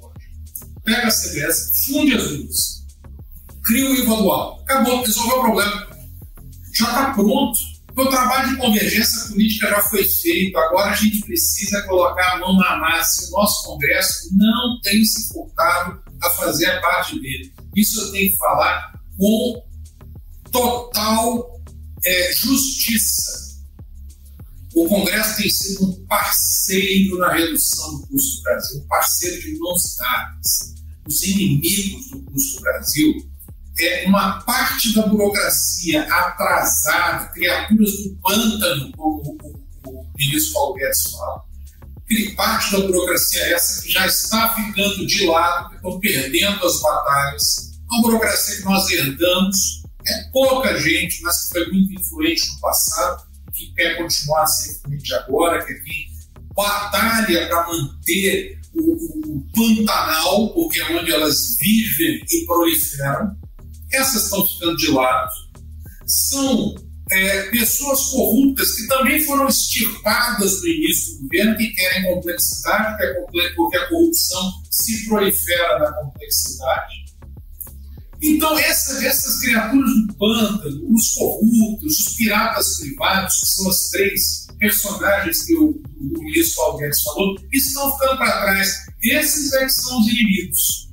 pega 0.89 1.07
a 1.07 1.11
CBS, 1.11 1.85
funde 1.85 2.15
as 2.15 2.27
duas, 2.29 2.85
cria 3.63 3.89
o 3.89 3.95
IVA 3.95 4.61
Acabou, 4.63 5.01
resolveu 5.03 5.37
o 5.37 5.41
problema. 5.41 5.87
Já 6.73 6.85
está 6.85 7.13
pronto. 7.13 7.57
O 7.95 8.05
trabalho 8.05 8.49
de 8.49 8.57
convergência 8.57 9.27
política 9.27 9.69
já 9.69 9.81
foi 9.81 10.03
feito, 10.05 10.57
agora 10.57 10.91
a 10.91 10.95
gente 10.95 11.19
precisa 11.21 11.81
colocar 11.83 12.33
a 12.33 12.39
mão 12.39 12.55
na 12.55 12.77
massa. 12.77 13.27
O 13.27 13.31
nosso 13.31 13.65
Congresso 13.65 14.29
não 14.31 14.79
tem 14.81 15.03
se 15.03 15.27
furtado 15.33 16.01
a 16.21 16.29
fazer 16.31 16.67
a 16.67 16.81
parte 16.81 17.19
dele. 17.19 17.51
Isso 17.75 17.99
eu 17.99 18.11
tenho 18.11 18.31
que 18.31 18.37
falar 18.37 18.93
com 19.17 19.63
total 20.51 21.59
é, 22.05 22.33
justiça. 22.33 23.48
O 24.79 24.87
Congresso 24.87 25.35
tem 25.35 25.49
sido 25.49 25.83
um 25.83 26.05
parceiro 26.05 27.17
na 27.17 27.33
redução 27.33 27.97
do 27.97 28.07
custo 28.07 28.37
do 28.37 28.43
Brasil, 28.43 28.79
um 28.79 28.87
parceiro 28.87 29.41
de 29.41 29.59
mãos 29.59 29.95
dadas. 29.97 30.73
Os 31.05 31.23
inimigos 31.23 32.09
do 32.11 32.21
custo 32.31 32.55
do 32.55 32.61
Brasil 32.61 33.13
é 33.77 34.07
uma 34.07 34.39
parte 34.43 34.93
da 34.93 35.05
burocracia 35.05 36.03
atrasada, 36.03 37.27
criaturas 37.33 37.91
do 37.91 38.15
pântano, 38.21 38.91
como 38.95 39.37
o, 39.85 40.05
ministro 40.17 40.53
Paulo 40.53 40.75
Guedes 40.75 41.11
fala 41.11 41.43
parte 42.37 42.71
da 42.71 42.79
burocracia 42.79 43.41
é 43.41 43.53
essa 43.53 43.81
que 43.81 43.91
já 43.91 44.07
está 44.07 44.55
ficando 44.55 45.05
de 45.05 45.27
lado, 45.27 45.71
que 45.71 45.75
estão 45.75 45.99
perdendo 45.99 46.65
as 46.65 46.81
batalhas. 46.81 47.71
Uma 47.91 48.01
burocracia 48.01 48.55
que 48.55 48.63
nós 48.63 48.89
herdamos, 48.89 49.83
é 50.07 50.23
pouca 50.31 50.79
gente, 50.79 51.21
mas 51.21 51.43
que 51.43 51.49
foi 51.49 51.71
muito 51.71 51.99
influente 51.99 52.49
no 52.53 52.59
passado, 52.61 53.28
que 53.59 53.73
quer 53.73 53.97
continuar 53.97 54.43
a 54.43 54.47
ser 54.47 54.77
influente 54.77 55.13
agora, 55.13 55.65
que 55.65 55.73
é 55.73 55.75
quem 55.75 56.09
batalha 56.55 57.47
para 57.47 57.67
manter 57.67 58.59
o, 58.73 59.35
o 59.35 59.45
Pantanal, 59.53 60.53
porque 60.53 60.79
é 60.79 60.97
onde 60.97 61.11
elas 61.11 61.57
vivem 61.61 62.23
e 62.31 62.45
proliferam. 62.45 63.35
Essas 63.91 64.25
estão 64.25 64.45
ficando 64.47 64.77
de 64.77 64.91
lado. 64.91 65.31
São 66.05 66.75
é, 67.11 67.43
pessoas 67.49 67.99
corruptas 68.11 68.75
que 68.75 68.87
também 68.87 69.19
foram 69.25 69.47
extirpadas 69.47 70.61
no 70.61 70.67
início 70.67 71.15
do 71.15 71.23
governo, 71.23 71.57
que 71.57 71.67
querem 71.71 72.13
complexidade, 72.13 73.03
porque 73.55 73.77
a 73.77 73.87
corrupção 73.87 74.51
se 74.69 75.07
prolifera 75.07 75.79
na 75.79 75.91
complexidade. 75.93 77.08
Então, 78.21 78.57
essa, 78.59 79.05
essas 79.05 79.39
criaturas 79.39 79.89
do 79.89 80.13
pântano, 80.15 80.93
os 80.93 81.11
corruptos, 81.13 81.99
os 81.99 82.15
piratas 82.15 82.77
privados, 82.79 83.39
que 83.39 83.45
são 83.45 83.69
as 83.69 83.89
três 83.89 84.47
personagens 84.59 85.45
que 85.45 85.55
o, 85.55 85.69
o 85.69 86.23
ministro 86.23 86.55
Paulo 86.57 86.77
Guedes 86.79 87.01
falou, 87.01 87.35
estão 87.51 87.91
ficando 87.93 88.17
para 88.17 88.41
trás. 88.41 88.75
Esses 89.01 89.53
é 89.53 89.65
que 89.65 89.69
são 89.69 89.99
os 90.01 90.07
inimigos. 90.07 90.89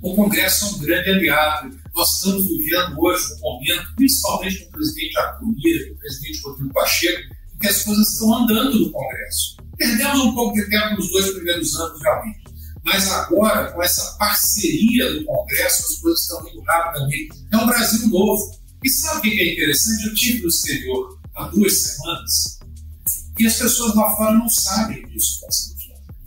O 0.00 0.14
Congresso 0.14 0.64
é 0.64 0.68
um 0.68 0.78
grande 0.78 1.10
aliado 1.10 1.82
nós 1.94 2.14
estamos 2.14 2.46
vivendo 2.46 2.98
hoje 2.98 3.34
um 3.34 3.40
momento, 3.40 3.94
principalmente 3.96 4.60
com 4.60 4.68
o 4.68 4.72
presidente 4.72 5.18
Acunha, 5.18 5.88
com 5.88 5.94
o 5.94 5.98
presidente 5.98 6.40
Rodrigo 6.42 6.72
Pacheco, 6.72 7.34
que 7.60 7.68
as 7.68 7.82
coisas 7.82 8.08
estão 8.08 8.34
andando 8.34 8.80
no 8.80 8.90
Congresso. 8.90 9.56
Perdemos 9.76 10.20
um 10.20 10.34
pouco 10.34 10.54
de 10.54 10.70
tempo 10.70 10.96
nos 10.96 11.10
dois 11.10 11.30
primeiros 11.32 11.74
anos, 11.76 12.02
realmente. 12.02 12.41
Mas 12.84 13.10
agora, 13.12 13.70
com 13.72 13.82
essa 13.82 14.16
parceria 14.18 15.12
do 15.12 15.24
Congresso, 15.24 15.82
as 15.82 16.00
coisas 16.00 16.20
estão 16.22 16.48
indo 16.48 16.60
rapidamente. 16.62 17.28
É 17.52 17.56
um 17.56 17.66
Brasil 17.66 18.08
novo. 18.08 18.60
E 18.84 18.90
sabe 18.90 19.18
o 19.18 19.20
que 19.22 19.40
é 19.40 19.52
interessante? 19.52 20.06
Eu 20.06 20.14
tive 20.14 20.42
no 20.42 20.48
exterior 20.48 21.20
há 21.36 21.48
duas 21.48 21.82
semanas 21.82 22.58
e 23.38 23.46
as 23.46 23.56
pessoas 23.56 23.94
lá 23.94 24.14
fora 24.16 24.32
não 24.32 24.48
sabem 24.48 25.06
disso 25.06 25.40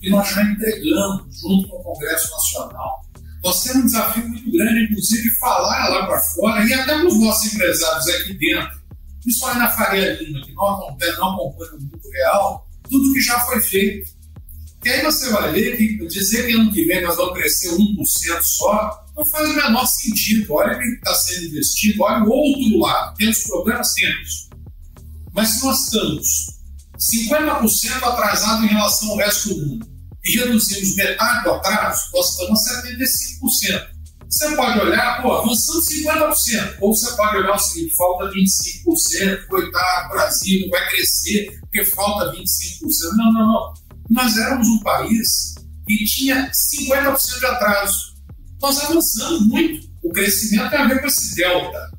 que 0.02 0.10
nós 0.10 0.28
já 0.30 0.44
entregamos 0.44 1.40
junto 1.40 1.68
com 1.68 1.78
o 1.78 1.84
Congresso 1.84 2.32
Nacional 2.32 3.06
nós 3.46 3.62
temos 3.62 3.84
um 3.84 3.86
desafio 3.86 4.28
muito 4.28 4.52
grande, 4.52 4.86
inclusive, 4.86 5.30
falar 5.40 5.90
lá 5.90 6.08
para 6.08 6.20
fora 6.20 6.66
e 6.66 6.74
até 6.74 6.98
para 6.98 7.06
os 7.06 7.20
nossos 7.22 7.54
empresários 7.54 8.08
aqui 8.08 8.34
dentro, 8.34 8.80
principalmente 9.22 9.60
na 9.60 9.70
Faria 9.70 10.14
Lima, 10.20 10.44
que 10.44 10.52
não 10.54 10.68
acompanha, 10.68 11.16
não 11.18 11.34
acompanha 11.36 11.72
o 11.74 11.82
mundo 11.82 12.10
real, 12.12 12.68
tudo 12.90 13.14
que 13.14 13.22
já 13.22 13.40
foi 13.42 13.62
feito. 13.62 14.15
E 14.86 14.90
aí 14.90 15.02
você 15.02 15.32
vai 15.32 15.52
ver 15.52 15.78
que 15.78 15.98
dizer 16.06 16.46
que 16.46 16.54
ano 16.54 16.72
que 16.72 16.86
vem 16.86 17.02
nós 17.02 17.16
vamos 17.16 17.34
crescer 17.34 17.70
1% 17.70 18.44
só, 18.44 19.06
não 19.18 19.26
faz 19.26 19.50
o 19.50 19.54
menor 19.54 19.86
sentido. 19.88 20.54
Olha 20.54 20.78
o 20.78 20.80
que 20.80 20.86
está 20.86 21.16
sendo 21.16 21.48
investido, 21.48 22.04
olha 22.04 22.24
o 22.24 22.30
outro 22.30 22.80
lado. 22.80 23.16
Temos 23.18 23.44
problemas? 23.46 23.94
Temos. 23.94 24.50
Mas 25.34 25.50
se 25.50 25.66
nós 25.66 25.84
estamos 25.86 26.28
50% 27.00 28.04
atrasados 28.04 28.64
em 28.64 28.68
relação 28.68 29.10
ao 29.10 29.18
resto 29.18 29.50
do 29.50 29.66
mundo, 29.66 29.96
e 30.24 30.38
reduzimos 30.38 30.96
metade 30.96 31.44
do 31.44 31.52
atraso, 31.52 32.02
nós 32.14 32.30
estamos 32.32 32.68
a 32.68 32.84
75%. 32.84 33.96
Você 34.28 34.56
pode 34.56 34.80
olhar, 34.80 35.22
pô, 35.22 35.34
avançando 35.34 35.82
50%, 35.82 36.78
ou 36.82 36.96
você 36.96 37.16
pode 37.16 37.38
olhar 37.38 37.56
o 37.56 37.60
seguinte, 37.60 37.96
falta 37.96 38.32
25%, 38.32 39.48
coitado, 39.48 40.10
Brasil 40.10 40.62
não 40.62 40.70
vai 40.70 40.90
crescer 40.90 41.60
porque 41.62 41.86
falta 41.86 42.32
25%. 42.34 42.42
Não, 43.18 43.34
não, 43.34 43.48
não. 43.48 43.85
Nós 44.10 44.38
éramos 44.38 44.68
um 44.68 44.80
país 44.80 45.56
que 45.88 46.06
tinha 46.06 46.52
50% 46.52 47.40
de 47.40 47.46
atraso. 47.46 48.16
Nós 48.62 48.80
avançamos 48.80 49.48
muito. 49.48 49.88
O 50.04 50.10
crescimento 50.12 50.70
tem 50.70 50.80
a 50.80 50.88
ver 50.88 51.02
com 51.02 51.08
esse 51.08 51.36
delta. 51.36 51.92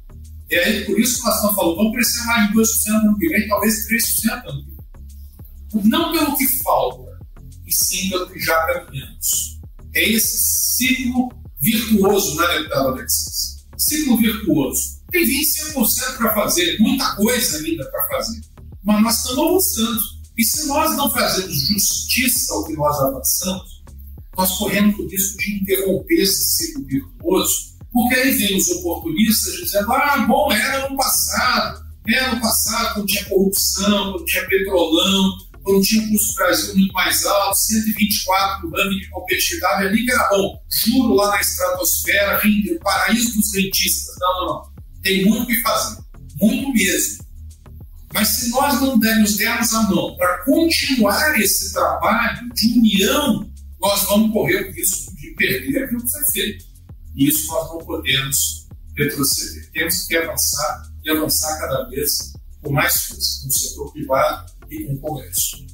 E 0.48 0.54
aí, 0.54 0.84
por 0.84 0.98
isso 0.98 1.18
que 1.18 1.26
nós 1.26 1.34
estamos 1.34 1.57
falando, 1.57 1.76
vamos 1.76 1.92
crescer 1.92 2.24
mais 2.24 2.48
de 2.48 2.54
2% 2.54 3.02
no 3.02 3.09
ano 3.09 3.18
que 3.18 3.28
vem, 3.28 3.48
talvez 3.48 3.88
3% 3.88 4.44
no 4.44 4.50
ano 4.50 4.64
que 4.64 4.70
vem. 4.70 5.90
Não 5.90 6.12
pelo 6.12 6.36
que 6.36 6.62
falta, 6.62 7.18
e 7.66 7.72
sim 7.72 8.09
pelo 8.11 8.30
que 8.30 8.38
já 8.38 8.57
caminhamos. 8.66 9.61
É 9.94 10.09
esse 10.09 10.76
ciclo 10.76 11.28
virtuoso, 11.61 12.36
né, 12.36 12.46
deputado 12.59 12.88
Alexis? 12.88 13.66
Ciclo 13.76 14.16
virtuoso. 14.18 15.02
Tem 15.11 15.24
25% 15.24 16.16
para 16.16 16.34
fazer, 16.34 16.78
muita 16.78 17.16
coisa 17.16 17.59
ainda 17.59 17.84
para 17.90 18.07
fazer. 18.09 18.40
Mas 18.84 19.02
nós 19.02 19.16
estamos 19.16 19.50
avançando. 19.50 20.15
E 20.37 20.45
se 20.45 20.66
nós 20.66 20.97
não 20.97 21.11
fazemos 21.11 21.55
justiça 21.68 22.55
ao 22.55 22.64
que 22.64 22.74
nós 22.74 22.97
avançamos, 23.01 23.82
nós 24.37 24.59
corremos 24.59 24.99
o 24.99 25.09
risco 25.09 25.39
de 25.39 25.57
interromper 25.62 26.14
esse 26.20 26.57
ciclo 26.57 26.84
virtuoso, 26.84 27.76
porque 27.91 28.14
aí 28.14 28.32
vem 28.32 28.57
os 28.57 28.68
oportunistas 28.68 29.55
dizendo: 29.55 29.93
ah, 29.93 30.26
bom, 30.28 30.53
era 30.53 30.89
no 30.89 30.97
passado, 30.97 31.87
era 32.07 32.34
no 32.34 32.41
passado 32.41 32.95
quando 32.95 33.07
tinha 33.07 33.24
corrupção, 33.24 34.12
quando 34.12 34.24
tinha 34.26 34.47
petrolão, 34.47 35.32
quando 35.66 35.82
tinha 35.82 36.03
um 36.03 36.11
custo 36.11 36.34
Brasil 36.34 36.76
muito 36.76 36.93
mais 36.93 37.24
alto, 37.24 37.57
124 37.57 38.68
no 38.68 38.76
ranking 38.76 38.99
de 38.99 39.11
competitividade, 39.11 39.87
ali 39.87 40.05
que 40.05 40.12
era 40.12 40.28
bom. 40.28 40.61
Juro 40.70 41.14
lá 41.14 41.30
na 41.30 41.41
estratosfera, 41.41 42.41
o 42.41 42.84
paraíso 42.84 43.34
dos 43.34 43.55
rentistas. 43.55 44.14
Não, 44.20 44.32
não, 44.39 44.47
não. 44.47 44.76
Tem 45.03 45.24
muito 45.24 45.43
o 45.43 45.47
que 45.47 45.61
fazer, 45.62 45.99
muito 46.41 46.72
mesmo. 46.72 47.25
Mas 48.16 48.28
se 48.28 48.50
nós 48.50 48.80
não 48.80 48.98
dermos 48.98 49.74
a 49.74 49.82
mão 49.90 50.16
para 50.16 50.42
continuar 50.42 51.38
esse 51.38 51.70
trabalho 51.70 52.48
de 52.54 52.78
união, 52.78 53.46
nós 53.78 54.04
vamos 54.04 54.32
correr 54.32 54.70
o 54.70 54.72
risco 54.72 55.14
de 55.16 55.34
perder 55.34 55.84
aquilo 55.84 56.00
que 56.00 56.10
foi 56.10 56.24
feito. 56.32 56.64
E 57.14 57.28
isso 57.28 57.46
nós 57.48 57.68
não 57.68 57.78
podemos 57.84 58.68
retroceder. 58.96 59.70
Temos 59.70 60.06
que 60.06 60.16
avançar 60.16 60.82
e 61.04 61.10
avançar 61.10 61.60
cada 61.60 61.90
vez 61.90 62.32
com 62.62 62.72
mais 62.72 62.94
força, 63.02 63.42
com 63.42 63.48
o 63.48 63.52
setor 63.52 63.92
privado 63.92 64.52
e 64.70 64.84
com 64.84 64.94
o 64.94 64.98
Congresso. 64.98 65.66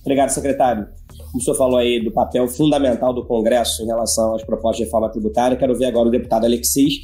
Obrigado, 0.00 0.30
secretário. 0.30 0.88
O 1.34 1.40
senhor 1.42 1.58
falou 1.58 1.76
aí 1.76 2.02
do 2.02 2.10
papel 2.10 2.48
fundamental 2.48 3.12
do 3.12 3.26
Congresso 3.26 3.82
em 3.82 3.86
relação 3.86 4.34
às 4.34 4.42
propostas 4.42 4.78
de 4.78 4.84
reforma 4.84 5.10
tributária. 5.10 5.58
Quero 5.58 5.76
ver 5.76 5.84
agora 5.84 6.08
o 6.08 6.10
deputado 6.10 6.46
Alexis, 6.46 6.94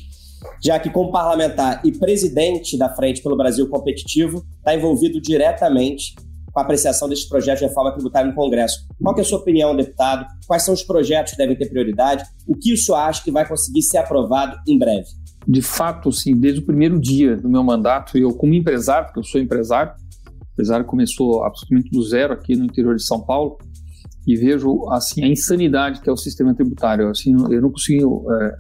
já 0.63 0.79
que, 0.79 0.91
como 0.91 1.11
parlamentar 1.11 1.81
e 1.85 1.93
presidente 1.93 2.77
da 2.79 2.89
Frente 2.95 3.23
pelo 3.23 3.37
Brasil 3.37 3.69
Competitivo, 3.69 4.45
está 4.59 4.75
envolvido 4.75 5.21
diretamente 5.21 6.15
com 6.53 6.61
a 6.61 6.63
apreciação 6.63 7.09
desses 7.09 7.27
projetos 7.27 7.61
de 7.61 7.67
reforma 7.67 7.93
tributária 7.93 8.29
no 8.29 8.37
Congresso. 8.37 8.87
Qual 9.03 9.17
é 9.17 9.21
a 9.21 9.25
sua 9.25 9.39
opinião, 9.39 9.75
deputado? 9.75 10.27
Quais 10.47 10.63
são 10.63 10.75
os 10.75 10.83
projetos 10.83 11.33
que 11.33 11.39
devem 11.39 11.57
ter 11.57 11.69
prioridade? 11.69 12.25
O 12.47 12.55
que 12.55 12.73
o 12.73 12.77
senhor 12.77 12.99
acha 12.99 13.23
que 13.25 13.31
vai 13.31 13.49
conseguir 13.49 13.83
ser 13.83 13.99
aprovado 13.99 14.57
em 14.69 14.79
breve? 14.79 15.07
De 15.49 15.63
fato, 15.63 16.13
sim, 16.13 16.37
desde 16.37 16.61
o 16.61 16.65
primeiro 16.65 17.01
dia 17.01 17.37
do 17.37 17.49
meu 17.49 17.65
mandato, 17.65 18.17
eu 18.17 18.33
como 18.33 18.55
empresário, 18.55 19.07
porque 19.07 19.19
eu 19.19 19.25
sou 19.25 19.41
empresário, 19.41 19.93
empresário 20.53 20.85
começou 20.85 21.43
absolutamente 21.43 21.91
do 21.91 22.03
zero 22.03 22.35
aqui 22.35 22.55
no 22.55 22.65
interior 22.65 22.95
de 22.95 23.05
São 23.05 23.21
Paulo, 23.21 23.59
e 24.27 24.37
vejo 24.37 24.89
assim 24.91 25.25
a 25.25 25.29
insanidade 25.29 26.01
que 26.01 26.09
é 26.09 26.13
o 26.13 26.17
sistema 26.17 26.55
tributário. 26.55 27.09
Assim, 27.09 27.33
eu 27.51 27.61
não 27.61 27.71
consigo, 27.71 28.25
é, 28.33 28.57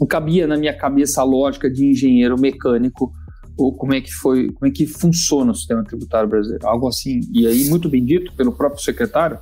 não, 0.00 0.06
cabia 0.06 0.46
na 0.46 0.56
minha 0.56 0.76
cabeça 0.76 1.20
a 1.20 1.24
lógica 1.24 1.70
de 1.70 1.86
engenheiro 1.86 2.38
mecânico 2.38 3.12
ou 3.56 3.74
como 3.74 3.94
é 3.94 4.00
que 4.00 4.12
foi, 4.12 4.52
como 4.52 4.70
é 4.70 4.70
que 4.70 4.86
funciona 4.86 5.50
o 5.50 5.54
sistema 5.54 5.82
tributário 5.82 6.28
brasileiro, 6.28 6.66
algo 6.66 6.86
assim. 6.88 7.20
E 7.32 7.46
aí 7.46 7.68
muito 7.70 7.88
bem 7.88 8.04
dito 8.04 8.32
pelo 8.34 8.52
próprio 8.52 8.82
secretário, 8.82 9.38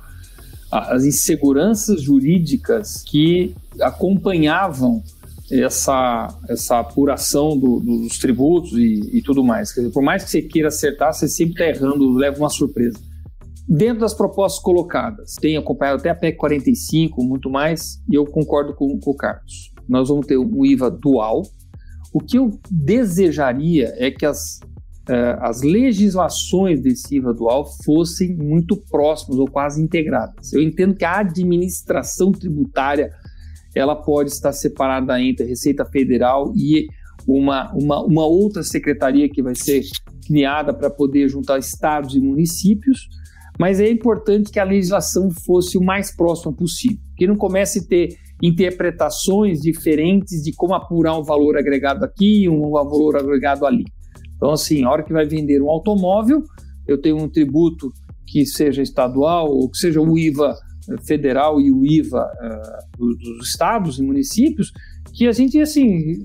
as 0.71 1.03
inseguranças 1.03 2.01
jurídicas 2.01 3.03
que 3.03 3.53
acompanhavam 3.81 5.03
essa, 5.51 6.27
essa 6.49 6.79
apuração 6.79 7.57
do, 7.57 7.79
dos 7.79 8.17
tributos 8.17 8.71
e, 8.73 9.17
e, 9.17 9.21
tudo 9.21 9.43
mais. 9.43 9.69
Dizer, 9.69 9.91
por 9.91 10.01
mais 10.01 10.23
que 10.23 10.29
você 10.29 10.41
queira 10.41 10.69
acertar, 10.69 11.13
você 11.13 11.27
sempre 11.27 11.53
está 11.53 11.67
errando, 11.67 12.13
leva 12.13 12.37
uma 12.37 12.49
surpresa. 12.49 12.97
Dentro 13.67 14.01
das 14.01 14.13
propostas 14.13 14.61
colocadas, 14.61 15.35
tenho 15.41 15.59
acompanhado 15.59 15.99
até 15.99 16.09
a 16.09 16.15
PEC 16.15 16.37
45, 16.37 17.23
muito 17.23 17.49
mais, 17.49 17.99
e 18.09 18.15
eu 18.15 18.25
concordo 18.25 18.75
com, 18.75 18.99
com 18.99 19.11
o 19.11 19.15
Carlos. 19.15 19.73
Nós 19.89 20.09
vamos 20.09 20.27
ter 20.27 20.37
um 20.37 20.65
IVA 20.65 20.91
dual. 20.91 21.41
O 22.13 22.19
que 22.19 22.37
eu 22.37 22.51
desejaria 22.69 23.93
é 23.97 24.11
que 24.11 24.25
as, 24.25 24.59
uh, 25.09 25.41
as 25.41 25.61
legislações 25.61 26.79
desse 26.79 27.15
IVA 27.15 27.33
dual 27.33 27.65
fossem 27.83 28.35
muito 28.35 28.77
próximas 28.89 29.39
ou 29.39 29.47
quase 29.47 29.81
integradas. 29.81 30.53
Eu 30.53 30.61
entendo 30.61 30.95
que 30.95 31.05
a 31.05 31.19
administração 31.19 32.31
tributária 32.31 33.11
ela 33.75 33.95
pode 33.95 34.29
estar 34.29 34.53
separada 34.53 35.19
entre 35.19 35.45
Receita 35.45 35.85
Federal 35.85 36.53
e 36.55 36.87
uma, 37.27 37.73
uma, 37.73 38.03
uma 38.03 38.25
outra 38.25 38.63
secretaria 38.63 39.27
que 39.27 39.41
vai 39.41 39.55
ser 39.55 39.83
criada 40.25 40.73
para 40.73 40.89
poder 40.89 41.27
juntar 41.27 41.59
estados 41.59 42.15
e 42.15 42.19
municípios, 42.19 43.09
mas 43.59 43.79
é 43.79 43.89
importante 43.89 44.51
que 44.51 44.59
a 44.59 44.63
legislação 44.63 45.29
fosse 45.45 45.77
o 45.77 45.83
mais 45.83 46.15
próxima 46.15 46.53
possível, 46.53 46.99
que 47.17 47.27
não 47.27 47.35
comece 47.35 47.79
a 47.79 47.83
ter 47.83 48.09
interpretações 48.41 49.61
diferentes 49.61 50.41
de 50.43 50.51
como 50.53 50.73
apurar 50.73 51.17
um 51.17 51.23
valor 51.23 51.57
agregado 51.57 52.03
aqui 52.03 52.43
e 52.43 52.49
um 52.49 52.69
valor 52.71 53.15
agregado 53.17 53.65
ali. 53.65 53.85
Então, 54.35 54.51
assim, 54.51 54.83
a 54.83 54.89
hora 54.89 55.03
que 55.03 55.13
vai 55.13 55.25
vender 55.25 55.61
um 55.61 55.69
automóvel, 55.69 56.43
eu 56.87 56.99
tenho 57.01 57.17
um 57.17 57.29
tributo 57.29 57.91
que 58.27 58.45
seja 58.45 58.81
estadual 58.81 59.49
ou 59.49 59.69
que 59.69 59.77
seja 59.77 60.01
o 60.01 60.17
IVA 60.17 60.55
federal 61.07 61.59
e 61.61 61.71
o 61.71 61.85
IVA 61.85 62.29
uh, 62.99 63.15
dos 63.15 63.49
estados 63.49 63.97
e 63.99 64.03
municípios, 64.03 64.71
que 65.13 65.27
a 65.27 65.31
gente, 65.31 65.59
assim, 65.59 66.23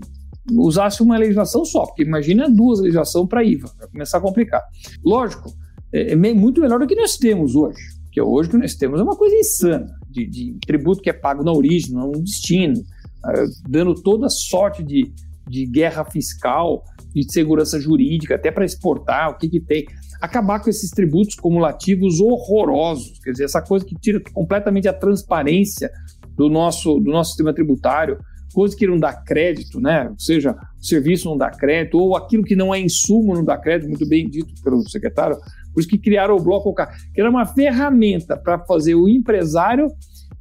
usasse 0.52 1.02
uma 1.02 1.16
legislação 1.16 1.64
só, 1.64 1.86
porque 1.86 2.02
imagina 2.02 2.50
duas 2.50 2.80
legislações 2.80 3.28
para 3.28 3.44
IVA, 3.44 3.70
vai 3.78 3.88
começar 3.88 4.18
a 4.18 4.20
complicar. 4.20 4.62
Lógico, 5.04 5.50
é, 5.93 6.12
é, 6.12 6.16
muito 6.16 6.61
melhor 6.61 6.78
do 6.78 6.86
que 6.86 6.95
nós 6.95 7.16
temos 7.16 7.55
hoje, 7.55 7.80
que 8.12 8.20
hoje 8.20 8.49
o 8.49 8.53
que 8.53 8.59
nós 8.59 8.74
temos 8.74 9.01
é 9.01 9.03
uma 9.03 9.16
coisa 9.16 9.36
insana, 9.36 9.86
de, 10.09 10.26
de 10.26 10.59
tributo 10.66 11.03
que 11.03 11.11
é 11.11 11.12
pago 11.12 11.43
na 11.43 11.53
origem, 11.53 11.95
no 11.95 12.12
destino, 12.12 12.78
uh, 12.78 13.68
dando 13.68 13.95
toda 13.95 14.28
sorte 14.28 14.82
de, 14.82 15.12
de 15.49 15.66
guerra 15.66 16.05
fiscal, 16.05 16.84
de 17.14 17.30
segurança 17.32 17.80
jurídica, 17.80 18.36
até 18.36 18.51
para 18.51 18.64
exportar, 18.64 19.30
o 19.30 19.38
que, 19.38 19.49
que 19.49 19.61
tem 19.61 19.86
acabar 20.20 20.61
com 20.61 20.68
esses 20.68 20.91
tributos 20.91 21.34
cumulativos 21.34 22.20
horrorosos, 22.20 23.18
quer 23.24 23.32
dizer, 23.32 23.45
essa 23.45 23.62
coisa 23.62 23.84
que 23.84 23.95
tira 23.95 24.20
completamente 24.32 24.86
a 24.86 24.93
transparência 24.93 25.91
do 26.36 26.51
nosso, 26.51 27.01
do 27.01 27.11
nosso 27.11 27.30
sistema 27.30 27.55
tributário, 27.55 28.18
coisa 28.53 28.76
que 28.76 28.86
não 28.86 28.99
dá 28.99 29.14
crédito, 29.14 29.80
né? 29.80 30.09
Ou 30.11 30.18
seja, 30.18 30.53
o 30.53 30.84
serviço 30.84 31.28
não 31.28 31.36
dá 31.36 31.51
crédito, 31.51 31.99
ou 31.99 32.16
aquilo 32.16 32.43
que 32.43 32.57
não 32.57 32.74
é 32.74 32.80
insumo 32.80 33.34
não 33.34 33.45
dá 33.45 33.57
crédito, 33.57 33.88
muito 33.88 34.07
bem 34.07 34.28
dito 34.28 34.53
pelo 34.62 34.86
secretário, 34.88 35.38
que 35.86 35.98
criaram 35.98 36.36
o 36.36 36.42
Bloco 36.42 36.72
K, 36.72 36.86
que 37.12 37.20
era 37.20 37.30
uma 37.30 37.46
ferramenta 37.46 38.36
para 38.36 38.58
fazer 38.64 38.94
o 38.94 39.08
empresário 39.08 39.88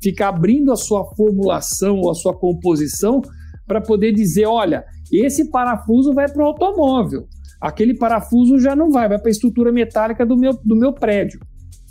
ficar 0.02 0.30
abrindo 0.30 0.72
a 0.72 0.76
sua 0.76 1.04
formulação 1.16 1.98
ou 1.98 2.10
a 2.10 2.16
sua 2.16 2.34
composição 2.34 3.22
para 3.68 3.82
poder 3.82 4.14
dizer, 4.14 4.46
olha, 4.46 4.84
esse 5.12 5.50
parafuso 5.52 6.14
vai 6.14 6.32
para 6.32 6.44
o 6.44 6.48
automóvel, 6.48 7.28
aquele 7.62 7.94
parafuso 7.94 8.60
já 8.60 8.76
não 8.76 8.90
vai, 8.90 9.08
vai 9.08 9.20
para 9.20 9.30
a 9.30 9.32
estrutura 9.32 9.72
metálica 9.72 10.26
do 10.26 10.38
meu, 10.38 10.54
do 10.64 10.76
meu 10.76 10.94
prédio. 10.94 11.40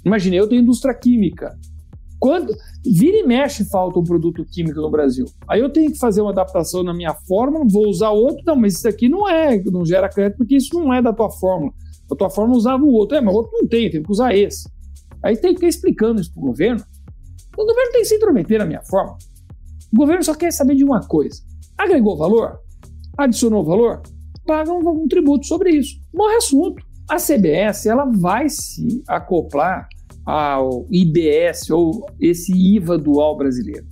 Imagina, 0.05 0.37
eu 0.37 0.49
tenho 0.49 0.63
indústria 0.63 0.95
química. 0.95 1.57
Quando 2.19 2.53
vira 2.85 3.19
e 3.19 3.23
mexe 3.23 3.65
falta 3.65 4.01
um 4.01 4.05
produto 4.05 4.45
químico 4.45 4.81
no 4.81 4.91
Brasil. 4.91 5.27
Aí 5.49 5.61
eu 5.61 5.71
tenho 5.71 5.93
que 5.93 5.99
fazer 5.99 6.21
uma 6.21 6.31
adaptação 6.31 6.83
na 6.83 6.93
minha 6.93 7.15
fórmula, 7.15 7.65
vou 7.69 7.87
usar 7.89 8.11
outro, 8.11 8.43
não, 8.45 8.57
mas 8.57 8.75
isso 8.75 8.89
aqui 8.89 9.09
não 9.09 9.29
é, 9.29 9.63
não 9.65 9.85
gera 9.85 10.09
crédito 10.09 10.39
porque 10.39 10.57
isso 10.57 10.75
não 10.75 10.93
é 10.93 11.01
da 11.01 11.13
tua 11.13 11.31
fórmula. 11.31 11.73
A 12.11 12.15
tua 12.15 12.31
fórmula 12.31 12.59
usava 12.59 12.83
o 12.83 12.93
outro, 12.93 13.17
é, 13.17 13.21
mas 13.21 13.35
o 13.35 13.37
outro 13.37 13.53
não 13.55 13.69
tem, 13.69 13.91
tenho 13.91 14.03
que 14.03 14.11
usar 14.11 14.35
esse. 14.35 14.69
Aí 15.23 15.37
tem 15.37 15.51
que 15.51 15.57
ficar 15.57 15.69
explicando 15.69 16.21
isso 16.21 16.33
para 16.33 16.43
o 16.43 16.47
governo. 16.47 16.83
O 17.57 17.67
governo 17.67 17.93
tem 17.93 18.03
que 18.03 18.09
se 18.09 18.15
intrometer 18.15 18.59
na 18.59 18.67
minha 18.67 18.83
fórmula. 18.83 19.19
O 19.93 19.97
governo 19.97 20.23
só 20.23 20.35
quer 20.35 20.53
saber 20.53 20.75
de 20.77 20.85
uma 20.85 21.01
coisa: 21.01 21.43
agregou 21.77 22.17
valor? 22.17 22.61
Adicionou 23.17 23.65
valor? 23.65 24.03
pagam 24.49 24.81
um, 24.81 25.03
um 25.03 25.07
tributo 25.07 25.47
sobre 25.47 25.71
isso. 25.73 26.01
Morre 26.13 26.37
assunto. 26.37 26.83
A 27.09 27.19
CBS 27.19 27.87
ela 27.87 28.07
vai 28.07 28.49
se 28.49 29.03
acoplar 29.07 29.87
ao 30.25 30.87
IBS 30.91 31.71
ou 31.71 32.07
esse 32.19 32.53
IVA 32.53 32.99
dual 32.99 33.37
brasileiro. 33.37 33.87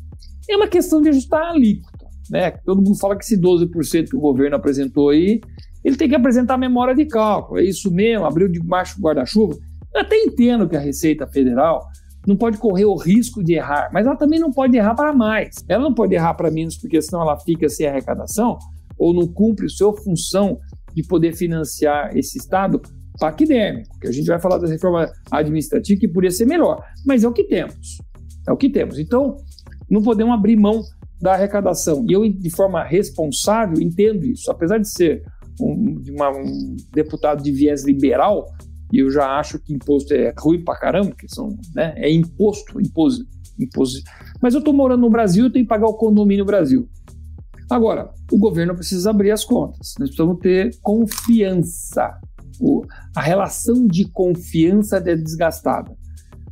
É 0.49 0.57
uma 0.57 0.67
questão 0.67 1.01
de 1.01 1.11
ajustar 1.11 1.43
a 1.43 1.51
alíquota. 1.51 2.07
Né? 2.31 2.51
Todo 2.65 2.83
mundo 2.83 2.99
fala 2.99 3.17
que 3.17 3.25
esse 3.25 3.39
12% 3.39 4.09
que 4.09 4.17
o 4.17 4.21
governo 4.21 4.57
apresentou 4.57 5.11
aí, 5.11 5.41
ele 5.87 5.97
tem 5.97 6.09
que 6.09 6.17
apresentar 6.17 6.55
a 6.55 6.59
memória 6.59 6.93
de 6.97 7.05
cálculo. 7.07 7.61
É 7.61 7.63
isso 7.63 7.93
mesmo, 7.93 8.25
abriu 8.25 8.49
de 8.49 8.59
baixo 8.59 9.01
guarda-chuva. 9.01 9.57
Até 9.95 10.17
entendo 10.17 10.69
que 10.69 10.75
a 10.75 10.81
Receita 10.81 11.29
Federal 11.29 11.87
não 12.27 12.37
pode 12.37 12.59
correr 12.59 12.85
o 12.85 12.97
risco 12.97 13.41
de 13.41 13.55
errar, 13.55 13.89
mas 13.93 14.05
ela 14.05 14.17
também 14.17 14.41
não 14.41 14.51
pode 14.51 14.77
errar 14.77 14.97
para 14.97 15.13
mais. 15.13 15.65
Ela 15.69 15.85
não 15.85 15.95
pode 15.95 16.13
errar 16.13 16.35
para 16.35 16.51
menos, 16.51 16.77
porque 16.77 17.01
senão 17.01 17.23
ela 17.23 17.39
fica 17.39 17.69
sem 17.69 17.87
arrecadação, 17.87 18.59
ou 18.99 19.15
não 19.15 19.29
cumpre 19.29 19.69
sua 19.69 19.97
função 19.97 20.59
de 20.93 21.05
poder 21.05 21.37
financiar 21.37 22.17
esse 22.17 22.37
Estado 22.37 22.83
paquidérmico, 23.21 23.97
que 24.01 24.09
a 24.09 24.13
gente 24.13 24.27
vai 24.27 24.41
falar 24.41 24.59
da 24.59 24.67
reforma 24.67 25.09
administrativa, 25.31 26.01
que 26.01 26.09
poderia 26.09 26.33
ser 26.33 26.47
melhor, 26.47 26.85
mas 27.07 27.23
é 27.23 27.29
o 27.29 27.33
que 27.33 27.45
temos. 27.45 27.99
É 28.49 28.51
o 28.51 28.57
que 28.57 28.69
temos. 28.69 28.99
Então, 28.99 29.37
não 29.89 30.03
podemos 30.03 30.35
abrir 30.35 30.57
mão 30.57 30.83
da 31.23 31.35
arrecadação. 31.35 32.05
E 32.09 32.13
eu, 32.13 32.29
de 32.29 32.51
forma 32.51 32.83
responsável, 32.83 33.81
entendo 33.81 34.27
isso. 34.27 34.51
Apesar 34.51 34.79
de 34.79 34.91
ser 34.91 35.23
um, 35.61 36.01
de 36.01 36.11
uma, 36.11 36.31
um 36.31 36.77
deputado 36.93 37.43
de 37.43 37.53
viés 37.53 37.85
liberal, 37.85 38.47
e 38.93 38.99
eu 38.99 39.11
já 39.11 39.39
acho 39.39 39.59
que 39.59 39.73
imposto 39.73 40.15
é 40.15 40.33
ruim 40.39 40.63
pra 40.63 40.79
caramba, 40.79 41.11
porque 41.11 41.29
são, 41.29 41.49
né, 41.75 41.95
é 41.97 42.11
imposto, 42.13 42.81
imposto, 42.81 43.27
imposto. 43.59 44.01
Mas 44.41 44.55
eu 44.55 44.61
estou 44.61 44.73
morando 44.73 45.01
no 45.01 45.11
Brasil, 45.11 45.45
eu 45.45 45.53
tenho 45.53 45.65
que 45.65 45.69
pagar 45.69 45.87
o 45.87 45.95
condomínio 45.95 46.45
Brasil. 46.45 46.89
Agora, 47.69 48.11
o 48.31 48.39
governo 48.39 48.77
precisa 48.77 49.11
abrir 49.11 49.33
as 49.33 49.45
contas. 49.45 49.95
Nós 49.99 50.11
precisamos 50.11 50.39
ter 50.39 50.71
confiança. 50.83 52.17
O, 52.61 52.85
a 53.15 53.21
relação 53.21 53.87
de 53.89 54.09
confiança 54.09 54.99
é 54.99 55.17
desgastada. 55.17 55.93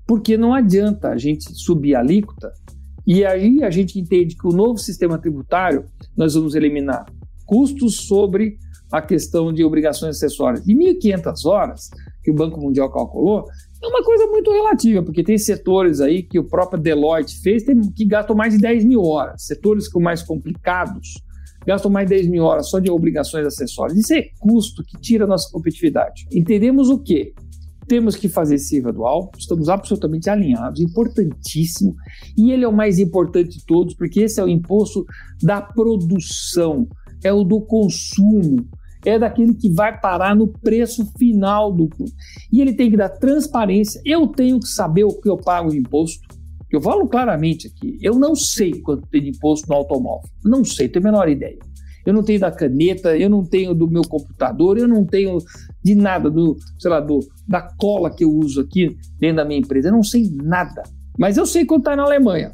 Porque 0.07 0.37
não 0.37 0.53
adianta 0.53 1.11
a 1.11 1.17
gente 1.17 1.55
subir 1.55 1.95
a 1.95 2.01
alíquota 2.01 2.53
e 3.07 3.25
aí 3.25 3.63
a 3.63 3.71
gente 3.71 3.99
entende 3.99 4.35
que 4.35 4.47
o 4.47 4.53
novo 4.53 4.79
sistema 4.79 5.19
tributário 5.19 5.85
nós 6.17 6.35
vamos 6.35 6.55
eliminar 6.55 7.05
custos 7.45 8.07
sobre 8.07 8.59
a 8.97 9.03
questão 9.03 9.53
de 9.53 9.65
obrigações 9.65 10.17
acessórias. 10.17 10.65
De 10.65 10.73
1.500 10.73 11.45
horas, 11.47 11.91
que 12.23 12.31
o 12.31 12.35
Banco 12.35 12.61
Mundial 12.61 12.91
calculou, 12.93 13.45
é 13.83 13.87
uma 13.87 14.05
coisa 14.05 14.27
muito 14.29 14.53
relativa, 14.53 15.03
porque 15.03 15.25
tem 15.25 15.37
setores 15.37 16.01
aí 16.01 16.23
que 16.23 16.39
o 16.39 16.45
próprio 16.45 16.81
Deloitte 16.81 17.41
fez 17.41 17.65
que 17.97 18.05
gastam 18.05 18.37
mais 18.37 18.55
de 18.55 18.61
10 18.61 18.85
mil 18.85 19.03
horas. 19.03 19.45
Setores 19.45 19.89
com 19.89 20.01
mais 20.01 20.23
complicados 20.23 21.15
gastam 21.67 21.91
mais 21.91 22.09
de 22.09 22.15
10 22.15 22.29
mil 22.29 22.45
horas 22.45 22.69
só 22.69 22.79
de 22.79 22.91
obrigações 22.91 23.47
acessórias. 23.47 23.99
Isso 23.99 24.15
é 24.15 24.29
custo 24.39 24.85
que 24.85 25.01
tira 25.01 25.25
a 25.25 25.27
nossa 25.27 25.51
competitividade. 25.51 26.27
Entendemos 26.33 26.89
o 26.89 26.99
quê? 26.99 27.35
Temos 27.89 28.17
que 28.17 28.29
fazer 28.29 28.55
esse 28.55 28.77
IVA 28.77 28.93
dual, 28.93 29.31
estamos 29.37 29.69
absolutamente 29.69 30.31
alinhados, 30.31 30.81
importantíssimo, 30.81 31.95
e 32.37 32.51
ele 32.51 32.65
é 32.65 32.69
o 32.69 32.73
mais 32.73 32.99
importante 32.99 33.59
de 33.59 33.67
todos, 33.67 33.95
porque 33.95 34.21
esse 34.21 34.41
é 34.41 34.45
o 34.45 34.49
imposto 34.49 35.05
da 35.43 35.61
produção, 35.61 36.87
é 37.23 37.33
o 37.33 37.45
do 37.45 37.61
consumo, 37.61 38.67
é 39.05 39.19
daquele 39.19 39.55
que 39.55 39.71
vai 39.71 39.99
parar 39.99 40.35
no 40.35 40.49
preço 40.49 41.05
final 41.19 41.73
do 41.73 41.89
e 42.53 42.61
ele 42.61 42.75
tem 42.75 42.91
que 42.91 42.97
dar 42.97 43.09
transparência. 43.09 44.01
Eu 44.05 44.27
tenho 44.27 44.59
que 44.59 44.69
saber 44.69 45.05
o 45.05 45.21
que 45.21 45.29
eu 45.29 45.37
pago 45.37 45.71
de 45.71 45.79
imposto. 45.79 46.21
Eu 46.71 46.81
falo 46.81 47.07
claramente 47.07 47.69
aqui, 47.69 47.99
eu 48.03 48.19
não 48.19 48.35
sei 48.35 48.73
quanto 48.81 49.07
tem 49.09 49.23
de 49.23 49.29
imposto 49.31 49.69
no 49.69 49.77
automóvel. 49.77 50.29
Não 50.45 50.65
sei, 50.65 50.89
tenho 50.89 51.07
a 51.07 51.11
menor 51.11 51.29
ideia. 51.29 51.59
Eu 52.05 52.13
não 52.13 52.23
tenho 52.23 52.41
da 52.41 52.51
caneta, 52.51 53.17
eu 53.17 53.31
não 53.31 53.45
tenho 53.45 53.75
do 53.75 53.89
meu 53.89 54.03
computador, 54.03 54.77
eu 54.77 54.87
não 54.87 55.07
tenho 55.07 55.39
de 55.83 55.95
nada, 55.95 56.31
do, 56.31 56.57
sei 56.79 56.91
lá, 56.91 57.01
do, 57.01 57.21
da 57.49 57.63
cola 57.79 58.15
que 58.15 58.25
eu 58.25 58.31
uso 58.31 58.61
aqui 58.61 58.95
dentro 59.19 59.37
da 59.37 59.45
minha 59.45 59.61
empresa. 59.61 59.89
Eu 59.89 59.93
não 59.93 60.03
sei 60.03 60.29
nada. 60.31 60.83
Mas 61.19 61.37
eu 61.37 61.47
sei 61.47 61.65
quanto 61.65 61.83
está 61.83 61.97
na 61.97 62.03
Alemanha. 62.03 62.53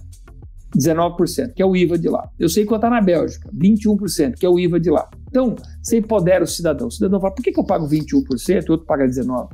19%, 0.76 1.52
que 1.54 1.62
é 1.62 1.66
o 1.66 1.74
IVA 1.74 1.98
de 1.98 2.08
lá. 2.08 2.28
Eu 2.38 2.48
sei 2.48 2.64
quanto 2.64 2.84
está 2.84 2.90
na 2.90 3.00
Bélgica, 3.00 3.50
21%, 3.52 4.34
que 4.34 4.46
é 4.46 4.48
o 4.48 4.58
IVA 4.58 4.78
de 4.78 4.90
lá. 4.90 5.08
Então, 5.28 5.56
você 5.82 5.98
empodera 5.98 6.44
o 6.44 6.46
cidadão. 6.46 6.88
O 6.88 6.90
cidadão 6.90 7.20
fala, 7.20 7.34
por 7.34 7.42
que, 7.42 7.52
que 7.52 7.58
eu 7.58 7.64
pago 7.64 7.88
21% 7.88 8.64
e 8.66 8.68
o 8.68 8.72
outro 8.72 8.86
paga 8.86 9.06
19%? 9.06 9.48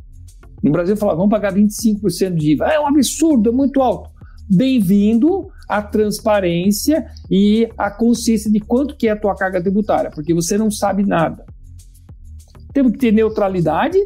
No 0.62 0.72
Brasil, 0.72 0.96
fala, 0.96 1.14
vamos 1.14 1.30
pagar 1.30 1.54
25% 1.54 2.34
de 2.34 2.52
IVA. 2.52 2.66
É 2.66 2.80
um 2.80 2.86
absurdo, 2.86 3.50
é 3.50 3.52
muito 3.52 3.80
alto. 3.80 4.10
Bem-vindo 4.48 5.48
à 5.68 5.82
transparência 5.82 7.06
e 7.30 7.68
à 7.76 7.90
consciência 7.90 8.50
de 8.50 8.60
quanto 8.60 8.96
que 8.96 9.08
é 9.08 9.12
a 9.12 9.16
tua 9.16 9.34
carga 9.34 9.60
tributária, 9.60 10.10
porque 10.10 10.32
você 10.32 10.56
não 10.56 10.70
sabe 10.70 11.04
nada. 11.04 11.44
Temos 12.72 12.92
que 12.92 12.98
ter 12.98 13.12
neutralidade, 13.12 13.98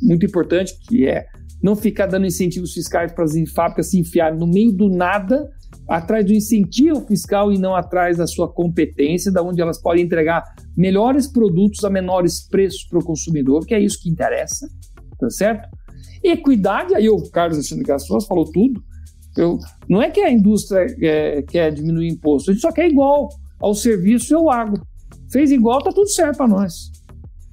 muito 0.00 0.24
importante, 0.24 0.78
que 0.88 1.06
é 1.06 1.26
não 1.62 1.76
ficar 1.76 2.06
dando 2.06 2.26
incentivos 2.26 2.72
fiscais 2.72 3.12
para 3.12 3.24
as 3.24 3.32
fábricas 3.54 3.90
se 3.90 3.98
enfiarem 3.98 4.38
no 4.38 4.46
meio 4.46 4.72
do 4.72 4.88
nada 4.88 5.48
atrás 5.88 6.24
do 6.24 6.32
incentivo 6.32 7.00
fiscal 7.06 7.52
e 7.52 7.58
não 7.58 7.74
atrás 7.74 8.16
da 8.16 8.26
sua 8.26 8.48
competência, 8.48 9.32
da 9.32 9.42
onde 9.42 9.60
elas 9.60 9.80
podem 9.80 10.04
entregar 10.04 10.44
melhores 10.76 11.26
produtos 11.26 11.84
a 11.84 11.90
menores 11.90 12.46
preços 12.48 12.84
para 12.84 12.98
o 12.98 13.04
consumidor, 13.04 13.66
que 13.66 13.74
é 13.74 13.80
isso 13.80 14.00
que 14.00 14.08
interessa, 14.08 14.68
tá 15.18 15.30
certo? 15.30 15.68
Equidade, 16.22 16.94
aí 16.94 17.08
o 17.08 17.22
Carlos 17.30 17.58
Alexandre 17.58 17.84
Gastos 17.84 18.26
falou 18.26 18.50
tudo. 18.50 18.82
Eu, 19.36 19.58
não 19.88 20.02
é 20.02 20.10
que 20.10 20.20
a 20.20 20.30
indústria 20.30 20.86
é, 21.00 21.42
quer 21.42 21.72
diminuir 21.72 22.08
imposto, 22.08 22.50
a 22.50 22.54
gente 22.54 22.62
só 22.62 22.70
quer 22.70 22.88
igual 22.88 23.28
ao 23.60 23.74
serviço 23.74 24.32
e 24.32 24.36
ao 24.36 24.50
agro. 24.50 24.82
Fez 25.30 25.50
igual, 25.50 25.82
tá 25.82 25.90
tudo 25.90 26.08
certo 26.08 26.36
para 26.36 26.48
nós. 26.48 26.90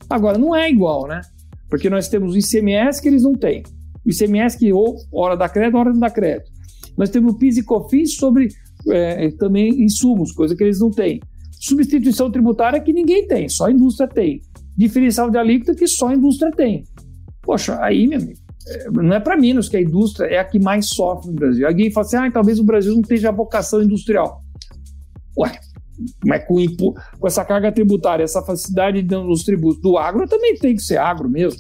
Agora, 0.10 0.38
não 0.38 0.56
é 0.56 0.70
igual, 0.70 1.08
né? 1.08 1.22
Porque 1.70 1.90
nós 1.90 2.10
temos 2.10 2.34
o 2.34 2.38
ICMS 2.38 3.02
que 3.02 3.08
eles 3.08 3.24
não 3.24 3.34
têm. 3.34 3.64
O 4.06 4.10
ICMS 4.10 4.58
que 4.58 4.74
ou 4.74 4.98
hora 5.14 5.38
dá 5.38 5.48
crédito, 5.48 5.78
hora 5.78 5.92
não 5.92 6.00
dá 6.00 6.10
crédito. 6.10 6.52
Nós 6.98 7.10
temos 7.10 7.34
o 7.34 7.38
PIS 7.38 7.58
e 7.58 7.64
COFINS 7.64 8.16
sobre 8.16 8.50
é, 8.88 9.30
também 9.32 9.84
insumos, 9.84 10.32
coisa 10.32 10.56
que 10.56 10.64
eles 10.64 10.80
não 10.80 10.92
têm. 10.92 11.20
Substituição 11.60 12.32
tributária 12.32 12.80
que 12.80 12.94
ninguém 12.94 13.28
tem, 13.28 13.50
só 13.50 13.66
a 13.66 13.72
indústria 13.72 14.08
tem. 14.08 14.42
Diferencial 14.78 15.30
de 15.30 15.38
alíquota 15.38 15.76
que 15.76 15.88
só 15.88 16.08
a 16.08 16.16
indústria 16.16 16.52
tem. 16.52 16.84
Poxa, 17.42 17.78
aí, 17.82 18.08
meu 18.08 18.20
amigo, 18.20 18.40
é, 18.68 18.92
não 18.92 19.14
é 19.14 19.20
para 19.20 19.36
menos 19.36 19.68
que 19.68 19.78
a 19.78 19.82
indústria 19.82 20.28
é 20.28 20.38
a 20.40 20.46
que 20.46 20.60
mais 20.60 20.88
sofre 20.88 21.30
no 21.30 21.36
Brasil. 21.36 21.68
Alguém 21.68 21.92
fala 21.92 22.06
assim, 22.06 22.18
ah, 22.18 22.32
talvez 22.32 22.60
o 22.60 22.64
Brasil 22.64 22.94
não 22.94 23.02
tenha 23.02 23.32
vocação 23.32 23.82
industrial. 23.82 24.42
Ué, 25.38 25.52
mas 26.26 26.46
com, 26.46 26.56
com 27.20 27.28
essa 27.28 27.44
carga 27.44 27.72
tributária, 27.72 28.24
essa 28.24 28.42
facilidade 28.42 29.02
dos 29.02 29.44
tributos 29.44 29.82
do 29.82 29.98
agro, 29.98 30.28
também 30.28 30.56
tem 30.56 30.76
que 30.76 30.82
ser 30.82 30.98
agro 30.98 31.30
mesmo. 31.30 31.60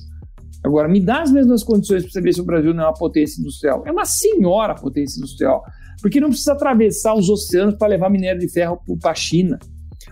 Agora, 0.64 0.88
me 0.88 0.99
dá 0.99 1.22
as 1.22 1.32
mesmas 1.32 1.64
condições 1.64 2.03
para 2.03 2.12
saber 2.12 2.34
se 2.34 2.41
o 2.41 2.45
Brasil 2.45 2.74
não 2.74 2.84
é 2.84 2.88
uma 2.88 2.93
potência 2.93 3.39
industrial. 3.39 3.84
É 3.86 3.91
uma 3.91 4.05
senhora 4.05 4.76
potência 4.76 5.18
industrial. 5.18 5.64
Porque 6.01 6.20
não 6.20 6.30
precisa 6.30 6.53
atravessar 6.53 7.14
os 7.16 7.30
oceanos 7.30 7.76
para 7.76 7.88
levar 7.88 8.10
minério 8.10 8.39
de 8.39 8.49
ferro 8.49 8.80
para 9.01 9.12
a 9.12 9.16
China. 9.16 9.57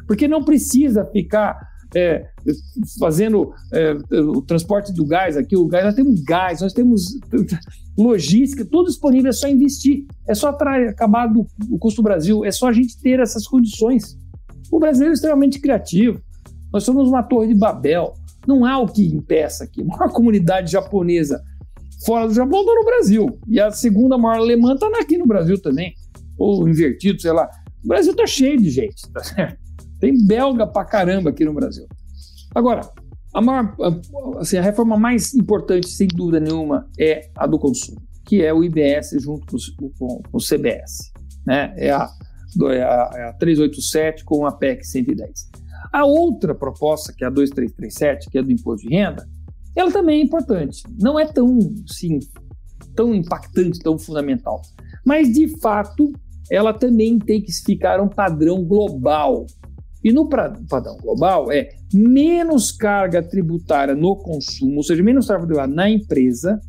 Porque 0.06 0.28
não 0.28 0.44
precisa 0.44 1.06
ficar 1.06 1.58
é, 1.96 2.28
fazendo 3.00 3.54
é, 3.72 3.94
o 4.20 4.42
transporte 4.42 4.94
do 4.94 5.06
gás 5.06 5.38
aqui. 5.38 5.56
O 5.56 5.68
gás, 5.68 5.86
nós 5.86 5.96
temos 5.96 6.22
gás, 6.22 6.62
nós 6.62 6.74
temos 6.74 7.20
logística, 7.98 8.66
tudo 8.66 8.88
disponível, 8.88 9.30
é 9.30 9.34
só 9.34 9.48
investir. 9.48 10.06
É 10.28 10.34
só 10.34 10.50
acabar 10.50 11.28
do, 11.28 11.46
o 11.70 11.78
custo 11.78 12.02
do 12.02 12.06
Brasil, 12.06 12.46
é 12.46 12.52
só 12.52 12.68
a 12.68 12.74
gente 12.74 12.98
ter 13.00 13.20
essas 13.20 13.48
condições. 13.48 14.18
O 14.72 14.80
brasileiro 14.80 15.12
é 15.12 15.16
extremamente 15.16 15.60
criativo. 15.60 16.22
Nós 16.72 16.84
somos 16.84 17.08
uma 17.08 17.24
torre 17.24 17.48
de 17.48 17.56
Babel. 17.56 18.14
Não 18.48 18.64
há 18.64 18.80
o 18.80 18.88
que 18.88 19.06
impeça 19.06 19.66
aqui. 19.66 19.82
A 19.82 19.86
maior 19.86 20.10
comunidade 20.14 20.72
japonesa 20.72 21.44
fora 22.06 22.28
do 22.28 22.34
Japão 22.34 22.62
está 22.62 22.74
no 22.74 22.86
Brasil. 22.86 23.40
E 23.48 23.60
a 23.60 23.72
segunda 23.72 24.18
maior 24.18 24.38
alemã 24.38 24.74
está 24.74 24.88
aqui 25.00 25.18
no 25.18 25.28
Brasil 25.28 25.62
também. 25.62 25.94
Ou 26.38 26.68
invertido, 26.68 27.22
sei 27.22 27.32
lá. 27.32 27.50
O 27.84 27.88
Brasil 27.88 28.12
está 28.12 28.26
cheio 28.26 28.58
de 28.58 28.70
gente, 28.70 29.02
tá 29.12 29.24
certo? 29.24 29.58
Tem 30.00 30.14
belga 30.26 30.66
pra 30.66 30.86
caramba 30.86 31.32
aqui 31.32 31.44
no 31.44 31.54
Brasil. 31.54 31.88
Agora, 32.56 32.82
a, 33.34 33.42
maior, 33.42 33.76
assim, 34.40 34.58
a 34.58 34.62
reforma 34.62 34.98
mais 34.98 35.34
importante, 35.34 35.88
sem 35.90 36.08
dúvida 36.08 36.40
nenhuma, 36.40 36.88
é 37.00 37.30
a 37.36 37.46
do 37.46 37.60
consumo, 37.60 38.02
que 38.26 38.44
é 38.44 38.54
o 38.54 38.64
IBS 38.64 39.12
junto 39.20 39.46
com, 39.48 39.90
com, 39.98 40.22
com 40.24 40.38
o 40.38 40.42
CBS. 40.42 41.12
Né? 41.46 41.74
É, 41.78 41.92
a, 41.92 42.10
é, 42.72 42.84
a, 42.84 43.12
é 43.16 43.30
a 43.30 43.34
387 43.34 44.24
com 44.24 44.46
a 44.46 44.52
PEC 44.52 44.84
110. 44.86 45.50
A 45.92 46.06
outra 46.06 46.54
proposta, 46.54 47.14
que 47.16 47.24
é 47.24 47.28
a 47.28 47.30
2337, 47.30 48.30
que 48.30 48.38
é 48.38 48.44
do 48.44 48.52
imposto 48.52 48.88
de 48.88 48.96
renda, 48.96 49.28
ela 49.76 49.92
também 49.92 50.22
é 50.22 50.24
importante. 50.24 50.84
Não 51.00 51.20
é 51.20 51.26
tão, 51.26 51.60
sim, 51.88 52.20
tão 52.96 53.14
impactante, 53.14 53.80
tão 53.80 53.98
fundamental. 53.98 54.62
Mas, 55.06 55.32
de 55.32 55.48
fato, 55.60 56.12
ela 56.50 56.74
também 56.74 57.20
tem 57.20 57.42
que 57.42 57.52
ficar 57.52 58.02
um 58.02 58.08
padrão 58.08 58.64
global. 58.64 59.46
E 60.04 60.12
no 60.12 60.28
padrão 60.30 60.98
global 60.98 61.52
é 61.52 61.70
menos 61.94 62.72
carga 62.72 63.22
tributária 63.22 63.96
no 63.96 64.16
consumo, 64.16 64.78
ou 64.78 64.84
seja, 64.84 65.04
menos 65.04 65.28
carga 65.28 65.46
tributária 65.46 65.74
na 65.74 65.90
empresa, 65.90 66.60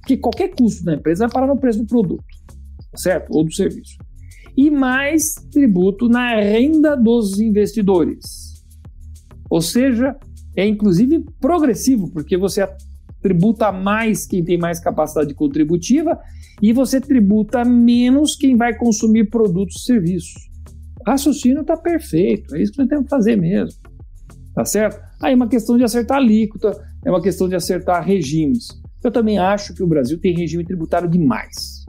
porque 0.00 0.16
qualquer 0.16 0.54
custo 0.54 0.84
da 0.84 0.94
empresa 0.94 1.26
vai 1.26 1.32
parar 1.32 1.46
no 1.46 1.60
preço 1.60 1.80
do 1.80 1.86
produto, 1.86 2.24
certo? 2.94 3.30
Ou 3.30 3.44
do 3.44 3.52
serviço. 3.52 3.98
E 4.56 4.70
mais 4.70 5.34
tributo 5.52 6.08
na 6.08 6.36
renda 6.36 6.96
dos 6.96 7.38
investidores. 7.40 8.47
Ou 9.50 9.60
seja, 9.60 10.16
é 10.56 10.66
inclusive 10.66 11.24
progressivo, 11.40 12.10
porque 12.10 12.36
você 12.36 12.68
tributa 13.22 13.72
mais 13.72 14.26
quem 14.26 14.44
tem 14.44 14.58
mais 14.58 14.78
capacidade 14.80 15.34
contributiva 15.34 16.18
e 16.62 16.72
você 16.72 17.00
tributa 17.00 17.64
menos 17.64 18.36
quem 18.36 18.56
vai 18.56 18.76
consumir 18.76 19.30
produtos 19.30 19.82
e 19.82 19.84
serviços. 19.84 20.48
O 21.00 21.10
raciocínio 21.10 21.62
está 21.62 21.76
perfeito, 21.76 22.54
é 22.54 22.62
isso 22.62 22.72
que 22.72 22.78
nós 22.78 22.88
temos 22.88 23.04
que 23.04 23.10
fazer 23.10 23.36
mesmo. 23.36 23.80
Tá 24.54 24.64
certo? 24.64 25.00
Aí 25.22 25.32
é 25.32 25.36
uma 25.36 25.48
questão 25.48 25.76
de 25.76 25.84
acertar 25.84 26.18
alíquota, 26.18 26.72
é 27.04 27.10
uma 27.10 27.22
questão 27.22 27.48
de 27.48 27.54
acertar 27.54 28.04
regimes. 28.04 28.68
Eu 29.02 29.12
também 29.12 29.38
acho 29.38 29.72
que 29.74 29.82
o 29.82 29.86
Brasil 29.86 30.18
tem 30.18 30.34
regime 30.34 30.64
tributário 30.64 31.08
demais. 31.08 31.84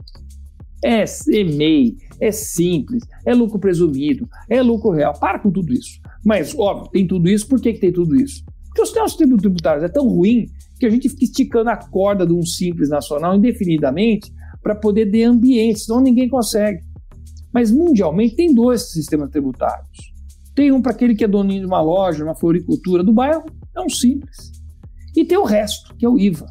É 0.82 1.04
EMEI, 1.28 1.96
é 2.20 2.30
simples, 2.30 3.02
é 3.26 3.34
lucro 3.34 3.58
presumido, 3.58 4.28
é 4.48 4.62
lucro 4.62 4.90
real. 4.90 5.18
Para 5.18 5.38
com 5.38 5.50
tudo 5.50 5.72
isso. 5.72 5.99
Mas, 6.24 6.54
óbvio, 6.56 6.90
tem 6.90 7.06
tudo 7.06 7.28
isso. 7.28 7.48
Por 7.48 7.60
que, 7.60 7.72
que 7.72 7.80
tem 7.80 7.92
tudo 7.92 8.14
isso? 8.16 8.44
Porque 8.66 8.82
os 8.82 8.94
nossos 8.94 9.16
tributários 9.16 9.84
é 9.84 9.88
tão 9.88 10.06
ruim 10.06 10.46
que 10.78 10.86
a 10.86 10.90
gente 10.90 11.08
fica 11.08 11.24
esticando 11.24 11.70
a 11.70 11.76
corda 11.76 12.26
de 12.26 12.32
um 12.32 12.42
simples 12.42 12.88
nacional 12.88 13.36
indefinidamente 13.36 14.32
para 14.62 14.74
poder 14.74 15.10
ter 15.10 15.24
ambiente, 15.24 15.80
senão 15.80 16.00
ninguém 16.00 16.28
consegue. 16.28 16.80
Mas 17.52 17.70
mundialmente 17.70 18.36
tem 18.36 18.54
dois 18.54 18.92
sistemas 18.92 19.30
tributários. 19.30 20.12
Tem 20.54 20.70
um 20.70 20.80
para 20.80 20.92
aquele 20.92 21.14
que 21.14 21.24
é 21.24 21.28
doninho 21.28 21.60
de 21.60 21.66
uma 21.66 21.80
loja, 21.80 22.24
uma 22.24 22.34
floricultura 22.34 23.02
do 23.02 23.12
bairro, 23.12 23.44
é 23.74 23.80
um 23.80 23.88
simples. 23.88 24.52
E 25.16 25.24
tem 25.24 25.38
o 25.38 25.44
resto, 25.44 25.94
que 25.96 26.06
é 26.06 26.08
o 26.08 26.18
IVA. 26.18 26.46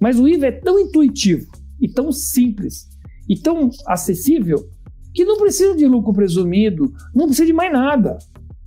Mas 0.00 0.18
o 0.18 0.28
IVA 0.28 0.46
é 0.46 0.52
tão 0.52 0.78
intuitivo 0.78 1.46
e 1.80 1.88
tão 1.88 2.10
simples 2.12 2.88
e 3.28 3.38
tão 3.38 3.70
acessível 3.86 4.68
que 5.14 5.24
não 5.24 5.38
precisa 5.38 5.74
de 5.74 5.86
lucro 5.86 6.12
presumido, 6.12 6.92
não 7.14 7.26
precisa 7.26 7.46
de 7.46 7.52
mais 7.52 7.72
nada. 7.72 8.18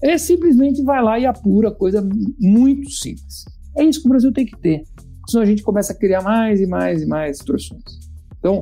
É 0.02 0.18
simplesmente 0.18 0.82
vai 0.84 1.04
lá 1.04 1.20
e 1.20 1.26
apura, 1.26 1.72
coisa 1.72 2.08
muito 2.40 2.90
simples. 2.90 3.44
É 3.78 3.84
isso 3.84 4.02
que 4.02 4.08
o 4.08 4.10
Brasil 4.10 4.32
tem 4.32 4.46
que 4.46 4.58
ter. 4.58 4.84
Senão 5.28 5.44
a 5.44 5.46
gente 5.46 5.62
começa 5.62 5.94
a 5.94 5.96
criar 5.96 6.22
mais 6.22 6.60
e 6.62 6.66
mais 6.66 7.02
e 7.02 7.06
mais 7.06 7.38
distorções. 7.38 7.84
Então, 8.40 8.62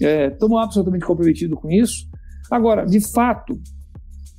estamos 0.00 0.58
é, 0.58 0.62
absolutamente 0.62 1.04
comprometidos 1.04 1.58
com 1.58 1.70
isso. 1.70 2.08
Agora, 2.50 2.86
de 2.86 3.00
fato, 3.12 3.60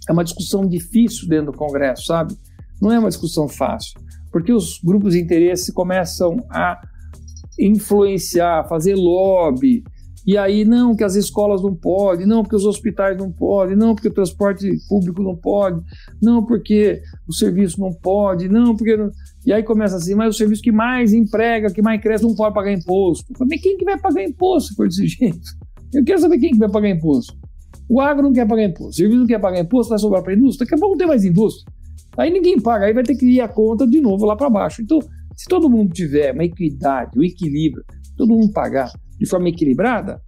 é 0.09 0.11
uma 0.11 0.23
discussão 0.23 0.65
difícil 0.67 1.27
dentro 1.27 1.51
do 1.51 1.57
Congresso, 1.57 2.05
sabe? 2.05 2.35
Não 2.81 2.91
é 2.91 2.97
uma 2.97 3.09
discussão 3.09 3.47
fácil, 3.47 3.99
porque 4.31 4.51
os 4.53 4.79
grupos 4.83 5.13
de 5.13 5.19
interesse 5.19 5.73
começam 5.73 6.37
a 6.49 6.81
influenciar, 7.59 8.67
fazer 8.67 8.95
lobby, 8.95 9.83
e 10.25 10.37
aí, 10.37 10.65
não, 10.65 10.95
que 10.95 11.03
as 11.03 11.15
escolas 11.15 11.61
não 11.61 11.73
podem, 11.73 12.25
não, 12.25 12.43
porque 12.43 12.55
os 12.55 12.65
hospitais 12.65 13.17
não 13.17 13.31
podem, 13.31 13.75
não, 13.75 13.95
porque 13.95 14.09
o 14.09 14.13
transporte 14.13 14.69
público 14.87 15.21
não 15.21 15.35
pode, 15.35 15.81
não, 16.21 16.45
porque 16.45 17.01
o 17.27 17.33
serviço 17.33 17.79
não 17.79 17.93
pode, 17.93 18.47
não, 18.47 18.75
porque. 18.75 18.95
Não... 18.97 19.09
E 19.45 19.53
aí 19.53 19.63
começa 19.63 19.95
assim, 19.95 20.15
mas 20.15 20.35
o 20.35 20.37
serviço 20.37 20.61
que 20.61 20.71
mais 20.71 21.13
emprega, 21.13 21.71
que 21.71 21.81
mais 21.81 22.01
cresce, 22.01 22.23
não 22.23 22.35
pode 22.35 22.53
pagar 22.53 22.71
imposto. 22.71 23.25
Mas 23.39 23.61
quem 23.61 23.77
que 23.77 23.85
vai 23.85 23.97
pagar 23.97 24.23
imposto 24.23 24.69
se 24.69 24.75
for 24.75 24.87
desse 24.87 25.07
jeito? 25.07 25.39
Eu 25.93 26.03
quero 26.03 26.19
saber 26.19 26.37
quem 26.37 26.51
que 26.51 26.59
vai 26.59 26.69
pagar 26.69 26.89
imposto. 26.89 27.35
O 27.89 27.99
agro 27.99 28.23
não 28.23 28.33
quer 28.33 28.47
pagar 28.47 28.65
imposto, 28.65 28.89
o 28.89 28.93
serviço 28.93 29.19
não 29.19 29.27
quer 29.27 29.39
pagar 29.39 29.59
imposto, 29.59 29.89
vai 29.89 29.99
sobrar 29.99 30.21
para 30.21 30.33
a 30.33 30.35
indústria, 30.35 30.65
daqui 30.65 30.75
a 30.75 30.77
pouco 30.77 30.93
não 30.93 30.97
tem 30.97 31.07
mais 31.07 31.25
indústria. 31.25 31.73
Aí 32.17 32.29
ninguém 32.29 32.59
paga, 32.59 32.85
aí 32.85 32.93
vai 32.93 33.03
ter 33.03 33.15
que 33.15 33.25
ir 33.25 33.41
a 33.41 33.47
conta 33.47 33.87
de 33.87 33.99
novo 33.99 34.25
lá 34.25 34.35
para 34.35 34.49
baixo. 34.49 34.81
Então, 34.81 34.99
se 35.35 35.47
todo 35.47 35.69
mundo 35.69 35.93
tiver 35.93 36.33
uma 36.33 36.43
equidade, 36.43 37.17
um 37.17 37.23
equilíbrio, 37.23 37.83
todo 38.17 38.33
mundo 38.33 38.51
pagar 38.51 38.91
de 39.19 39.27
forma 39.27 39.49
equilibrada, 39.49 40.21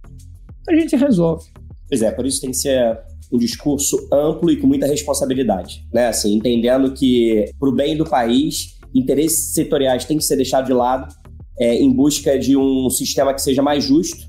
a 0.68 0.74
gente 0.74 0.94
resolve. 0.96 1.44
Pois 1.88 2.02
é, 2.02 2.10
por 2.10 2.26
isso 2.26 2.40
tem 2.40 2.50
que 2.50 2.56
ser 2.56 2.98
um 3.32 3.38
discurso 3.38 4.08
amplo 4.12 4.50
e 4.50 4.56
com 4.56 4.66
muita 4.66 4.86
responsabilidade, 4.86 5.86
né? 5.92 6.08
Assim, 6.08 6.34
entendendo 6.34 6.92
que 6.92 7.50
para 7.58 7.68
o 7.68 7.72
bem 7.72 7.96
do 7.96 8.04
país, 8.04 8.78
interesses 8.94 9.54
setoriais 9.54 10.04
têm 10.04 10.18
que 10.18 10.24
ser 10.24 10.36
deixados 10.36 10.68
de 10.68 10.74
lado 10.74 11.12
é, 11.58 11.74
em 11.76 11.90
busca 11.90 12.38
de 12.38 12.56
um 12.56 12.90
sistema 12.90 13.32
que 13.32 13.40
seja 13.40 13.62
mais 13.62 13.84
justo, 13.84 14.26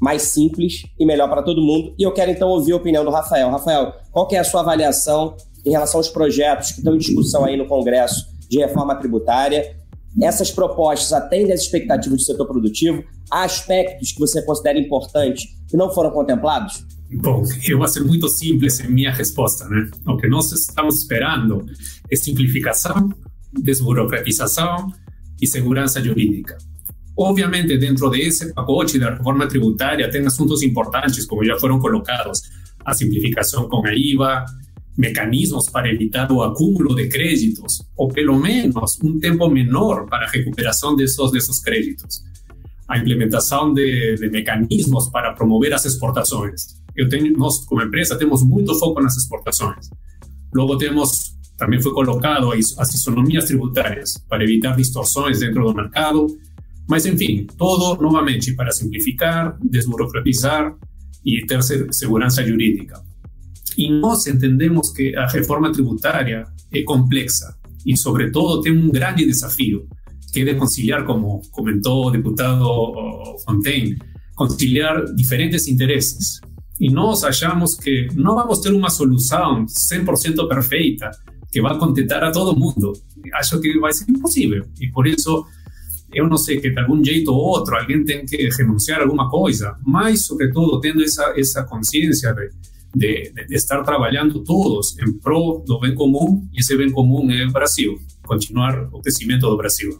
mais 0.00 0.22
simples 0.22 0.82
e 0.98 1.06
melhor 1.06 1.28
para 1.28 1.42
todo 1.42 1.62
mundo. 1.62 1.94
E 1.98 2.02
eu 2.02 2.12
quero 2.12 2.30
então 2.30 2.48
ouvir 2.48 2.72
a 2.72 2.76
opinião 2.76 3.04
do 3.04 3.10
Rafael. 3.10 3.50
Rafael, 3.50 3.94
qual 4.10 4.28
é 4.32 4.38
a 4.38 4.44
sua 4.44 4.60
avaliação 4.60 5.36
em 5.64 5.70
relação 5.70 6.00
aos 6.00 6.08
projetos 6.08 6.72
que 6.72 6.78
estão 6.78 6.94
em 6.94 6.98
discussão 6.98 7.44
aí 7.44 7.56
no 7.56 7.66
Congresso 7.66 8.26
de 8.50 8.58
reforma 8.58 8.94
tributária 8.96 9.76
essas 10.20 10.50
propostas 10.50 11.12
atendem 11.12 11.52
às 11.52 11.62
expectativas 11.62 12.18
do 12.18 12.24
setor 12.24 12.46
produtivo? 12.46 13.02
Há 13.30 13.44
aspectos 13.44 14.12
que 14.12 14.20
você 14.20 14.42
considera 14.42 14.78
importantes 14.78 15.44
que 15.68 15.76
não 15.76 15.90
foram 15.92 16.10
contemplados? 16.10 16.84
Bom, 17.14 17.42
eu 17.68 17.78
vou 17.78 17.88
ser 17.88 18.00
muito 18.04 18.28
simples 18.28 18.80
em 18.80 18.90
minha 18.90 19.12
resposta, 19.12 19.68
né? 19.68 19.90
O 20.06 20.16
que 20.16 20.28
nós 20.28 20.50
estamos 20.52 20.98
esperando 21.02 21.64
é 22.10 22.16
simplificação, 22.16 23.10
desburocratização 23.52 24.92
e 25.40 25.46
segurança 25.46 26.02
jurídica. 26.02 26.56
Obviamente, 27.16 27.76
dentro 27.76 28.08
desse 28.08 28.52
pacote 28.54 28.98
da 28.98 29.14
reforma 29.14 29.46
tributária, 29.46 30.10
tem 30.10 30.26
assuntos 30.26 30.62
importantes, 30.62 31.26
como 31.26 31.44
já 31.44 31.58
foram 31.58 31.78
colocados, 31.78 32.40
a 32.84 32.94
simplificação 32.94 33.68
com 33.68 33.86
a 33.86 33.94
IVA, 33.94 34.44
mecanismos 34.96 35.68
para 35.70 35.92
evitar 35.92 36.30
o 36.30 36.42
acúmulo 36.42 36.94
de 36.94 37.08
créditos, 37.08 37.82
ou 37.96 38.08
pelo 38.08 38.38
menos 38.38 38.98
um 39.02 39.18
tempo 39.18 39.48
menor 39.48 40.06
para 40.06 40.26
a 40.26 40.30
recuperação 40.30 40.94
desses, 40.94 41.30
desses 41.30 41.60
créditos. 41.60 42.22
A 42.88 42.98
implementação 42.98 43.72
de, 43.72 44.16
de 44.16 44.28
mecanismos 44.28 45.08
para 45.08 45.32
promover 45.32 45.72
as 45.72 45.84
exportações. 45.84 46.80
Eu 46.94 47.08
tenho, 47.08 47.32
nós, 47.38 47.64
como 47.64 47.82
empresa, 47.82 48.18
temos 48.18 48.42
muito 48.44 48.78
foco 48.78 49.00
nas 49.00 49.16
exportações. 49.16 49.88
Logo, 50.54 50.76
temos, 50.76 51.34
também 51.56 51.80
foi 51.80 51.92
colocado 51.92 52.52
as, 52.52 52.78
as 52.78 52.92
isonomias 52.94 53.46
tributárias 53.46 54.18
para 54.28 54.44
evitar 54.44 54.76
distorções 54.76 55.40
dentro 55.40 55.64
do 55.64 55.74
mercado. 55.74 56.26
Mas, 56.86 57.06
enfim, 57.06 57.46
todo 57.56 58.02
novamente 58.02 58.54
para 58.54 58.70
simplificar, 58.72 59.56
desburocratizar 59.62 60.74
e 61.24 61.46
ter 61.46 61.62
segurança 61.62 62.44
jurídica. 62.44 63.00
E 63.76 63.90
nós 63.90 64.26
entendemos 64.26 64.90
que 64.92 65.14
a 65.16 65.26
reforma 65.26 65.72
tributária 65.72 66.44
é 66.72 66.82
complexa 66.82 67.56
e, 67.86 67.96
sobretudo, 67.96 68.60
tem 68.60 68.72
um 68.72 68.90
grande 68.90 69.26
desafio, 69.26 69.86
que 70.32 70.44
de 70.44 70.54
conciliar, 70.54 71.04
como 71.04 71.42
comentou 71.50 72.06
o 72.06 72.10
deputado 72.10 72.64
Fontaine, 73.44 73.96
conciliar 74.34 75.04
diferentes 75.14 75.68
interesses. 75.68 76.40
E 76.80 76.90
nós 76.90 77.22
achamos 77.22 77.76
que 77.76 78.08
não 78.14 78.34
vamos 78.34 78.60
ter 78.60 78.72
uma 78.72 78.90
solução 78.90 79.66
100% 79.66 80.48
perfeita 80.48 81.10
que 81.52 81.60
vai 81.60 81.78
contentar 81.78 82.24
a 82.24 82.32
todo 82.32 82.58
mundo. 82.58 82.92
Acho 83.34 83.60
que 83.60 83.78
vai 83.78 83.92
ser 83.92 84.10
impossível. 84.10 84.64
E 84.80 84.90
por 84.90 85.06
isso, 85.06 85.44
eu 86.12 86.28
não 86.28 86.38
sei 86.38 86.60
que 86.60 86.70
de 86.70 86.80
algum 86.80 87.04
jeito 87.04 87.30
ou 87.30 87.38
outro 87.38 87.76
alguém 87.76 88.04
tem 88.04 88.24
que 88.24 88.48
renunciar 88.56 89.00
a 89.00 89.02
alguma 89.04 89.30
coisa, 89.30 89.76
mas, 89.86 90.24
sobretudo, 90.24 90.80
tendo 90.80 91.02
essa, 91.02 91.34
essa 91.36 91.62
consciência 91.64 92.32
de 92.34 92.50
de, 92.94 93.32
de, 93.32 93.54
estar 93.54 93.82
trabalhando 93.82 94.42
todos 94.44 94.96
em 94.98 95.18
prol 95.18 95.60
do 95.60 95.80
bem 95.80 95.94
comum, 95.94 96.46
e 96.52 96.60
esse 96.60 96.76
bem 96.76 96.90
comum 96.90 97.30
é 97.30 97.46
o 97.46 97.52
Brasil, 97.52 97.98
continuar 98.26 98.88
o 98.92 99.00
crescimento 99.00 99.48
do 99.48 99.56
Brasil. 99.56 99.98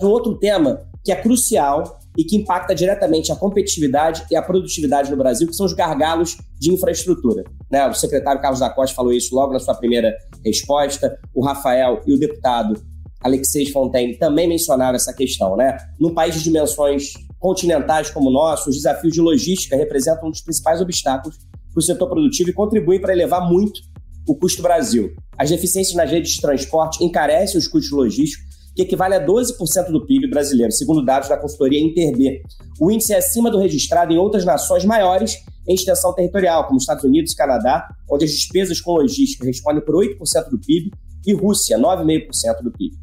Um 0.00 0.06
outro 0.06 0.34
tema 0.38 0.80
que 1.04 1.12
é 1.12 1.16
crucial 1.16 2.00
e 2.16 2.24
que 2.24 2.36
impacta 2.36 2.74
diretamente 2.74 3.32
a 3.32 3.36
competitividade 3.36 4.24
e 4.30 4.36
a 4.36 4.42
produtividade 4.42 5.10
no 5.10 5.16
Brasil, 5.16 5.48
que 5.48 5.54
são 5.54 5.66
os 5.66 5.72
gargalos 5.72 6.38
de 6.58 6.72
infraestrutura. 6.72 7.44
Né? 7.70 7.86
O 7.88 7.94
secretário 7.94 8.40
Carlos 8.40 8.60
da 8.60 8.70
Costa 8.70 8.94
falou 8.94 9.12
isso 9.12 9.34
logo 9.34 9.52
na 9.52 9.58
sua 9.58 9.74
primeira 9.74 10.14
resposta, 10.44 11.18
o 11.34 11.44
Rafael 11.44 12.02
e 12.06 12.14
o 12.14 12.18
deputado 12.18 12.80
Alexei 13.20 13.66
Fontaine 13.70 14.16
também 14.16 14.46
mencionaram 14.46 14.96
essa 14.96 15.12
questão. 15.12 15.56
Né? 15.56 15.76
Num 15.98 16.14
país 16.14 16.34
de 16.34 16.42
dimensões 16.42 17.14
continentais 17.38 18.10
como 18.10 18.30
o 18.30 18.32
nosso, 18.32 18.70
os 18.70 18.76
desafios 18.76 19.12
de 19.12 19.20
logística 19.20 19.76
representam 19.76 20.28
um 20.28 20.30
dos 20.30 20.40
principais 20.40 20.80
obstáculos 20.80 21.36
para 21.74 21.80
o 21.80 21.82
setor 21.82 22.08
produtivo 22.08 22.50
e 22.50 22.52
contribuem 22.52 23.00
para 23.00 23.12
elevar 23.12 23.46
muito 23.50 23.80
o 24.26 24.36
custo 24.36 24.62
Brasil. 24.62 25.14
As 25.36 25.50
deficiências 25.50 25.94
nas 25.96 26.10
redes 26.10 26.32
de 26.32 26.40
transporte 26.40 27.04
encarecem 27.04 27.58
os 27.58 27.66
custos 27.66 27.90
logísticos, 27.90 28.54
que 28.74 28.82
equivale 28.82 29.14
a 29.14 29.24
12% 29.24 29.90
do 29.90 30.06
PIB 30.06 30.28
brasileiro, 30.28 30.72
segundo 30.72 31.04
dados 31.04 31.28
da 31.28 31.36
consultoria 31.36 31.80
Interb. 31.80 32.42
O 32.80 32.90
índice 32.90 33.12
é 33.12 33.18
acima 33.18 33.50
do 33.50 33.58
registrado 33.58 34.12
em 34.12 34.18
outras 34.18 34.44
nações 34.44 34.84
maiores 34.84 35.36
em 35.68 35.74
extensão 35.74 36.14
territorial, 36.14 36.66
como 36.66 36.78
Estados 36.78 37.04
Unidos 37.04 37.32
e 37.32 37.36
Canadá, 37.36 37.86
onde 38.10 38.24
as 38.24 38.30
despesas 38.30 38.80
com 38.80 38.92
logística 38.92 39.44
respondem 39.44 39.84
por 39.84 39.94
8% 39.94 40.50
do 40.50 40.58
PIB, 40.58 40.90
e 41.26 41.32
Rússia, 41.32 41.78
9,5% 41.78 42.62
do 42.62 42.70
PIB. 42.70 42.96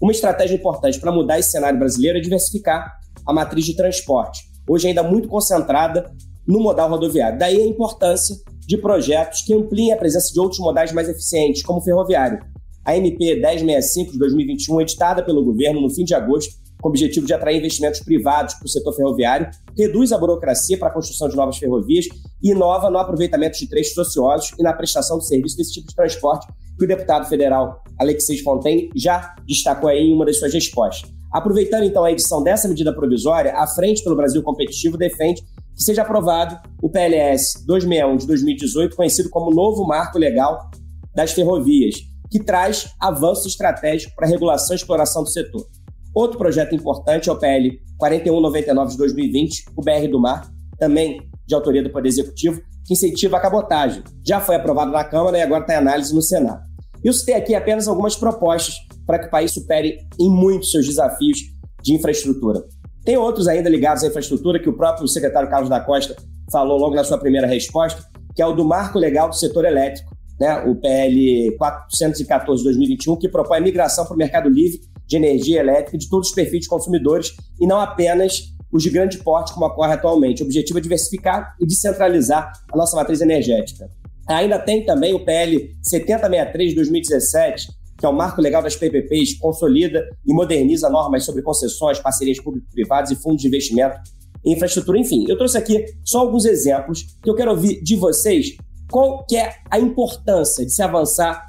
Uma 0.00 0.12
estratégia 0.12 0.56
importante 0.56 0.98
para 0.98 1.12
mudar 1.12 1.38
esse 1.38 1.50
cenário 1.50 1.78
brasileiro 1.78 2.18
é 2.18 2.20
diversificar 2.20 2.98
a 3.26 3.32
matriz 3.32 3.64
de 3.64 3.76
transporte, 3.76 4.42
hoje 4.68 4.88
ainda 4.88 5.02
muito 5.02 5.28
concentrada 5.28 6.12
no 6.46 6.60
modal 6.60 6.90
rodoviário. 6.90 7.38
Daí 7.38 7.60
a 7.60 7.66
importância 7.66 8.36
de 8.66 8.76
projetos 8.78 9.42
que 9.42 9.54
ampliem 9.54 9.92
a 9.92 9.96
presença 9.96 10.32
de 10.32 10.40
outros 10.40 10.60
modais 10.60 10.92
mais 10.92 11.08
eficientes, 11.08 11.62
como 11.62 11.80
o 11.80 11.82
ferroviário. 11.82 12.38
A 12.84 12.96
MP 12.96 13.36
1065 13.36 14.12
de 14.12 14.18
2021, 14.18 14.80
editada 14.80 15.24
pelo 15.24 15.44
governo 15.44 15.80
no 15.80 15.90
fim 15.90 16.04
de 16.04 16.14
agosto, 16.14 16.54
com 16.80 16.88
o 16.88 16.90
objetivo 16.90 17.24
de 17.24 17.32
atrair 17.32 17.58
investimentos 17.58 18.00
privados 18.00 18.54
para 18.54 18.66
o 18.66 18.68
setor 18.68 18.92
ferroviário, 18.92 19.48
reduz 19.78 20.10
a 20.10 20.18
burocracia 20.18 20.76
para 20.76 20.88
a 20.88 20.92
construção 20.92 21.28
de 21.28 21.36
novas 21.36 21.56
ferrovias 21.56 22.06
e 22.42 22.50
inova 22.50 22.90
no 22.90 22.98
aproveitamento 22.98 23.56
de 23.56 23.68
trechos 23.68 23.96
ociosos 23.96 24.50
e 24.58 24.62
na 24.64 24.72
prestação 24.72 25.18
de 25.18 25.26
serviço 25.26 25.56
desse 25.56 25.72
tipo 25.72 25.88
de 25.88 25.94
transporte, 25.94 26.48
que 26.76 26.84
o 26.84 26.88
deputado 26.88 27.28
federal 27.28 27.82
Alexis 28.00 28.40
Fontaine 28.40 28.90
já 28.96 29.34
destacou 29.46 29.88
aí 29.88 30.08
em 30.08 30.12
uma 30.12 30.26
das 30.26 30.38
suas 30.38 30.52
respostas. 30.52 31.08
Aproveitando 31.32 31.84
então 31.84 32.04
a 32.04 32.10
edição 32.10 32.42
dessa 32.42 32.68
medida 32.68 32.92
provisória, 32.92 33.54
a 33.56 33.66
Frente 33.66 34.02
pelo 34.02 34.16
Brasil 34.16 34.42
Competitivo 34.42 34.98
defende 34.98 35.42
que 35.82 35.86
seja 35.86 36.02
aprovado 36.02 36.56
o 36.80 36.88
PLS 36.88 37.66
261 37.66 38.16
de 38.16 38.26
2018, 38.28 38.94
conhecido 38.94 39.28
como 39.28 39.50
Novo 39.50 39.84
Marco 39.84 40.16
Legal 40.16 40.70
das 41.12 41.32
Ferrovias, 41.32 41.96
que 42.30 42.38
traz 42.38 42.94
avanço 43.00 43.48
estratégico 43.48 44.14
para 44.14 44.28
a 44.28 44.30
regulação 44.30 44.74
e 44.74 44.78
exploração 44.78 45.24
do 45.24 45.28
setor. 45.28 45.66
Outro 46.14 46.38
projeto 46.38 46.72
importante 46.72 47.28
é 47.28 47.32
o 47.32 47.36
PL 47.36 47.80
4199 47.98 48.92
de 48.92 48.96
2020, 48.96 49.64
o 49.76 49.82
BR 49.82 50.08
do 50.08 50.20
Mar, 50.20 50.48
também 50.78 51.20
de 51.44 51.54
autoria 51.54 51.82
do 51.82 51.90
Poder 51.90 52.10
Executivo, 52.10 52.62
que 52.86 52.94
incentiva 52.94 53.38
a 53.38 53.40
cabotagem. 53.40 54.04
Já 54.24 54.40
foi 54.40 54.54
aprovado 54.54 54.92
na 54.92 55.02
Câmara 55.02 55.36
e 55.36 55.42
agora 55.42 55.62
está 55.62 55.74
em 55.74 55.78
análise 55.78 56.14
no 56.14 56.22
Senado. 56.22 56.62
Eu 57.02 57.12
citei 57.12 57.34
aqui 57.34 57.56
apenas 57.56 57.88
algumas 57.88 58.14
propostas 58.14 58.76
para 59.04 59.18
que 59.18 59.26
o 59.26 59.30
país 59.30 59.52
supere 59.52 59.98
em 60.20 60.30
muitos 60.30 60.70
seus 60.70 60.86
desafios 60.86 61.38
de 61.82 61.92
infraestrutura. 61.92 62.62
Tem 63.04 63.16
outros 63.16 63.48
ainda 63.48 63.68
ligados 63.68 64.04
à 64.04 64.06
infraestrutura 64.06 64.60
que 64.60 64.68
o 64.68 64.76
próprio 64.76 65.08
secretário 65.08 65.50
Carlos 65.50 65.68
da 65.68 65.80
Costa 65.80 66.14
falou 66.50 66.78
logo 66.78 66.94
na 66.94 67.02
sua 67.02 67.18
primeira 67.18 67.46
resposta, 67.46 68.04
que 68.34 68.42
é 68.42 68.46
o 68.46 68.52
do 68.52 68.64
Marco 68.64 68.98
Legal 68.98 69.28
do 69.28 69.34
Setor 69.34 69.64
Elétrico, 69.64 70.14
né, 70.40 70.62
o 70.66 70.76
PL 70.76 71.56
414 71.56 72.62
de 72.62 72.64
2021, 72.64 73.16
que 73.16 73.28
propõe 73.28 73.58
a 73.58 73.60
migração 73.60 74.04
para 74.04 74.14
o 74.14 74.18
mercado 74.18 74.48
livre 74.48 74.80
de 75.06 75.16
energia 75.16 75.60
elétrica 75.60 75.98
de 75.98 76.08
todos 76.08 76.28
os 76.28 76.34
perfis 76.34 76.62
de 76.62 76.68
consumidores 76.68 77.34
e 77.60 77.66
não 77.66 77.80
apenas 77.80 78.52
os 78.72 78.82
de 78.82 78.90
grande 78.90 79.18
porte, 79.18 79.52
como 79.52 79.66
ocorre 79.66 79.92
atualmente. 79.92 80.42
O 80.42 80.46
objetivo 80.46 80.78
é 80.78 80.82
diversificar 80.82 81.54
e 81.60 81.66
descentralizar 81.66 82.52
a 82.72 82.76
nossa 82.76 82.96
matriz 82.96 83.20
energética. 83.20 83.90
Ainda 84.26 84.58
tem 84.58 84.84
também 84.84 85.12
o 85.12 85.24
PL 85.24 85.76
7063 85.82 86.70
de 86.70 86.76
2017, 86.76 87.68
que 88.02 88.06
é 88.06 88.08
o 88.08 88.12
marco 88.12 88.42
legal 88.42 88.60
das 88.60 88.74
PPPs, 88.74 89.38
consolida 89.38 90.04
e 90.26 90.34
moderniza 90.34 90.90
normas 90.90 91.24
sobre 91.24 91.40
concessões, 91.40 92.00
parcerias 92.00 92.40
público-privadas 92.40 93.12
e 93.12 93.14
fundos 93.14 93.42
de 93.42 93.46
investimento 93.46 93.96
em 94.44 94.54
infraestrutura. 94.54 94.98
Enfim, 94.98 95.24
eu 95.28 95.38
trouxe 95.38 95.56
aqui 95.56 95.84
só 96.04 96.18
alguns 96.18 96.44
exemplos 96.44 97.16
que 97.22 97.30
eu 97.30 97.34
quero 97.36 97.52
ouvir 97.52 97.80
de 97.80 97.94
vocês 97.94 98.56
qual 98.90 99.24
que 99.24 99.36
é 99.36 99.54
a 99.70 99.78
importância 99.78 100.66
de 100.66 100.74
se 100.74 100.82
avançar 100.82 101.46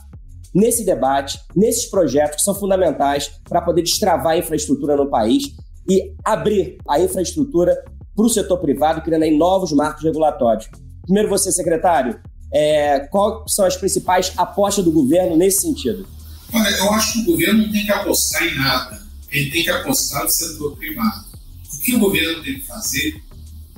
nesse 0.54 0.86
debate, 0.86 1.40
nesses 1.56 1.88
projetos 1.88 2.36
que 2.36 2.44
são 2.44 2.54
fundamentais 2.54 3.32
para 3.50 3.60
poder 3.60 3.82
destravar 3.82 4.34
a 4.34 4.38
infraestrutura 4.38 4.96
no 4.96 5.10
país 5.10 5.46
e 5.90 6.14
abrir 6.24 6.78
a 6.88 7.00
infraestrutura 7.00 7.84
para 8.16 8.26
o 8.26 8.30
setor 8.30 8.60
privado, 8.60 9.02
criando 9.02 9.24
aí 9.24 9.36
novos 9.36 9.72
marcos 9.72 10.04
regulatórios. 10.04 10.70
Primeiro 11.02 11.30
você, 11.30 11.52
secretário, 11.52 12.22
é, 12.54 13.08
quais 13.08 13.56
são 13.56 13.66
as 13.66 13.76
principais 13.76 14.32
apostas 14.38 14.86
do 14.86 14.92
governo 14.92 15.36
nesse 15.36 15.62
sentido? 15.62 16.06
Olha, 16.54 16.70
eu 16.70 16.94
acho 16.94 17.14
que 17.14 17.20
o 17.20 17.26
governo 17.26 17.64
não 17.64 17.72
tem 17.72 17.84
que 17.84 17.92
apostar 17.92 18.44
em 18.44 18.56
nada. 18.56 19.04
Ele 19.32 19.50
tem 19.50 19.64
que 19.64 19.70
apostar 19.72 20.24
no 20.24 20.30
setor 20.30 20.78
privado. 20.78 21.26
O 21.74 21.80
que 21.80 21.96
o 21.96 22.00
governo 22.00 22.44
tem 22.44 22.60
que 22.60 22.68
fazer 22.68 23.24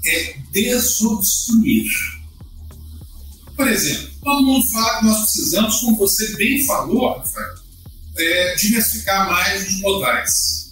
é 0.06 0.38
desobstruir. 0.52 1.90
Por 3.56 3.68
exemplo, 3.70 4.12
todo 4.22 4.46
mundo 4.46 4.68
fala 4.68 5.00
que 5.00 5.06
nós 5.06 5.22
precisamos, 5.22 5.80
como 5.80 5.96
você 5.96 6.36
bem 6.36 6.66
falou, 6.66 7.18
Rafael, 7.18 7.56
é, 8.18 8.56
diversificar 8.56 9.30
mais 9.32 9.68
os 9.68 9.80
modais. 9.80 10.72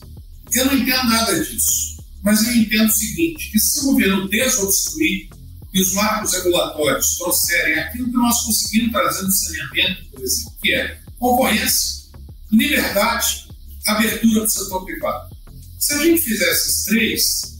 Eu 0.54 0.66
não 0.66 0.74
entendo 0.76 1.06
nada 1.06 1.40
disso, 1.40 2.04
mas 2.22 2.46
eu 2.46 2.54
entendo 2.54 2.90
o 2.90 2.92
seguinte, 2.92 3.50
que 3.50 3.60
se 3.60 3.80
o 3.80 3.94
governo 3.94 4.28
desobstruir 4.28 5.30
e 5.74 5.82
os 5.82 5.94
marcos 5.94 6.34
regulatórios 6.34 7.16
trouxerem 7.16 7.80
aquilo 7.80 8.12
que 8.12 8.18
nós 8.18 8.42
conseguimos 8.42 8.92
trazer 8.92 9.24
no 9.24 9.32
saneamento, 9.32 10.06
por 10.12 10.22
exemplo, 10.22 10.54
que 10.62 10.74
é 10.74 11.03
concorrência, 11.24 12.12
liberdade, 12.52 13.48
abertura 13.88 14.42
do 14.42 14.52
setor 14.52 14.84
privado. 14.84 15.34
Se 15.80 15.94
a 15.94 15.98
gente 16.04 16.22
fizer 16.22 16.52
esses 16.52 16.84
três, 16.84 17.60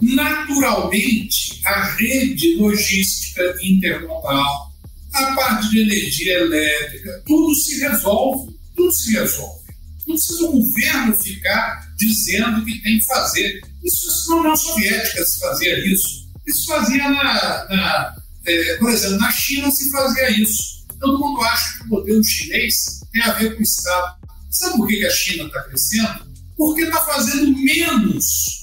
naturalmente 0.00 1.60
a 1.66 1.84
rede 1.96 2.56
logística 2.56 3.42
intermodal, 3.62 4.72
a 5.12 5.34
parte 5.34 5.68
de 5.68 5.80
energia 5.80 6.38
elétrica, 6.38 7.22
tudo 7.26 7.54
se 7.56 7.78
resolve, 7.78 8.58
tudo 8.74 8.92
se 8.92 9.12
resolve. 9.12 9.68
Não 10.06 10.14
precisa 10.14 10.44
o 10.44 10.52
governo 10.52 11.16
ficar 11.18 11.92
dizendo 11.98 12.64
que 12.64 12.80
tem 12.80 12.98
que 12.98 13.04
fazer. 13.04 13.60
Isso 13.84 14.30
na 14.30 14.36
União 14.36 14.56
Soviética 14.56 15.24
se 15.26 15.38
fazia 15.38 15.86
isso. 15.86 16.26
Isso 16.46 16.66
fazia 16.66 17.10
na, 17.10 17.22
na 17.68 18.16
é, 18.46 18.76
por 18.76 18.90
exemplo, 18.90 19.18
na 19.18 19.30
China 19.30 19.70
se 19.70 19.90
fazia 19.90 20.30
isso. 20.30 20.77
Todo 21.00 21.18
mundo 21.18 21.42
acha 21.42 21.78
que 21.78 21.84
o 21.84 21.88
modelo 21.88 22.24
chinês 22.24 23.00
tem 23.12 23.22
a 23.22 23.32
ver 23.32 23.54
com 23.54 23.60
o 23.60 23.62
Estado. 23.62 24.16
Sabe 24.50 24.76
por 24.76 24.88
que 24.88 25.04
a 25.04 25.10
China 25.10 25.44
está 25.44 25.62
crescendo? 25.64 26.26
Porque 26.56 26.82
está 26.82 27.00
fazendo 27.04 27.56
menos 27.56 28.60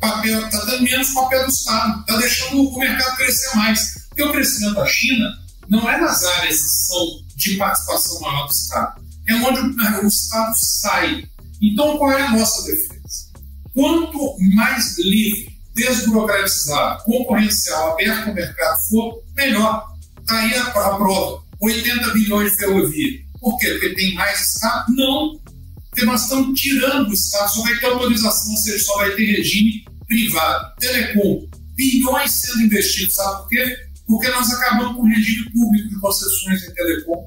papel, 0.00 0.44
está 0.46 0.64
dando 0.64 0.82
menos 0.82 1.10
papel 1.10 1.44
do 1.44 1.50
Estado, 1.50 2.00
está 2.00 2.16
deixando 2.16 2.62
o 2.62 2.78
mercado 2.78 3.16
crescer 3.16 3.56
mais. 3.56 4.08
Porque 4.08 4.22
o 4.22 4.32
crescimento 4.32 4.74
da 4.74 4.86
China 4.86 5.38
não 5.68 5.88
é 5.88 6.00
nas 6.00 6.24
áreas 6.24 6.56
que 6.56 6.68
são 6.68 7.06
de 7.36 7.56
participação 7.56 8.20
maior 8.20 8.46
do 8.46 8.52
Estado, 8.52 9.02
é 9.28 9.34
onde 9.34 9.60
o, 9.60 10.04
o 10.04 10.08
Estado 10.08 10.52
sai. 10.56 11.24
Então, 11.60 11.96
qual 11.96 12.12
é 12.12 12.22
a 12.22 12.32
nossa 12.32 12.62
defesa? 12.62 13.30
Quanto 13.72 14.36
mais 14.54 14.98
livre, 14.98 15.56
desburocratizado, 15.74 17.04
concorrencial, 17.04 17.92
aberto 17.92 18.28
ao 18.28 18.34
mercado 18.34 18.78
for, 18.90 19.22
melhor. 19.34 19.86
Está 20.20 20.38
aí 20.38 20.54
a, 20.54 20.66
a 20.66 20.96
prova. 20.96 21.41
80 21.62 22.10
bilhões 22.12 22.50
de 22.52 22.58
ferrovia. 22.58 23.20
Por 23.40 23.58
quê? 23.58 23.70
Porque 23.70 23.94
tem 23.94 24.14
mais 24.14 24.40
Estado? 24.40 24.92
Não. 24.94 25.40
Porque 25.90 26.04
nós 26.04 26.22
estamos 26.22 26.60
tirando 26.60 27.08
o 27.08 27.12
Estado, 27.12 27.52
só 27.52 27.62
vai 27.62 27.78
ter 27.78 27.86
autorização, 27.86 28.50
ou 28.50 28.56
seja, 28.56 28.84
só 28.84 28.96
vai 28.96 29.10
ter 29.12 29.24
regime 29.36 29.84
privado. 30.06 30.74
Telecom, 30.80 31.46
bilhões 31.74 32.30
sendo 32.32 32.62
investidos, 32.62 33.14
sabe 33.14 33.42
por 33.42 33.48
quê? 33.48 33.78
Porque 34.06 34.28
nós 34.28 34.50
acabamos 34.50 34.96
com 34.96 35.02
o 35.02 35.08
regime 35.08 35.50
público 35.52 35.88
de 35.88 36.00
concessões 36.00 36.62
em 36.64 36.74
telecom 36.74 37.26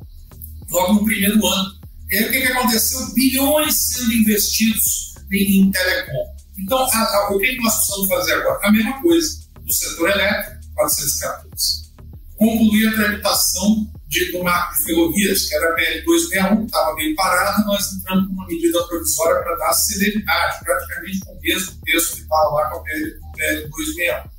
logo 0.69 0.93
no 0.93 1.05
primeiro 1.05 1.45
ano. 1.45 1.79
E 2.11 2.17
aí 2.17 2.25
o 2.25 2.31
que, 2.31 2.41
que 2.41 2.47
aconteceu? 2.47 3.13
Bilhões 3.13 3.75
sendo 3.75 4.13
investidos 4.13 5.13
em, 5.31 5.61
em 5.61 5.71
telecom. 5.71 6.35
Então, 6.57 6.77
a, 6.77 6.97
a, 6.97 7.35
o 7.35 7.39
que, 7.39 7.55
nós 7.57 7.75
precisamos 7.75 8.07
fazer 8.09 8.33
agora? 8.33 8.59
A 8.67 8.71
mesma 8.71 9.01
coisa 9.01 9.39
no 9.63 9.73
setor 9.73 10.09
elétrico, 10.09 10.65
414. 10.75 11.85
Concluir 12.37 12.87
a 12.89 12.93
tramitação 12.93 13.91
de, 14.07 14.31
do 14.31 14.43
marco 14.43 14.75
de 14.77 14.83
ferrovias, 14.83 15.47
que 15.47 15.55
era 15.55 15.73
a 15.73 15.75
PL261, 15.75 16.59
que 16.59 16.65
estava 16.65 16.95
bem 16.95 17.15
parada, 17.15 17.63
nós 17.65 17.93
entramos 17.93 18.27
com 18.27 18.33
uma 18.33 18.47
medida 18.47 18.83
provisória 18.87 19.41
para 19.41 19.55
dar 19.55 19.73
celeridade, 19.73 20.59
praticamente 20.63 21.19
com 21.19 21.33
o 21.33 21.41
mesmo 21.41 21.73
texto 21.83 22.15
que 22.15 22.21
estava 22.21 22.49
lá 22.49 22.69
com 22.69 22.77
a 22.77 22.83
PL, 22.83 23.19
PL261. 23.37 24.29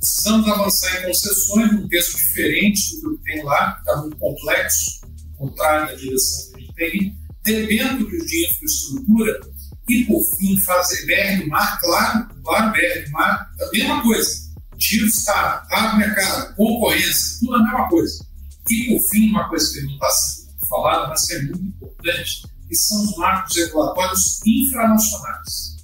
Precisamos 0.00 0.48
avançar 0.48 1.00
em 1.00 1.06
concessões, 1.06 1.72
num 1.72 1.88
texto 1.88 2.16
diferente 2.16 3.00
do 3.00 3.16
que 3.18 3.24
tem 3.24 3.44
lá, 3.44 3.74
que 3.74 3.78
está 3.80 3.96
muito 3.98 4.16
complexo, 4.16 5.00
contrário 5.36 5.86
da 5.86 5.94
direção 5.94 6.52
que 6.52 6.56
a 6.56 6.60
gente 6.60 6.74
tem, 6.74 7.18
dependendo 7.44 8.10
de 8.26 8.46
infraestrutura, 8.46 9.40
e 9.88 10.04
por 10.04 10.22
fim 10.36 10.58
fazer 10.60 11.06
BR 11.06 11.44
do 11.44 11.50
mar, 11.50 11.80
claro, 11.80 12.28
claro, 12.42 12.72
BR 12.72 13.04
do 13.04 13.10
mar, 13.10 13.50
a 13.60 13.70
mesma 13.72 14.02
coisa. 14.02 14.42
Tira 14.78 15.04
o 15.04 15.08
Estado, 15.08 15.66
abre 15.70 16.06
mercado, 16.06 16.56
concorrência, 16.56 17.38
tudo 17.40 17.54
a 17.54 17.62
mesma 17.62 17.88
coisa 17.88 18.31
e, 18.68 18.86
por 18.86 19.08
fim, 19.08 19.30
uma 19.30 19.48
coisa 19.48 19.72
que 19.72 19.82
não 19.82 19.94
está 19.94 20.10
sendo 20.10 20.66
falada, 20.68 21.08
mas 21.08 21.26
que 21.26 21.34
é 21.34 21.42
muito 21.42 21.64
importante, 21.64 22.42
que 22.68 22.74
são 22.76 23.02
os 23.02 23.16
marcos 23.16 23.56
regulatórios 23.56 24.40
infranacionais. 24.46 25.76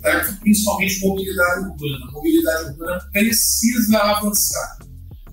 Tá? 0.00 0.38
Principalmente 0.40 1.00
mobilidade 1.00 1.66
urbana. 1.66 2.06
A 2.06 2.12
mobilidade 2.12 2.70
urbana 2.70 3.08
precisa 3.12 3.98
avançar. 3.98 4.78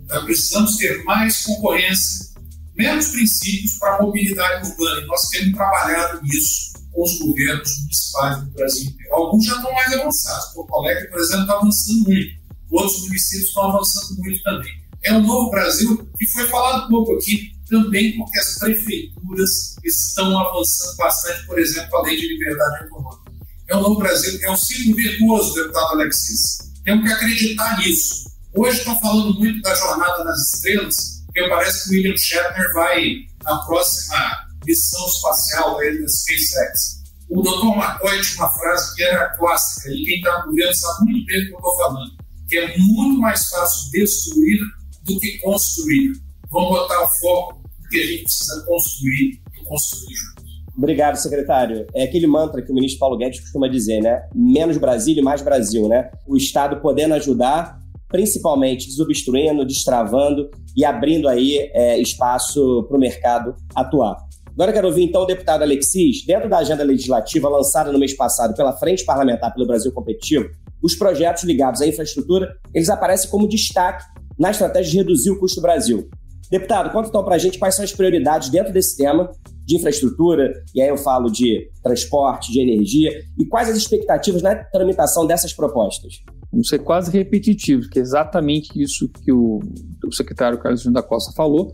Tá? 0.08 0.22
Precisamos 0.22 0.78
ter 0.78 1.04
mais 1.04 1.44
concorrência, 1.44 2.34
menos 2.76 3.08
princípios 3.10 3.78
para 3.78 3.98
a 3.98 4.02
mobilidade 4.02 4.70
urbana. 4.70 5.02
E 5.02 5.06
nós 5.06 5.22
temos 5.30 5.54
trabalhado 5.54 6.22
nisso 6.24 6.74
com 6.92 7.04
os 7.04 7.20
governos 7.20 7.80
municipais 7.82 8.44
do 8.44 8.52
Brasil 8.52 8.90
inteiro. 8.90 9.14
Alguns 9.14 9.46
já 9.46 9.56
estão 9.56 9.74
mais 9.74 9.94
avançados. 9.94 10.54
Porto 10.54 10.76
Alegre, 10.76 11.10
por 11.10 11.20
exemplo, 11.20 11.42
está 11.42 11.54
avançando 11.54 12.04
muito. 12.04 12.38
Outros 12.72 13.02
municípios 13.02 13.48
estão 13.48 13.70
avançando 13.70 14.18
muito 14.18 14.44
também 14.44 14.87
é 15.04 15.14
um 15.14 15.22
novo 15.22 15.50
Brasil 15.52 16.10
que 16.18 16.28
foi 16.28 16.48
falado 16.48 16.90
pouco 16.90 17.14
aqui, 17.14 17.52
também 17.70 18.16
porque 18.18 18.40
as 18.40 18.58
prefeituras 18.60 19.76
estão 19.84 20.38
avançando 20.40 20.96
bastante, 20.98 21.46
por 21.46 21.60
exemplo, 21.60 21.98
a 21.98 22.02
lei 22.04 22.16
de 22.16 22.28
liberdade 22.28 22.86
econômica. 22.86 23.32
É 23.70 23.76
um 23.76 23.82
novo 23.82 24.00
Brasil, 24.00 24.40
é 24.44 24.52
um 24.52 24.56
ciclo 24.56 24.96
virtuoso, 24.96 25.54
deputado 25.54 25.94
Alexis. 25.94 26.58
Temos 26.84 27.06
que 27.06 27.14
acreditar 27.14 27.78
nisso. 27.80 28.32
Hoje 28.56 28.80
estão 28.80 29.00
falando 29.00 29.38
muito 29.38 29.62
da 29.62 29.76
jornada 29.76 30.24
nas 30.24 30.40
estrelas, 30.54 30.96
porque 31.26 31.50
parece 31.50 31.84
que 31.84 31.90
o 31.90 31.92
William 31.94 32.18
Shatner 32.18 32.74
vai 32.74 33.16
na 33.44 33.58
próxima 33.66 34.48
missão 34.66 35.06
espacial 35.08 35.78
da 35.78 36.08
SpaceX. 36.08 36.98
O 37.30 37.42
Dr. 37.42 37.78
McCoy 37.78 38.22
tinha 38.22 38.38
uma 38.38 38.54
frase 38.54 38.96
que 38.96 39.04
era 39.04 39.38
clássica, 39.38 39.90
e 39.90 40.06
quem 40.06 40.18
está 40.18 40.40
no 40.40 40.52
governo 40.52 40.74
sabe 40.74 41.12
muito 41.12 41.26
bem 41.26 41.40
do 41.42 41.48
que 41.48 41.54
eu 41.54 41.58
estou 41.58 41.78
falando, 41.78 42.12
que 42.48 42.58
é 42.58 42.78
muito 42.78 43.20
mais 43.20 43.50
fácil 43.50 43.92
destruir 43.92 44.60
do 45.08 45.20
que 45.20 45.38
construir. 45.40 46.12
Vamos 46.52 46.70
botar 46.70 47.04
o 47.04 47.08
foco 47.08 47.62
no 47.82 47.90
que 47.90 47.98
a 47.98 48.06
gente 48.06 48.24
precisa 48.24 48.66
construir 48.66 49.42
e 49.60 49.66
construir 49.66 50.16
juntos. 50.16 50.48
Obrigado, 50.78 51.16
secretário. 51.16 51.88
É 51.96 52.04
aquele 52.04 52.28
mantra 52.28 52.62
que 52.62 52.72
o 52.72 52.76
ministro 52.76 53.00
Paulo 53.00 53.18
Guedes 53.18 53.40
costuma 53.40 53.68
dizer, 53.68 54.02
né? 54.02 54.28
Menos 54.36 54.78
Brasil 54.78 55.16
e 55.18 55.22
mais 55.22 55.42
Brasil, 55.42 55.88
né? 55.88 56.12
O 56.28 56.38
Estado 56.38 56.80
podendo 56.82 57.16
ajudar, 57.16 57.80
principalmente 58.08 58.88
desobstruindo, 58.88 59.66
destravando 59.66 60.52
e 60.76 60.86
abrindo 60.86 61.28
aí 61.28 61.58
é, 61.74 62.00
espaço 62.00 62.86
para 62.88 62.96
o 62.96 63.00
mercado 63.00 63.56
atuar. 63.74 64.18
Agora 64.54 64.74
quero 64.74 64.88
ouvir 64.88 65.04
então 65.04 65.22
o 65.22 65.26
deputado 65.26 65.62
Alexis, 65.62 66.26
dentro 66.26 66.50
da 66.50 66.60
agenda 66.60 66.84
legislativa 66.84 67.48
lançada 67.48 67.92
no 67.92 68.00
mês 68.00 68.16
passado 68.16 68.56
pela 68.56 68.74
Frente 68.74 69.06
Parlamentar 69.06 69.54
pelo 69.54 69.68
Brasil 69.68 69.92
Competitivo, 69.92 70.50
os 70.82 70.96
projetos 70.96 71.44
ligados 71.44 71.82
à 71.82 71.88
infraestrutura, 71.88 72.56
eles 72.74 72.90
aparecem 72.90 73.30
como 73.30 73.48
destaque 73.48 74.04
na 74.38 74.52
estratégia 74.52 74.92
de 74.92 74.98
reduzir 74.98 75.32
o 75.32 75.40
custo 75.40 75.60
do 75.60 75.64
Brasil. 75.64 76.10
Deputado, 76.50 76.92
conta 76.92 77.10
então 77.10 77.24
para 77.24 77.36
a 77.36 77.38
gente 77.38 77.60
quais 77.60 77.76
são 77.76 77.84
as 77.84 77.92
prioridades 77.92 78.50
dentro 78.50 78.72
desse 78.72 78.96
tema 78.96 79.30
de 79.66 79.76
infraestrutura, 79.76 80.54
e 80.74 80.82
aí 80.82 80.88
eu 80.88 80.98
falo 80.98 81.30
de 81.30 81.70
transporte, 81.84 82.54
de 82.54 82.62
energia, 82.62 83.12
e 83.38 83.46
quais 83.46 83.70
as 83.70 83.76
expectativas 83.76 84.42
na 84.42 84.56
tramitação 84.56 85.28
dessas 85.28 85.52
propostas? 85.52 86.24
Vamos 86.50 86.70
ser 86.70 86.80
quase 86.80 87.12
repetitivos, 87.12 87.88
que 87.88 88.00
é 88.00 88.02
exatamente 88.02 88.72
isso 88.82 89.10
que 89.10 89.32
o, 89.32 89.60
o 90.06 90.12
secretário 90.14 90.58
Carlos 90.58 90.82
Júnior 90.82 91.02
da 91.02 91.08
Costa 91.08 91.34
falou. 91.36 91.74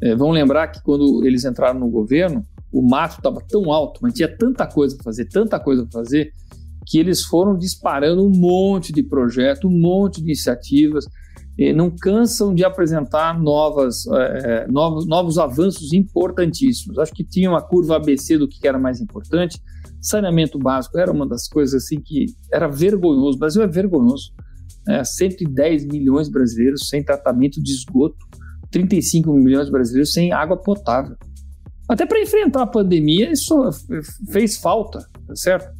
É, 0.00 0.14
vamos 0.14 0.34
lembrar 0.34 0.68
que 0.68 0.80
quando 0.82 1.26
eles 1.26 1.44
entraram 1.44 1.80
no 1.80 1.90
governo, 1.90 2.44
o 2.72 2.80
mato 2.88 3.16
estava 3.16 3.40
tão 3.48 3.72
alto, 3.72 3.98
mas 4.00 4.14
tinha 4.14 4.28
tanta 4.28 4.64
coisa 4.64 4.94
para 4.94 5.04
fazer, 5.04 5.28
tanta 5.28 5.58
coisa 5.58 5.82
para 5.82 6.02
fazer, 6.02 6.32
que 6.86 6.98
eles 6.98 7.22
foram 7.22 7.58
disparando 7.58 8.24
um 8.24 8.30
monte 8.30 8.92
de 8.92 9.02
projetos, 9.02 9.64
um 9.64 9.76
monte 9.76 10.18
de 10.18 10.26
iniciativas, 10.26 11.04
não 11.74 11.90
cansam 11.90 12.52
de 12.52 12.64
apresentar 12.64 13.40
novas, 13.40 14.06
é, 14.08 14.66
novos, 14.66 15.06
novos 15.06 15.38
avanços 15.38 15.92
importantíssimos. 15.92 16.98
Acho 16.98 17.12
que 17.12 17.24
tinha 17.24 17.48
uma 17.48 17.62
curva 17.62 17.96
ABC 17.96 18.36
do 18.36 18.48
que 18.48 18.66
era 18.66 18.78
mais 18.78 19.00
importante. 19.00 19.60
Saneamento 20.00 20.58
básico 20.58 20.98
era 20.98 21.12
uma 21.12 21.26
das 21.26 21.46
coisas 21.46 21.84
assim 21.84 22.00
que 22.00 22.26
era 22.52 22.66
vergonhoso. 22.66 23.36
O 23.36 23.38
Brasil 23.40 23.62
é 23.62 23.68
vergonhoso. 23.68 24.32
É, 24.88 25.04
110 25.04 25.86
milhões 25.86 26.26
de 26.26 26.32
brasileiros 26.32 26.88
sem 26.88 27.02
tratamento 27.02 27.62
de 27.62 27.70
esgoto, 27.70 28.18
35 28.70 29.32
milhões 29.32 29.66
de 29.66 29.72
brasileiros 29.72 30.12
sem 30.12 30.32
água 30.32 30.56
potável. 30.56 31.16
Até 31.88 32.04
para 32.04 32.20
enfrentar 32.20 32.62
a 32.62 32.66
pandemia, 32.66 33.30
isso 33.30 33.54
fez 34.30 34.56
falta, 34.56 35.06
tá 35.26 35.36
certo? 35.36 35.70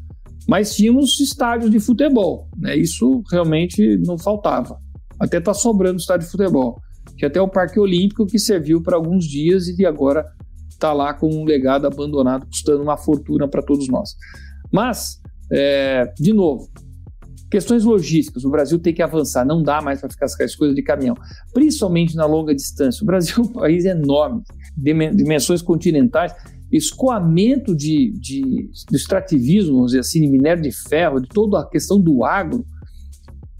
Mas 0.49 0.75
tínhamos 0.75 1.19
estádios 1.19 1.71
de 1.71 1.81
futebol, 1.81 2.49
né? 2.57 2.77
Isso 2.77 3.23
realmente 3.31 3.99
não 4.07 4.19
faltava. 4.19 4.79
Até 5.25 5.39
está 5.39 5.55
sobrando 5.55 5.99
estádio 5.99 6.27
de 6.27 6.33
futebol. 6.33 6.81
Tinha 7.17 7.29
até 7.29 7.41
o 7.41 7.49
Parque 7.49 7.81
Olímpico 7.81 8.27
que 8.27 8.39
serviu 8.39 8.83
para 8.83 8.97
alguns 8.97 9.25
dias 9.25 9.69
e 9.69 9.87
agora 9.87 10.25
está 10.69 10.93
lá 10.93 11.15
com 11.15 11.29
um 11.29 11.45
legado 11.45 11.87
abandonado, 11.87 12.47
custando 12.47 12.83
uma 12.83 12.97
fortuna 12.97 13.49
para 13.49 13.63
todos 13.63 13.89
nós. 13.89 14.15
Mas, 14.71 15.21
é, 15.51 16.13
de 16.19 16.33
novo, 16.33 16.69
questões 17.51 17.85
logísticas. 17.85 18.45
O 18.45 18.51
Brasil 18.51 18.79
tem 18.79 18.93
que 18.93 19.03
avançar, 19.03 19.47
não 19.47 19.63
dá 19.63 19.81
mais 19.81 20.01
para 20.01 20.11
ficar 20.11 20.27
as 20.27 20.57
coisas 20.57 20.75
de 20.75 20.83
caminhão, 20.83 21.15
principalmente 21.53 22.17
na 22.17 22.27
longa 22.27 22.55
distância. 22.55 23.03
O 23.03 23.07
Brasil 23.07 23.37
é 23.39 23.41
um 23.41 23.53
país 23.53 23.85
enorme, 23.85 24.43
dimensões 24.77 25.63
continentais, 25.63 26.35
escoamento 26.71 27.75
de, 27.75 28.13
de, 28.19 28.69
de 28.91 28.97
extrativismo, 28.97 29.75
vamos 29.77 29.93
dizer 29.93 30.01
assim, 30.01 30.21
de 30.21 30.29
minério 30.29 30.63
de 30.63 30.73
ferro, 30.73 31.21
de 31.21 31.29
toda 31.29 31.61
a 31.61 31.69
questão 31.69 32.01
do 32.01 32.25
agro. 32.25 32.67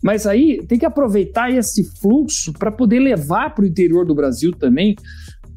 Mas 0.05 0.27
aí 0.27 0.63
tem 0.67 0.79
que 0.79 0.85
aproveitar 0.85 1.51
esse 1.51 1.83
fluxo 1.99 2.53
para 2.53 2.71
poder 2.71 2.99
levar 2.99 3.55
para 3.55 3.65
o 3.65 3.67
interior 3.67 4.05
do 4.05 4.15
Brasil 4.15 4.53
também, 4.53 4.95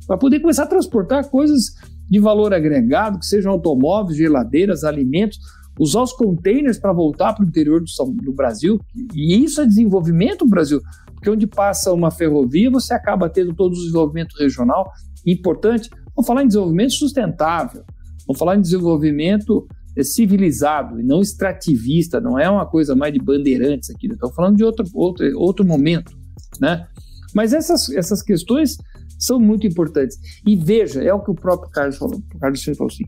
para 0.07 0.17
poder 0.17 0.39
começar 0.39 0.63
a 0.63 0.67
transportar 0.67 1.29
coisas 1.29 1.73
de 2.09 2.17
valor 2.17 2.53
agregado, 2.53 3.19
que 3.19 3.25
sejam 3.25 3.51
automóveis, 3.51 4.17
geladeiras, 4.17 4.85
alimentos, 4.85 5.37
usar 5.77 6.01
os 6.01 6.13
containers 6.13 6.79
para 6.79 6.93
voltar 6.93 7.33
para 7.33 7.43
o 7.43 7.47
interior 7.47 7.81
do, 7.81 8.11
do, 8.23 8.31
Brasil. 8.31 8.79
E 9.13 9.35
isso 9.43 9.59
é 9.59 9.65
desenvolvimento 9.65 10.45
do 10.45 10.49
Brasil, 10.49 10.79
porque 11.13 11.29
onde 11.29 11.45
passa 11.45 11.91
uma 11.91 12.09
ferrovia, 12.09 12.71
você 12.71 12.93
acaba 12.93 13.29
tendo 13.29 13.53
todo 13.53 13.73
o 13.73 13.75
desenvolvimento 13.75 14.33
regional 14.39 14.89
importante. 15.25 15.89
Vamos 16.15 16.25
falar 16.25 16.43
em 16.43 16.47
desenvolvimento 16.47 16.93
sustentável, 16.93 17.83
vamos 18.25 18.39
falar 18.39 18.55
em 18.55 18.61
desenvolvimento 18.61 19.67
civilizado 20.03 20.99
e 20.99 21.03
não 21.03 21.21
extrativista, 21.21 22.21
não 22.21 22.37
é 22.37 22.49
uma 22.49 22.65
coisa 22.65 22.95
mais 22.95 23.13
de 23.13 23.19
bandeirantes 23.19 23.89
aqui, 23.89 24.07
estou 24.07 24.31
falando 24.31 24.55
de 24.55 24.63
outro, 24.63 24.85
outro, 24.93 25.39
outro 25.39 25.65
momento, 25.65 26.11
né? 26.59 26.87
Mas 27.33 27.53
essas, 27.53 27.89
essas 27.89 28.21
questões 28.21 28.77
são 29.19 29.39
muito 29.39 29.65
importantes. 29.65 30.17
E 30.45 30.55
veja, 30.55 31.01
é 31.01 31.13
o 31.13 31.21
que 31.21 31.31
o 31.31 31.35
próprio 31.35 31.71
Carlos 31.71 31.97
falou, 31.97 32.17
o 32.17 32.39
Carlos 32.39 32.63
falou 32.63 32.87
assim, 32.87 33.05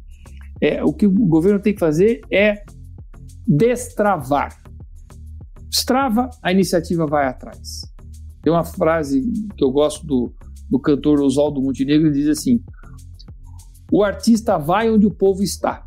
é, 0.62 0.84
o 0.84 0.92
que 0.94 1.06
o 1.06 1.12
governo 1.12 1.60
tem 1.60 1.74
que 1.74 1.80
fazer 1.80 2.22
é 2.32 2.64
destravar. 3.48 4.58
Destrava, 5.70 6.30
a 6.42 6.52
iniciativa 6.52 7.06
vai 7.06 7.28
atrás. 7.28 7.82
Tem 8.42 8.52
uma 8.52 8.64
frase 8.64 9.22
que 9.56 9.64
eu 9.64 9.72
gosto 9.72 10.06
do, 10.06 10.34
do 10.70 10.80
cantor 10.80 11.22
Oswaldo 11.22 11.62
Montenegro, 11.62 12.08
ele 12.08 12.16
diz 12.16 12.28
assim: 12.28 12.60
o 13.92 14.04
artista 14.04 14.58
vai 14.58 14.90
onde 14.90 15.06
o 15.06 15.12
povo 15.12 15.44
está 15.44 15.84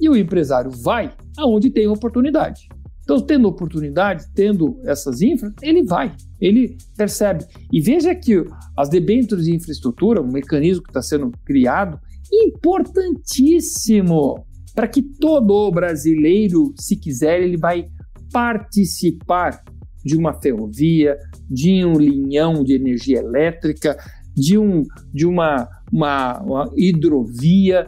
e 0.00 0.08
o 0.08 0.16
empresário 0.16 0.70
vai 0.70 1.12
aonde 1.38 1.70
tem 1.70 1.86
oportunidade. 1.86 2.68
Então, 3.02 3.20
tendo 3.20 3.48
oportunidade, 3.48 4.24
tendo 4.34 4.80
essas 4.84 5.20
infras, 5.20 5.52
ele 5.60 5.82
vai, 5.82 6.14
ele 6.40 6.76
percebe. 6.96 7.44
E 7.72 7.80
veja 7.80 8.14
que 8.14 8.44
as 8.78 8.88
debêntures 8.88 9.46
de 9.46 9.54
infraestrutura, 9.54 10.22
um 10.22 10.30
mecanismo 10.30 10.82
que 10.82 10.90
está 10.90 11.02
sendo 11.02 11.32
criado, 11.44 11.98
importantíssimo 12.32 14.44
para 14.74 14.86
que 14.86 15.02
todo 15.02 15.70
brasileiro, 15.72 16.72
se 16.78 16.96
quiser, 16.96 17.42
ele 17.42 17.56
vai 17.56 17.86
participar 18.32 19.60
de 20.04 20.16
uma 20.16 20.40
ferrovia, 20.40 21.16
de 21.50 21.84
um 21.84 21.94
linhão 21.94 22.62
de 22.62 22.74
energia 22.74 23.18
elétrica, 23.18 23.96
de, 24.34 24.56
um, 24.56 24.84
de 25.12 25.26
uma, 25.26 25.68
uma, 25.92 26.40
uma 26.40 26.72
hidrovia. 26.76 27.86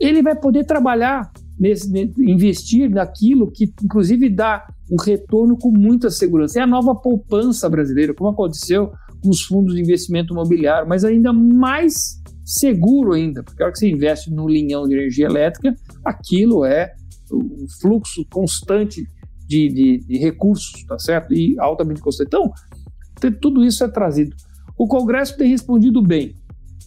Ele 0.00 0.22
vai 0.22 0.34
poder 0.34 0.64
trabalhar, 0.64 1.30
nesse, 1.58 1.90
investir 2.18 2.90
naquilo 2.90 3.50
que, 3.50 3.72
inclusive, 3.82 4.28
dá 4.28 4.66
um 4.90 4.96
retorno 5.00 5.56
com 5.56 5.70
muita 5.70 6.10
segurança. 6.10 6.58
É 6.58 6.62
a 6.62 6.66
nova 6.66 6.94
poupança 6.94 7.68
brasileira, 7.68 8.14
como 8.14 8.30
aconteceu 8.30 8.92
com 9.22 9.30
os 9.30 9.42
fundos 9.42 9.74
de 9.74 9.80
investimento 9.80 10.34
imobiliário, 10.34 10.88
mas 10.88 11.04
ainda 11.04 11.32
mais 11.32 12.22
seguro 12.44 13.14
ainda, 13.14 13.42
porque 13.42 13.62
a 13.62 13.66
hora 13.66 13.72
que 13.72 13.78
você 13.78 13.88
investe 13.88 14.30
no 14.30 14.46
linhão 14.46 14.86
de 14.86 14.94
energia 14.94 15.26
elétrica, 15.26 15.74
aquilo 16.04 16.64
é 16.64 16.92
um 17.32 17.66
fluxo 17.80 18.24
constante 18.30 19.06
de, 19.46 19.68
de, 19.68 19.98
de 20.06 20.18
recursos, 20.18 20.84
tá 20.84 20.98
certo? 20.98 21.32
E 21.32 21.58
altamente 21.58 22.00
constante. 22.00 22.28
Então, 22.28 22.52
tudo 23.40 23.64
isso 23.64 23.82
é 23.82 23.88
trazido. 23.88 24.36
O 24.76 24.86
Congresso 24.86 25.36
tem 25.36 25.48
respondido 25.48 26.02
bem. 26.02 26.34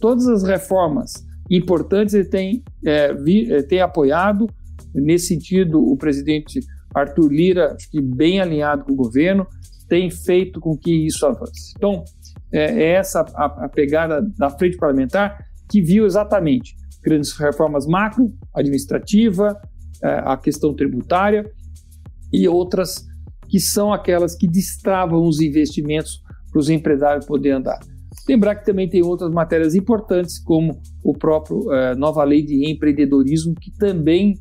Todas 0.00 0.28
as 0.28 0.42
reformas 0.42 1.26
importantes 1.50 2.14
ele 2.14 2.28
tem, 2.28 2.62
é, 2.84 3.12
vi, 3.14 3.52
é, 3.52 3.62
tem 3.62 3.80
apoiado. 3.80 4.48
Nesse 4.94 5.28
sentido, 5.28 5.80
o 5.80 5.96
presidente 5.96 6.60
Arthur 6.94 7.32
Lira, 7.32 7.74
acho 7.74 7.90
que 7.90 8.00
bem 8.00 8.40
alinhado 8.40 8.84
com 8.84 8.92
o 8.92 8.96
governo, 8.96 9.46
tem 9.88 10.10
feito 10.10 10.60
com 10.60 10.76
que 10.76 11.06
isso 11.06 11.24
avance. 11.26 11.72
Então, 11.76 12.04
é, 12.52 12.82
é 12.82 12.92
essa 12.92 13.20
a, 13.20 13.68
pegada 13.68 14.22
da 14.36 14.50
frente 14.50 14.76
parlamentar 14.76 15.44
que 15.70 15.80
viu 15.82 16.06
exatamente 16.06 16.74
grandes 17.02 17.32
reformas 17.32 17.86
macro, 17.86 18.32
administrativa, 18.54 19.58
é, 20.02 20.08
a 20.24 20.36
questão 20.36 20.74
tributária 20.74 21.50
e 22.32 22.46
outras 22.48 23.06
que 23.48 23.58
são 23.58 23.92
aquelas 23.92 24.34
que 24.36 24.46
destravam 24.46 25.26
os 25.26 25.40
investimentos 25.40 26.22
para 26.50 26.60
os 26.60 26.68
empresários 26.68 27.26
poderem 27.26 27.58
andar. 27.58 27.78
Lembrar 28.28 28.56
que 28.56 28.66
também 28.66 28.88
tem 28.88 29.02
outras 29.02 29.30
matérias 29.30 29.74
importantes, 29.74 30.38
como 30.38 30.78
o 31.02 31.14
próprio 31.14 31.72
é, 31.72 31.94
nova 31.94 32.22
lei 32.24 32.42
de 32.42 32.70
empreendedorismo, 32.70 33.54
que 33.54 33.72
também 33.72 34.34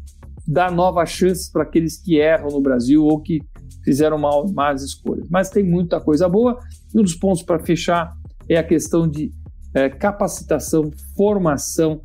dá 0.47 0.71
novas 0.71 1.09
chances 1.09 1.49
para 1.49 1.63
aqueles 1.63 1.97
que 1.97 2.17
erram 2.17 2.49
no 2.49 2.61
Brasil 2.61 3.03
ou 3.03 3.19
que 3.21 3.41
fizeram 3.83 4.17
mal, 4.17 4.49
más 4.53 4.81
escolhas. 4.81 5.27
Mas 5.29 5.49
tem 5.49 5.63
muita 5.63 5.99
coisa 5.99 6.27
boa. 6.27 6.59
E 6.93 6.99
um 6.99 7.03
dos 7.03 7.15
pontos 7.15 7.43
para 7.43 7.59
fechar 7.59 8.13
é 8.47 8.57
a 8.57 8.63
questão 8.63 9.07
de 9.07 9.31
é, 9.73 9.89
capacitação, 9.89 10.89
formação 11.15 12.01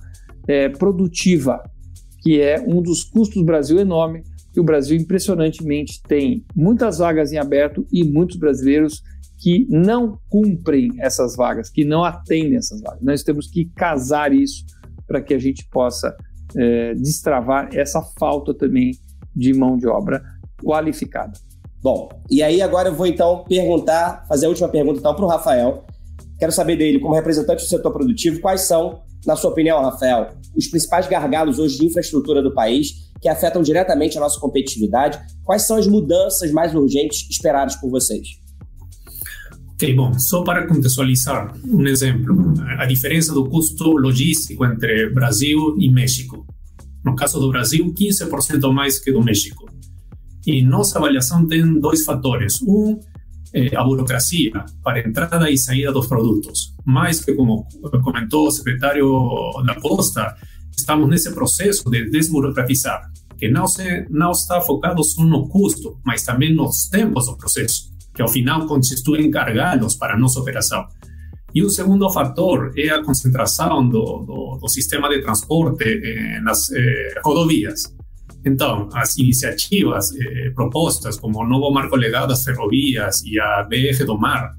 é, 0.48 0.68
produtiva, 0.68 1.62
que 2.20 2.40
é 2.40 2.60
um 2.60 2.82
dos 2.82 3.04
custos 3.04 3.36
do 3.36 3.44
Brasil 3.44 3.78
enorme, 3.78 4.22
que 4.52 4.60
o 4.60 4.64
Brasil 4.64 4.96
impressionantemente 4.96 6.02
tem 6.02 6.44
muitas 6.54 6.98
vagas 6.98 7.32
em 7.32 7.38
aberto 7.38 7.86
e 7.90 8.04
muitos 8.04 8.36
brasileiros 8.36 9.02
que 9.38 9.66
não 9.68 10.18
cumprem 10.28 10.90
essas 10.98 11.34
vagas, 11.34 11.68
que 11.68 11.84
não 11.84 12.04
atendem 12.04 12.56
essas 12.56 12.80
vagas. 12.80 13.02
Nós 13.02 13.22
temos 13.22 13.48
que 13.48 13.64
casar 13.74 14.32
isso 14.32 14.64
para 15.06 15.20
que 15.20 15.34
a 15.34 15.38
gente 15.38 15.66
possa 15.68 16.14
é, 16.56 16.94
destravar 16.94 17.68
essa 17.72 18.02
falta 18.18 18.54
também 18.54 18.92
de 19.34 19.52
mão 19.54 19.76
de 19.76 19.86
obra 19.86 20.22
qualificada. 20.62 21.32
Bom, 21.82 22.08
e 22.30 22.42
aí 22.42 22.62
agora 22.62 22.88
eu 22.88 22.94
vou 22.94 23.06
então 23.06 23.44
perguntar, 23.44 24.24
fazer 24.28 24.46
a 24.46 24.48
última 24.48 24.68
pergunta 24.68 25.00
então 25.00 25.14
para 25.14 25.24
o 25.24 25.28
Rafael, 25.28 25.84
Quero 26.42 26.50
saber 26.50 26.74
dele, 26.74 26.98
como 26.98 27.14
representante 27.14 27.62
do 27.62 27.68
setor 27.68 27.92
produtivo, 27.92 28.40
quais 28.40 28.62
são, 28.62 29.02
na 29.24 29.36
sua 29.36 29.52
opinião, 29.52 29.80
Rafael, 29.80 30.30
os 30.56 30.66
principais 30.66 31.06
gargalos 31.06 31.60
hoje 31.60 31.78
de 31.78 31.86
infraestrutura 31.86 32.42
do 32.42 32.52
país 32.52 33.12
que 33.20 33.28
afetam 33.28 33.62
diretamente 33.62 34.18
a 34.18 34.20
nossa 34.20 34.40
competitividade? 34.40 35.20
Quais 35.44 35.62
são 35.62 35.76
as 35.76 35.86
mudanças 35.86 36.50
mais 36.50 36.74
urgentes 36.74 37.30
esperadas 37.30 37.76
por 37.76 37.88
vocês? 37.90 38.41
Ok, 39.82 39.94
bom, 39.94 40.16
só 40.16 40.44
para 40.44 40.64
contextualizar 40.68 41.52
um 41.66 41.84
exemplo, 41.88 42.54
a 42.78 42.86
diferença 42.86 43.34
do 43.34 43.48
custo 43.48 43.90
logístico 43.90 44.64
entre 44.64 45.10
Brasil 45.10 45.74
e 45.76 45.90
México. 45.90 46.46
No 47.04 47.16
caso 47.16 47.40
do 47.40 47.50
Brasil, 47.50 47.92
15% 47.92 48.72
mais 48.72 49.00
que 49.00 49.10
do 49.10 49.20
México. 49.20 49.68
E 50.46 50.62
nossa 50.62 51.00
avaliação 51.00 51.48
tem 51.48 51.80
dois 51.80 52.04
fatores. 52.04 52.62
Um 52.62 53.00
eh, 53.52 53.74
a 53.74 53.82
burocracia 53.82 54.52
para 54.84 55.00
entrada 55.00 55.50
e 55.50 55.58
saída 55.58 55.90
dos 55.90 56.06
produtos. 56.06 56.76
Mais 56.86 57.18
que, 57.18 57.34
como 57.34 57.66
comentou 58.04 58.46
o 58.46 58.52
secretário 58.52 59.10
da 59.66 59.74
Costa, 59.80 60.36
estamos 60.78 61.08
nesse 61.08 61.34
processo 61.34 61.90
de 61.90 62.08
desburocratizar, 62.08 63.10
que 63.36 63.48
não, 63.48 63.66
se, 63.66 64.06
não 64.10 64.30
está 64.30 64.60
focado 64.60 65.02
só 65.02 65.24
no 65.24 65.48
custo, 65.48 65.98
mas 66.06 66.22
também 66.22 66.54
nos 66.54 66.88
tempos 66.88 67.26
do 67.26 67.36
processo, 67.36 67.91
que 68.14 68.22
ao 68.22 68.28
final 68.28 68.66
constituem 68.66 69.30
gargalos 69.30 69.94
para 69.94 70.14
a 70.14 70.18
nossa 70.18 70.40
operação. 70.40 70.86
E 71.54 71.62
o 71.62 71.68
segundo 71.68 72.08
fator 72.10 72.72
é 72.76 72.88
a 72.90 73.02
concentração 73.02 73.86
do, 73.86 74.24
do, 74.26 74.58
do 74.60 74.68
sistema 74.68 75.08
de 75.08 75.20
transporte 75.20 75.84
eh, 75.84 76.40
nas 76.40 76.70
eh, 76.72 77.20
rodovias. 77.22 77.82
Então, 78.44 78.88
as 78.92 79.16
iniciativas 79.18 80.10
eh, 80.16 80.50
propostas, 80.50 81.18
como 81.18 81.40
o 81.40 81.46
novo 81.46 81.70
marco 81.70 81.94
legal 81.94 82.26
das 82.26 82.44
ferrovias 82.44 83.22
e 83.24 83.38
a 83.38 83.62
BR 83.62 84.04
do 84.04 84.18
Mar, 84.18 84.56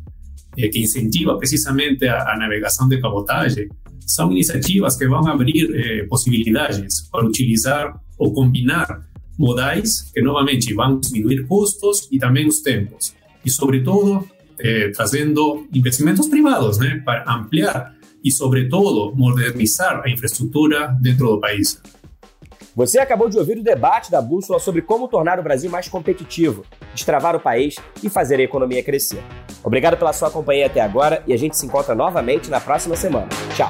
eh, 0.58 0.70
que 0.70 0.80
incentiva 0.80 1.38
precisamente 1.38 2.08
a, 2.08 2.32
a, 2.32 2.38
navegação 2.38 2.88
de 2.88 3.02
cabotagem, 3.02 3.68
são 4.06 4.32
iniciativas 4.32 4.96
que 4.96 5.08
vão 5.08 5.28
abrir 5.28 5.70
eh, 5.76 6.06
possibilidades 6.08 7.10
para 7.10 7.26
utilizar 7.26 7.94
ou 8.18 8.34
combinar 8.34 9.02
modais 9.38 10.12
que 10.14 10.22
novamente 10.22 10.74
vão 10.74 11.00
diminuir 11.00 11.46
custos 11.48 12.08
e 12.12 12.18
também 12.18 12.48
os 12.48 12.62
tempos. 12.62 13.14
E, 13.46 13.50
sobretudo, 13.50 14.28
eh, 14.60 14.92
trazendo 14.96 15.68
investimentos 15.74 16.28
privados 16.28 16.78
para 17.04 17.26
ampliar 17.28 17.94
e, 18.24 18.32
sobretudo, 18.32 19.14
modernizar 19.16 20.02
a 20.04 20.10
infraestrutura 20.10 20.96
dentro 21.02 21.28
do 21.28 21.40
país. 21.40 21.82
Você 22.76 22.98
acabou 22.98 23.30
de 23.30 23.38
ouvir 23.38 23.60
o 23.60 23.64
debate 23.64 24.10
da 24.10 24.20
Bússola 24.20 24.60
sobre 24.60 24.82
como 24.82 25.08
tornar 25.08 25.40
o 25.40 25.44
Brasil 25.44 25.70
mais 25.70 25.88
competitivo, 25.88 26.66
destravar 26.94 27.36
o 27.36 27.40
país 27.40 27.76
e 28.02 28.10
fazer 28.10 28.40
a 28.40 28.44
economia 28.44 28.82
crescer. 28.82 29.22
Obrigado 29.64 29.96
pela 29.96 30.12
sua 30.12 30.32
companhia 30.32 30.66
até 30.66 30.82
agora 30.82 31.22
e 31.28 31.34
a 31.34 31.38
gente 31.38 31.56
se 31.56 31.66
encontra 31.66 31.94
novamente 31.94 32.50
na 32.50 32.60
próxima 32.60 32.96
semana. 32.96 33.30
Tchau! 33.56 33.70